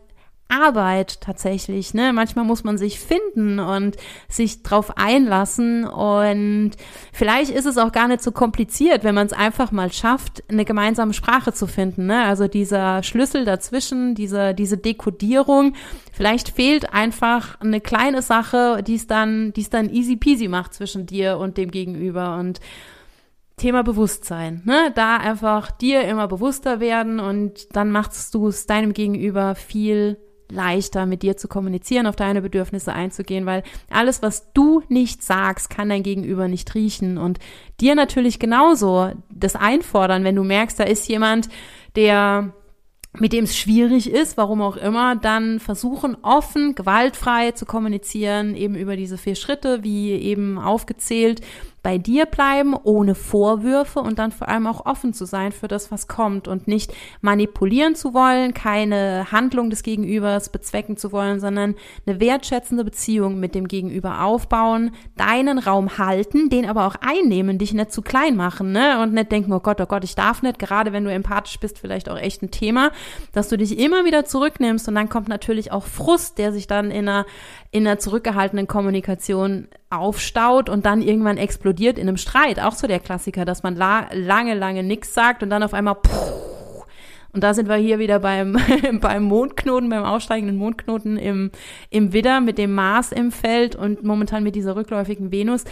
Arbeit 0.48 1.20
tatsächlich. 1.20 1.92
Ne? 1.92 2.12
Manchmal 2.12 2.44
muss 2.44 2.62
man 2.62 2.78
sich 2.78 3.00
finden 3.00 3.58
und 3.58 3.96
sich 4.28 4.62
drauf 4.62 4.96
einlassen. 4.96 5.84
Und 5.84 6.72
vielleicht 7.12 7.50
ist 7.50 7.66
es 7.66 7.78
auch 7.78 7.90
gar 7.90 8.06
nicht 8.06 8.22
so 8.22 8.30
kompliziert, 8.30 9.02
wenn 9.02 9.14
man 9.14 9.26
es 9.26 9.32
einfach 9.32 9.72
mal 9.72 9.92
schafft, 9.92 10.44
eine 10.48 10.64
gemeinsame 10.64 11.14
Sprache 11.14 11.52
zu 11.52 11.66
finden. 11.66 12.06
Ne? 12.06 12.24
Also 12.24 12.46
dieser 12.46 13.02
Schlüssel 13.02 13.44
dazwischen, 13.44 14.14
diese, 14.14 14.54
diese 14.54 14.78
Dekodierung. 14.78 15.74
Vielleicht 16.12 16.50
fehlt 16.50 16.92
einfach 16.94 17.60
eine 17.60 17.80
kleine 17.80 18.22
Sache, 18.22 18.82
die 18.86 18.94
es 18.94 19.06
dann, 19.06 19.52
die 19.52 19.62
es 19.62 19.70
dann 19.70 19.90
easy 19.90 20.16
peasy 20.16 20.46
macht 20.46 20.74
zwischen 20.74 21.06
dir 21.06 21.38
und 21.38 21.56
dem 21.56 21.70
Gegenüber. 21.72 22.36
Und 22.36 22.60
Thema 23.56 23.82
Bewusstsein, 23.82 24.60
ne? 24.66 24.92
Da 24.94 25.16
einfach 25.16 25.70
dir 25.70 26.02
immer 26.02 26.28
bewusster 26.28 26.78
werden 26.78 27.20
und 27.20 27.74
dann 27.74 27.90
machst 27.90 28.34
du 28.34 28.48
es 28.48 28.66
deinem 28.66 28.92
Gegenüber 28.92 29.54
viel 29.54 30.18
leichter 30.50 31.06
mit 31.06 31.22
dir 31.22 31.36
zu 31.38 31.48
kommunizieren, 31.48 32.06
auf 32.06 32.16
deine 32.16 32.42
Bedürfnisse 32.42 32.92
einzugehen, 32.92 33.46
weil 33.46 33.62
alles, 33.90 34.22
was 34.22 34.52
du 34.52 34.82
nicht 34.88 35.22
sagst, 35.22 35.70
kann 35.70 35.88
dein 35.88 36.02
Gegenüber 36.02 36.48
nicht 36.48 36.74
riechen 36.74 37.18
und 37.18 37.38
dir 37.80 37.94
natürlich 37.94 38.38
genauso 38.38 39.10
das 39.30 39.56
einfordern, 39.56 40.22
wenn 40.22 40.36
du 40.36 40.44
merkst, 40.44 40.78
da 40.78 40.84
ist 40.84 41.08
jemand, 41.08 41.48
der 41.96 42.52
mit 43.18 43.32
dem 43.32 43.44
es 43.44 43.56
schwierig 43.56 44.10
ist, 44.10 44.36
warum 44.36 44.60
auch 44.60 44.76
immer, 44.76 45.16
dann 45.16 45.58
versuchen 45.58 46.16
offen, 46.22 46.74
gewaltfrei 46.74 47.52
zu 47.52 47.64
kommunizieren, 47.64 48.54
eben 48.54 48.74
über 48.74 48.96
diese 48.96 49.16
vier 49.16 49.34
Schritte, 49.34 49.82
wie 49.82 50.12
eben 50.12 50.58
aufgezählt, 50.58 51.40
bei 51.86 51.98
dir 51.98 52.26
bleiben, 52.26 52.74
ohne 52.82 53.14
Vorwürfe 53.14 54.00
und 54.00 54.18
dann 54.18 54.32
vor 54.32 54.48
allem 54.48 54.66
auch 54.66 54.86
offen 54.86 55.12
zu 55.12 55.24
sein 55.24 55.52
für 55.52 55.68
das, 55.68 55.92
was 55.92 56.08
kommt 56.08 56.48
und 56.48 56.66
nicht 56.66 56.92
manipulieren 57.20 57.94
zu 57.94 58.12
wollen, 58.12 58.54
keine 58.54 59.30
Handlung 59.30 59.70
des 59.70 59.84
Gegenübers 59.84 60.48
bezwecken 60.48 60.96
zu 60.96 61.12
wollen, 61.12 61.38
sondern 61.38 61.76
eine 62.04 62.18
wertschätzende 62.18 62.82
Beziehung 62.82 63.38
mit 63.38 63.54
dem 63.54 63.68
Gegenüber 63.68 64.24
aufbauen, 64.24 64.96
deinen 65.16 65.60
Raum 65.60 65.96
halten, 65.96 66.50
den 66.50 66.68
aber 66.68 66.88
auch 66.88 66.96
einnehmen, 66.96 67.56
dich 67.56 67.72
nicht 67.72 67.92
zu 67.92 68.02
klein 68.02 68.34
machen, 68.34 68.72
ne? 68.72 69.00
Und 69.00 69.14
nicht 69.14 69.30
denken, 69.30 69.52
oh 69.52 69.60
Gott, 69.60 69.80
oh 69.80 69.86
Gott, 69.86 70.02
ich 70.02 70.16
darf 70.16 70.42
nicht, 70.42 70.58
gerade 70.58 70.92
wenn 70.92 71.04
du 71.04 71.12
empathisch 71.12 71.60
bist, 71.60 71.78
vielleicht 71.78 72.08
auch 72.08 72.18
echt 72.18 72.42
ein 72.42 72.50
Thema, 72.50 72.90
dass 73.32 73.48
du 73.48 73.56
dich 73.56 73.78
immer 73.78 74.04
wieder 74.04 74.24
zurücknimmst 74.24 74.88
und 74.88 74.96
dann 74.96 75.08
kommt 75.08 75.28
natürlich 75.28 75.70
auch 75.70 75.84
Frust, 75.84 76.38
der 76.38 76.52
sich 76.52 76.66
dann 76.66 76.90
in 76.90 77.08
einer, 77.08 77.26
in 77.76 77.86
einer 77.86 77.98
zurückgehaltenen 77.98 78.66
Kommunikation 78.66 79.68
aufstaut 79.90 80.70
und 80.70 80.86
dann 80.86 81.02
irgendwann 81.02 81.36
explodiert 81.36 81.98
in 81.98 82.08
einem 82.08 82.16
Streit. 82.16 82.58
Auch 82.58 82.72
so 82.72 82.86
der 82.86 83.00
Klassiker, 83.00 83.44
dass 83.44 83.62
man 83.62 83.76
la 83.76 84.06
lange, 84.14 84.54
lange 84.54 84.82
nichts 84.82 85.12
sagt 85.12 85.42
und 85.42 85.50
dann 85.50 85.62
auf 85.62 85.74
einmal 85.74 85.96
puh, 85.96 86.10
und 87.34 87.42
da 87.42 87.52
sind 87.52 87.68
wir 87.68 87.76
hier 87.76 87.98
wieder 87.98 88.18
beim, 88.18 88.56
beim 89.02 89.24
Mondknoten, 89.24 89.90
beim 89.90 90.04
aussteigenden 90.04 90.56
Mondknoten 90.56 91.18
im, 91.18 91.50
im 91.90 92.14
Widder 92.14 92.40
mit 92.40 92.56
dem 92.56 92.72
Mars 92.72 93.12
im 93.12 93.30
Feld 93.30 93.76
und 93.76 94.02
momentan 94.02 94.42
mit 94.42 94.54
dieser 94.54 94.74
rückläufigen 94.74 95.30
Venus. 95.30 95.64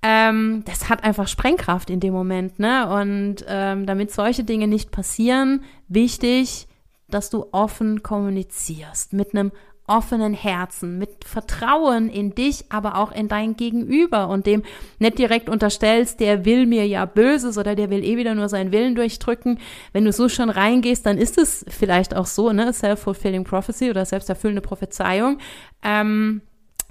Ähm, 0.00 0.62
das 0.64 0.88
hat 0.88 1.02
einfach 1.02 1.26
Sprengkraft 1.26 1.90
in 1.90 1.98
dem 1.98 2.14
Moment, 2.14 2.60
ne? 2.60 2.88
Und 2.88 3.44
ähm, 3.48 3.84
damit 3.84 4.12
solche 4.12 4.44
Dinge 4.44 4.68
nicht 4.68 4.92
passieren, 4.92 5.64
wichtig, 5.88 6.68
dass 7.10 7.30
du 7.30 7.46
offen 7.50 8.04
kommunizierst 8.04 9.12
mit 9.12 9.34
einem 9.34 9.50
offenen 9.88 10.34
Herzen, 10.34 10.98
mit 10.98 11.24
Vertrauen 11.24 12.08
in 12.08 12.34
dich, 12.34 12.66
aber 12.68 12.96
auch 12.96 13.12
in 13.12 13.28
dein 13.28 13.56
Gegenüber 13.56 14.28
und 14.28 14.46
dem 14.46 14.62
nicht 14.98 15.18
direkt 15.18 15.48
unterstellst, 15.48 16.20
der 16.20 16.44
will 16.44 16.66
mir 16.66 16.86
ja 16.86 17.04
Böses 17.04 17.58
oder 17.58 17.74
der 17.74 17.90
will 17.90 18.04
eh 18.04 18.16
wieder 18.16 18.34
nur 18.34 18.48
seinen 18.48 18.72
Willen 18.72 18.94
durchdrücken. 18.94 19.58
Wenn 19.92 20.04
du 20.04 20.12
so 20.12 20.28
schon 20.28 20.50
reingehst, 20.50 21.06
dann 21.06 21.18
ist 21.18 21.38
es 21.38 21.64
vielleicht 21.68 22.14
auch 22.14 22.26
so, 22.26 22.52
ne, 22.52 22.72
self-fulfilling 22.72 23.44
prophecy 23.44 23.90
oder 23.90 24.04
selbsterfüllende 24.04 24.62
Prophezeiung. 24.62 25.38
Ähm, 25.82 26.42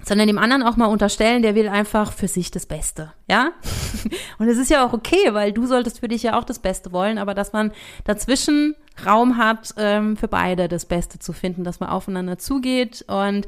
sondern 0.04 0.28
dem 0.28 0.38
anderen 0.38 0.62
auch 0.62 0.76
mal 0.76 0.86
unterstellen, 0.86 1.42
der 1.42 1.54
will 1.54 1.68
einfach 1.68 2.12
für 2.12 2.28
sich 2.28 2.50
das 2.50 2.66
Beste, 2.66 3.12
ja? 3.28 3.52
Und 4.38 4.48
es 4.48 4.58
ist 4.58 4.70
ja 4.70 4.86
auch 4.86 4.92
okay, 4.92 5.32
weil 5.32 5.52
du 5.52 5.66
solltest 5.66 6.00
für 6.00 6.08
dich 6.08 6.22
ja 6.22 6.38
auch 6.38 6.44
das 6.44 6.60
Beste 6.60 6.92
wollen, 6.92 7.18
aber 7.18 7.34
dass 7.34 7.52
man 7.52 7.72
dazwischen 8.04 8.74
Raum 9.04 9.36
hat, 9.36 9.74
ähm, 9.76 10.16
für 10.16 10.28
beide 10.28 10.68
das 10.68 10.84
Beste 10.84 11.18
zu 11.18 11.32
finden, 11.32 11.64
dass 11.64 11.80
man 11.80 11.88
aufeinander 11.88 12.38
zugeht 12.38 13.04
und 13.08 13.46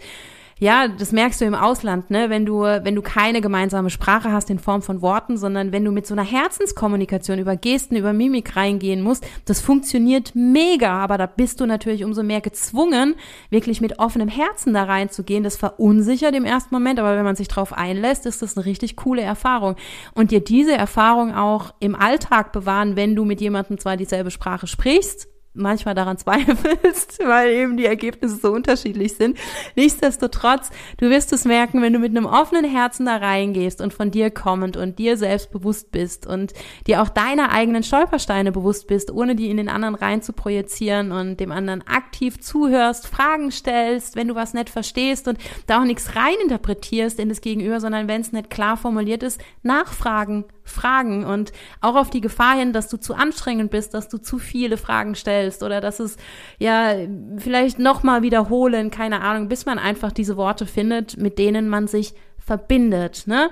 ja, 0.60 0.88
das 0.88 1.10
merkst 1.12 1.40
du 1.40 1.46
im 1.46 1.54
Ausland, 1.54 2.10
ne, 2.10 2.28
wenn 2.28 2.44
du, 2.44 2.60
wenn 2.60 2.94
du 2.94 3.00
keine 3.00 3.40
gemeinsame 3.40 3.88
Sprache 3.88 4.30
hast 4.30 4.50
in 4.50 4.58
Form 4.58 4.82
von 4.82 5.00
Worten, 5.00 5.38
sondern 5.38 5.72
wenn 5.72 5.86
du 5.86 5.90
mit 5.90 6.06
so 6.06 6.12
einer 6.12 6.22
Herzenskommunikation 6.22 7.38
über 7.38 7.56
Gesten, 7.56 7.96
über 7.96 8.12
Mimik 8.12 8.56
reingehen 8.56 9.00
musst, 9.00 9.26
das 9.46 9.62
funktioniert 9.62 10.32
mega, 10.34 10.92
aber 10.92 11.16
da 11.16 11.24
bist 11.24 11.60
du 11.60 11.66
natürlich 11.66 12.04
umso 12.04 12.22
mehr 12.22 12.42
gezwungen, 12.42 13.14
wirklich 13.48 13.80
mit 13.80 13.98
offenem 13.98 14.28
Herzen 14.28 14.74
da 14.74 14.84
reinzugehen. 14.84 15.44
Das 15.44 15.56
verunsichert 15.56 16.34
im 16.34 16.44
ersten 16.44 16.74
Moment, 16.74 17.00
aber 17.00 17.16
wenn 17.16 17.24
man 17.24 17.36
sich 17.36 17.48
drauf 17.48 17.72
einlässt, 17.72 18.26
ist 18.26 18.42
das 18.42 18.58
eine 18.58 18.66
richtig 18.66 18.96
coole 18.96 19.22
Erfahrung. 19.22 19.76
Und 20.14 20.30
dir 20.30 20.40
diese 20.40 20.74
Erfahrung 20.74 21.34
auch 21.34 21.72
im 21.80 21.94
Alltag 21.94 22.52
bewahren, 22.52 22.96
wenn 22.96 23.16
du 23.16 23.24
mit 23.24 23.40
jemandem 23.40 23.78
zwar 23.78 23.96
dieselbe 23.96 24.30
Sprache 24.30 24.66
sprichst, 24.66 25.29
manchmal 25.52 25.94
daran 25.94 26.18
zweifelst, 26.18 27.18
weil 27.24 27.50
eben 27.50 27.76
die 27.76 27.86
Ergebnisse 27.86 28.36
so 28.36 28.52
unterschiedlich 28.52 29.14
sind. 29.14 29.38
Nichtsdestotrotz, 29.76 30.70
du 30.98 31.10
wirst 31.10 31.32
es 31.32 31.44
merken, 31.44 31.82
wenn 31.82 31.92
du 31.92 31.98
mit 31.98 32.16
einem 32.16 32.26
offenen 32.26 32.64
Herzen 32.64 33.06
da 33.06 33.16
reingehst 33.16 33.80
und 33.80 33.92
von 33.92 34.10
dir 34.10 34.30
kommend 34.30 34.76
und 34.76 34.98
dir 34.98 35.16
selbst 35.16 35.50
bewusst 35.50 35.90
bist 35.90 36.26
und 36.26 36.52
dir 36.86 37.02
auch 37.02 37.08
deiner 37.08 37.52
eigenen 37.52 37.82
Stolpersteine 37.82 38.52
bewusst 38.52 38.86
bist, 38.86 39.10
ohne 39.10 39.34
die 39.34 39.50
in 39.50 39.56
den 39.56 39.68
anderen 39.68 39.94
rein 39.94 40.22
zu 40.22 40.32
projizieren 40.32 41.12
und 41.12 41.40
dem 41.40 41.52
anderen 41.52 41.86
aktiv 41.86 42.40
zuhörst, 42.40 43.06
Fragen 43.06 43.50
stellst, 43.50 44.16
wenn 44.16 44.28
du 44.28 44.34
was 44.34 44.54
nicht 44.54 44.70
verstehst 44.70 45.28
und 45.28 45.38
da 45.66 45.80
auch 45.80 45.84
nichts 45.84 46.14
reininterpretierst 46.16 47.18
in 47.18 47.28
das 47.28 47.40
Gegenüber, 47.40 47.80
sondern 47.80 48.08
wenn 48.08 48.20
es 48.20 48.32
nicht 48.32 48.50
klar 48.50 48.76
formuliert 48.76 49.22
ist, 49.22 49.40
nachfragen, 49.62 50.44
fragen 50.70 51.24
und 51.24 51.52
auch 51.80 51.96
auf 51.96 52.10
die 52.10 52.20
Gefahr 52.20 52.56
hin, 52.56 52.72
dass 52.72 52.88
du 52.88 52.96
zu 52.96 53.14
anstrengend 53.14 53.70
bist, 53.70 53.94
dass 53.94 54.08
du 54.08 54.18
zu 54.18 54.38
viele 54.38 54.76
Fragen 54.76 55.14
stellst 55.14 55.62
oder 55.62 55.80
dass 55.80 56.00
es 56.00 56.16
ja 56.58 56.94
vielleicht 57.36 57.78
nochmal 57.78 58.22
wiederholen, 58.22 58.90
keine 58.90 59.20
Ahnung, 59.20 59.48
bis 59.48 59.66
man 59.66 59.78
einfach 59.78 60.12
diese 60.12 60.36
Worte 60.36 60.66
findet, 60.66 61.16
mit 61.16 61.38
denen 61.38 61.68
man 61.68 61.86
sich 61.86 62.14
verbindet, 62.38 63.24
ne? 63.26 63.50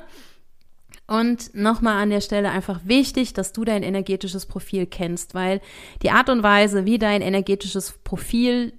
Und 1.06 1.54
nochmal 1.54 2.02
an 2.02 2.10
der 2.10 2.20
Stelle 2.20 2.50
einfach 2.50 2.80
wichtig, 2.84 3.32
dass 3.32 3.54
du 3.54 3.64
dein 3.64 3.82
energetisches 3.82 4.44
Profil 4.44 4.84
kennst, 4.84 5.34
weil 5.34 5.62
die 6.02 6.10
Art 6.10 6.28
und 6.28 6.42
Weise, 6.42 6.84
wie 6.84 6.98
dein 6.98 7.22
energetisches 7.22 7.92
Profil 8.04 8.74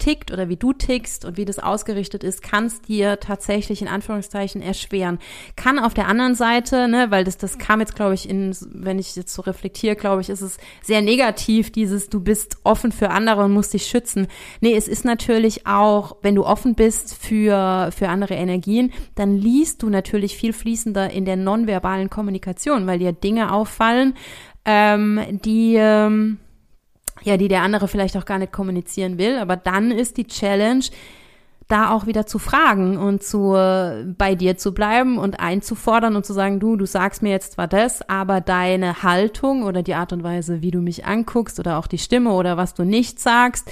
tickt 0.00 0.32
oder 0.32 0.48
wie 0.48 0.56
du 0.56 0.72
tickst 0.72 1.24
und 1.24 1.36
wie 1.36 1.44
das 1.44 1.60
ausgerichtet 1.60 2.24
ist, 2.24 2.42
kann 2.42 2.66
es 2.66 2.82
dir 2.82 3.20
tatsächlich 3.20 3.80
in 3.82 3.88
Anführungszeichen 3.88 4.60
erschweren. 4.60 5.20
Kann 5.54 5.78
auf 5.78 5.94
der 5.94 6.08
anderen 6.08 6.34
Seite, 6.34 6.88
ne, 6.88 7.10
weil 7.10 7.22
das, 7.22 7.36
das 7.36 7.58
kam 7.58 7.78
jetzt, 7.78 7.94
glaube 7.94 8.14
ich, 8.14 8.28
in, 8.28 8.56
wenn 8.72 8.98
ich 8.98 9.14
jetzt 9.14 9.32
so 9.32 9.42
reflektiere, 9.42 9.94
glaube 9.94 10.22
ich, 10.22 10.30
ist 10.30 10.40
es 10.40 10.58
sehr 10.82 11.02
negativ, 11.02 11.70
dieses, 11.70 12.08
du 12.08 12.20
bist 12.20 12.56
offen 12.64 12.90
für 12.90 13.10
andere 13.10 13.44
und 13.44 13.52
musst 13.52 13.74
dich 13.74 13.86
schützen. 13.86 14.26
Nee, 14.60 14.74
es 14.74 14.88
ist 14.88 15.04
natürlich 15.04 15.66
auch, 15.66 16.16
wenn 16.22 16.34
du 16.34 16.44
offen 16.44 16.74
bist 16.74 17.14
für, 17.14 17.90
für 17.96 18.08
andere 18.08 18.34
Energien, 18.34 18.92
dann 19.14 19.36
liest 19.36 19.82
du 19.82 19.90
natürlich 19.90 20.36
viel 20.36 20.52
fließender 20.52 21.10
in 21.10 21.24
der 21.24 21.36
nonverbalen 21.36 22.10
Kommunikation, 22.10 22.86
weil 22.86 22.98
dir 22.98 23.12
Dinge 23.12 23.52
auffallen, 23.52 24.14
ähm, 24.64 25.20
die, 25.44 25.76
ähm, 25.76 26.38
ja, 27.22 27.36
die 27.36 27.48
der 27.48 27.62
andere 27.62 27.88
vielleicht 27.88 28.16
auch 28.16 28.24
gar 28.24 28.38
nicht 28.38 28.52
kommunizieren 28.52 29.18
will. 29.18 29.38
Aber 29.38 29.56
dann 29.56 29.90
ist 29.90 30.16
die 30.16 30.26
Challenge, 30.26 30.84
da 31.70 31.92
auch 31.92 32.06
wieder 32.06 32.26
zu 32.26 32.38
fragen 32.38 32.98
und 32.98 33.22
zu 33.22 33.52
bei 34.18 34.34
dir 34.34 34.56
zu 34.56 34.74
bleiben 34.74 35.18
und 35.18 35.38
einzufordern 35.38 36.16
und 36.16 36.26
zu 36.26 36.32
sagen, 36.32 36.58
du, 36.58 36.76
du 36.76 36.84
sagst 36.84 37.22
mir 37.22 37.30
jetzt 37.30 37.52
zwar 37.52 37.68
das, 37.68 38.08
aber 38.08 38.40
deine 38.40 39.02
Haltung 39.02 39.62
oder 39.62 39.82
die 39.82 39.94
Art 39.94 40.12
und 40.12 40.24
Weise, 40.24 40.62
wie 40.62 40.72
du 40.72 40.80
mich 40.80 41.06
anguckst 41.06 41.60
oder 41.60 41.78
auch 41.78 41.86
die 41.86 41.98
Stimme 41.98 42.32
oder 42.32 42.56
was 42.56 42.74
du 42.74 42.84
nicht 42.84 43.20
sagst, 43.20 43.70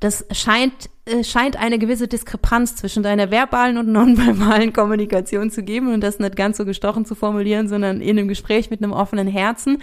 das 0.00 0.24
scheint 0.32 0.88
äh, 1.06 1.22
scheint 1.22 1.56
eine 1.56 1.78
gewisse 1.78 2.08
Diskrepanz 2.08 2.76
zwischen 2.76 3.02
deiner 3.02 3.30
verbalen 3.30 3.76
und 3.76 3.88
nonverbalen 3.88 4.72
Kommunikation 4.72 5.50
zu 5.50 5.62
geben 5.62 5.92
und 5.92 6.00
das 6.00 6.18
nicht 6.18 6.34
ganz 6.34 6.56
so 6.56 6.64
gestochen 6.64 7.04
zu 7.04 7.14
formulieren, 7.14 7.68
sondern 7.68 8.00
in 8.00 8.18
einem 8.18 8.28
Gespräch 8.28 8.70
mit 8.70 8.82
einem 8.82 8.92
offenen 8.92 9.26
Herzen 9.26 9.82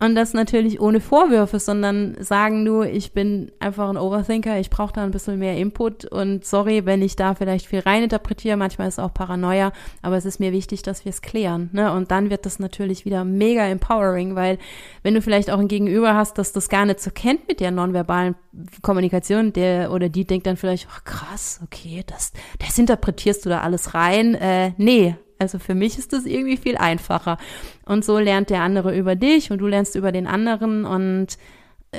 und 0.00 0.14
das 0.14 0.32
natürlich 0.32 0.80
ohne 0.80 1.00
Vorwürfe, 1.00 1.58
sondern 1.58 2.16
sagen 2.20 2.64
du, 2.64 2.82
ich 2.82 3.12
bin 3.12 3.52
einfach 3.60 3.88
ein 3.88 3.98
Overthinker, 3.98 4.58
ich 4.58 4.70
brauche 4.70 4.94
da 4.94 5.04
ein 5.04 5.10
bisschen 5.10 5.38
mehr 5.38 5.56
Input 5.56 6.06
und 6.06 6.44
sorry, 6.44 6.86
wenn 6.86 7.02
ich 7.02 7.16
da 7.16 7.34
vielleicht 7.34 7.66
viel 7.66 7.80
reininterpretiere, 7.80 8.56
manchmal 8.56 8.88
ist 8.88 8.94
es 8.94 8.98
auch 8.98 9.12
Paranoia, 9.12 9.72
aber 10.02 10.16
es 10.16 10.24
ist 10.24 10.40
mir 10.40 10.52
wichtig, 10.52 10.82
dass 10.82 11.04
wir 11.04 11.10
es 11.10 11.20
klären, 11.20 11.68
ne? 11.72 11.92
Und 11.92 12.10
dann 12.10 12.30
wird 12.30 12.46
das 12.46 12.58
natürlich 12.58 13.04
wieder 13.04 13.24
mega 13.24 13.66
empowering, 13.66 14.34
weil 14.34 14.58
wenn 15.02 15.14
du 15.14 15.22
vielleicht 15.22 15.50
auch 15.50 15.58
ein 15.58 15.68
Gegenüber 15.68 16.14
hast, 16.14 16.38
das 16.38 16.52
das 16.52 16.68
gar 16.68 16.86
nicht 16.86 17.00
so 17.00 17.10
kennt 17.10 17.46
mit 17.46 17.60
der 17.60 17.70
nonverbalen 17.70 18.36
Kommunikation, 18.82 19.52
der 19.52 19.92
oder 19.92 20.08
die 20.08 20.24
denkt 20.24 20.46
dann 20.46 20.56
vielleicht, 20.56 20.88
ach 20.90 21.04
krass, 21.04 21.60
okay, 21.62 22.02
das, 22.06 22.32
das 22.58 22.78
interpretierst 22.78 23.44
du 23.44 23.50
da 23.50 23.60
alles 23.60 23.94
rein. 23.94 24.34
Äh, 24.34 24.72
nee, 24.76 25.14
also 25.40 25.58
für 25.58 25.74
mich 25.74 25.98
ist 25.98 26.12
das 26.12 26.26
irgendwie 26.26 26.56
viel 26.56 26.76
einfacher. 26.76 27.38
Und 27.86 28.04
so 28.04 28.18
lernt 28.18 28.50
der 28.50 28.62
andere 28.62 28.96
über 28.96 29.16
dich 29.16 29.50
und 29.50 29.58
du 29.58 29.66
lernst 29.66 29.96
über 29.96 30.12
den 30.12 30.26
anderen 30.26 30.84
und, 30.84 31.38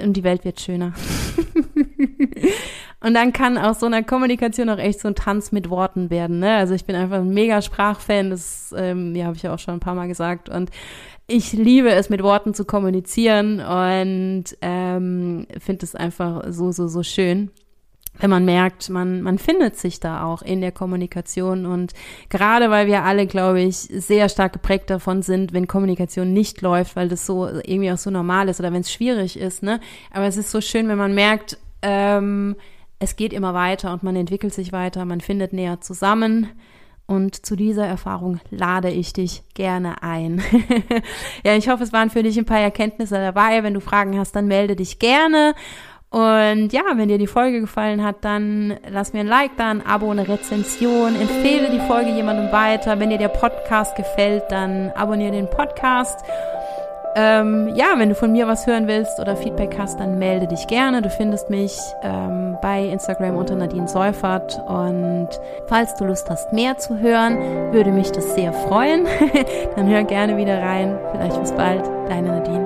und 0.01 0.13
die 0.13 0.23
Welt 0.23 0.45
wird 0.45 0.61
schöner. 0.61 0.93
Und 3.03 3.15
dann 3.15 3.33
kann 3.33 3.57
aus 3.57 3.79
so 3.79 3.87
einer 3.87 4.03
Kommunikation 4.03 4.69
auch 4.69 4.77
echt 4.77 4.99
so 4.99 5.07
ein 5.07 5.15
Tanz 5.15 5.51
mit 5.51 5.71
Worten 5.71 6.11
werden. 6.11 6.37
Ne? 6.37 6.53
Also 6.55 6.75
ich 6.75 6.85
bin 6.85 6.95
einfach 6.95 7.17
ein 7.17 7.33
mega 7.33 7.63
Sprachfan, 7.63 8.29
das 8.29 8.75
ähm, 8.77 9.15
ja, 9.15 9.25
habe 9.25 9.35
ich 9.35 9.41
ja 9.41 9.51
auch 9.51 9.57
schon 9.57 9.73
ein 9.73 9.79
paar 9.79 9.95
Mal 9.95 10.07
gesagt. 10.07 10.49
Und 10.49 10.69
ich 11.25 11.51
liebe 11.51 11.89
es, 11.89 12.11
mit 12.11 12.21
Worten 12.21 12.53
zu 12.53 12.63
kommunizieren 12.63 13.59
und 13.59 14.43
ähm, 14.61 15.47
finde 15.59 15.83
es 15.83 15.95
einfach 15.95 16.43
so, 16.49 16.71
so, 16.71 16.87
so 16.87 17.01
schön 17.01 17.49
wenn 18.19 18.29
man 18.29 18.45
merkt, 18.45 18.89
man, 18.89 19.21
man 19.21 19.37
findet 19.37 19.77
sich 19.77 19.99
da 19.99 20.23
auch 20.23 20.41
in 20.41 20.61
der 20.61 20.71
Kommunikation 20.71 21.65
und 21.65 21.93
gerade 22.29 22.69
weil 22.69 22.87
wir 22.87 23.03
alle, 23.03 23.25
glaube 23.25 23.61
ich, 23.61 23.77
sehr 23.77 24.29
stark 24.29 24.53
geprägt 24.53 24.89
davon 24.89 25.21
sind, 25.21 25.53
wenn 25.53 25.67
Kommunikation 25.67 26.33
nicht 26.33 26.61
läuft, 26.61 26.95
weil 26.95 27.09
das 27.09 27.25
so 27.25 27.47
irgendwie 27.47 27.91
auch 27.91 27.97
so 27.97 28.11
normal 28.11 28.49
ist 28.49 28.59
oder 28.59 28.73
wenn 28.73 28.81
es 28.81 28.91
schwierig 28.91 29.39
ist, 29.39 29.63
ne? 29.63 29.79
Aber 30.11 30.25
es 30.25 30.37
ist 30.37 30.51
so 30.51 30.61
schön, 30.61 30.87
wenn 30.87 30.97
man 30.97 31.15
merkt, 31.15 31.57
ähm, 31.81 32.55
es 32.99 33.15
geht 33.15 33.33
immer 33.33 33.53
weiter 33.53 33.93
und 33.93 34.03
man 34.03 34.15
entwickelt 34.15 34.53
sich 34.53 34.71
weiter, 34.71 35.05
man 35.05 35.21
findet 35.21 35.53
näher 35.53 35.81
zusammen. 35.81 36.49
Und 37.07 37.45
zu 37.45 37.57
dieser 37.57 37.85
Erfahrung 37.85 38.39
lade 38.51 38.89
ich 38.89 39.11
dich 39.11 39.43
gerne 39.53 40.01
ein. 40.01 40.41
ja, 41.43 41.57
ich 41.57 41.67
hoffe, 41.67 41.83
es 41.83 41.91
waren 41.91 42.09
für 42.09 42.23
dich 42.23 42.37
ein 42.37 42.45
paar 42.45 42.59
Erkenntnisse 42.59 43.15
dabei. 43.15 43.63
Wenn 43.63 43.73
du 43.73 43.81
Fragen 43.81 44.17
hast, 44.17 44.33
dann 44.33 44.47
melde 44.47 44.77
dich 44.77 44.97
gerne. 44.97 45.53
Und 46.11 46.73
ja, 46.73 46.81
wenn 46.95 47.07
dir 47.07 47.17
die 47.17 47.25
Folge 47.25 47.61
gefallen 47.61 48.03
hat, 48.03 48.17
dann 48.21 48.77
lass 48.89 49.13
mir 49.13 49.21
ein 49.21 49.27
Like 49.27 49.55
da, 49.55 49.71
ein 49.71 49.85
Abo, 49.85 50.11
eine 50.11 50.27
Rezension. 50.27 51.15
Empfehle 51.15 51.69
die 51.71 51.79
Folge 51.79 52.11
jemandem 52.11 52.51
weiter. 52.51 52.99
Wenn 52.99 53.09
dir 53.09 53.17
der 53.17 53.29
Podcast 53.29 53.95
gefällt, 53.95 54.43
dann 54.49 54.91
abonniere 54.91 55.31
den 55.31 55.49
Podcast. 55.49 56.19
Ähm, 57.15 57.71
ja, 57.75 57.93
wenn 57.97 58.09
du 58.09 58.15
von 58.15 58.31
mir 58.31 58.47
was 58.47 58.67
hören 58.67 58.87
willst 58.87 59.19
oder 59.19 59.37
Feedback 59.37 59.75
hast, 59.77 59.99
dann 59.99 60.19
melde 60.19 60.47
dich 60.47 60.67
gerne. 60.67 61.01
Du 61.01 61.09
findest 61.09 61.49
mich 61.49 61.77
ähm, 62.03 62.57
bei 62.61 62.85
Instagram 62.85 63.37
unter 63.37 63.55
Nadine 63.55 63.87
Seufert. 63.87 64.61
Und 64.67 65.29
falls 65.67 65.95
du 65.95 66.05
Lust 66.05 66.29
hast, 66.29 66.51
mehr 66.51 66.77
zu 66.77 66.99
hören, 66.99 67.73
würde 67.73 67.91
mich 67.91 68.11
das 68.11 68.35
sehr 68.35 68.51
freuen. 68.51 69.07
dann 69.75 69.89
hör 69.89 70.03
gerne 70.03 70.35
wieder 70.35 70.61
rein. 70.61 70.97
Vielleicht 71.13 71.39
bis 71.39 71.53
bald. 71.53 71.85
Deine 72.09 72.29
Nadine. 72.39 72.60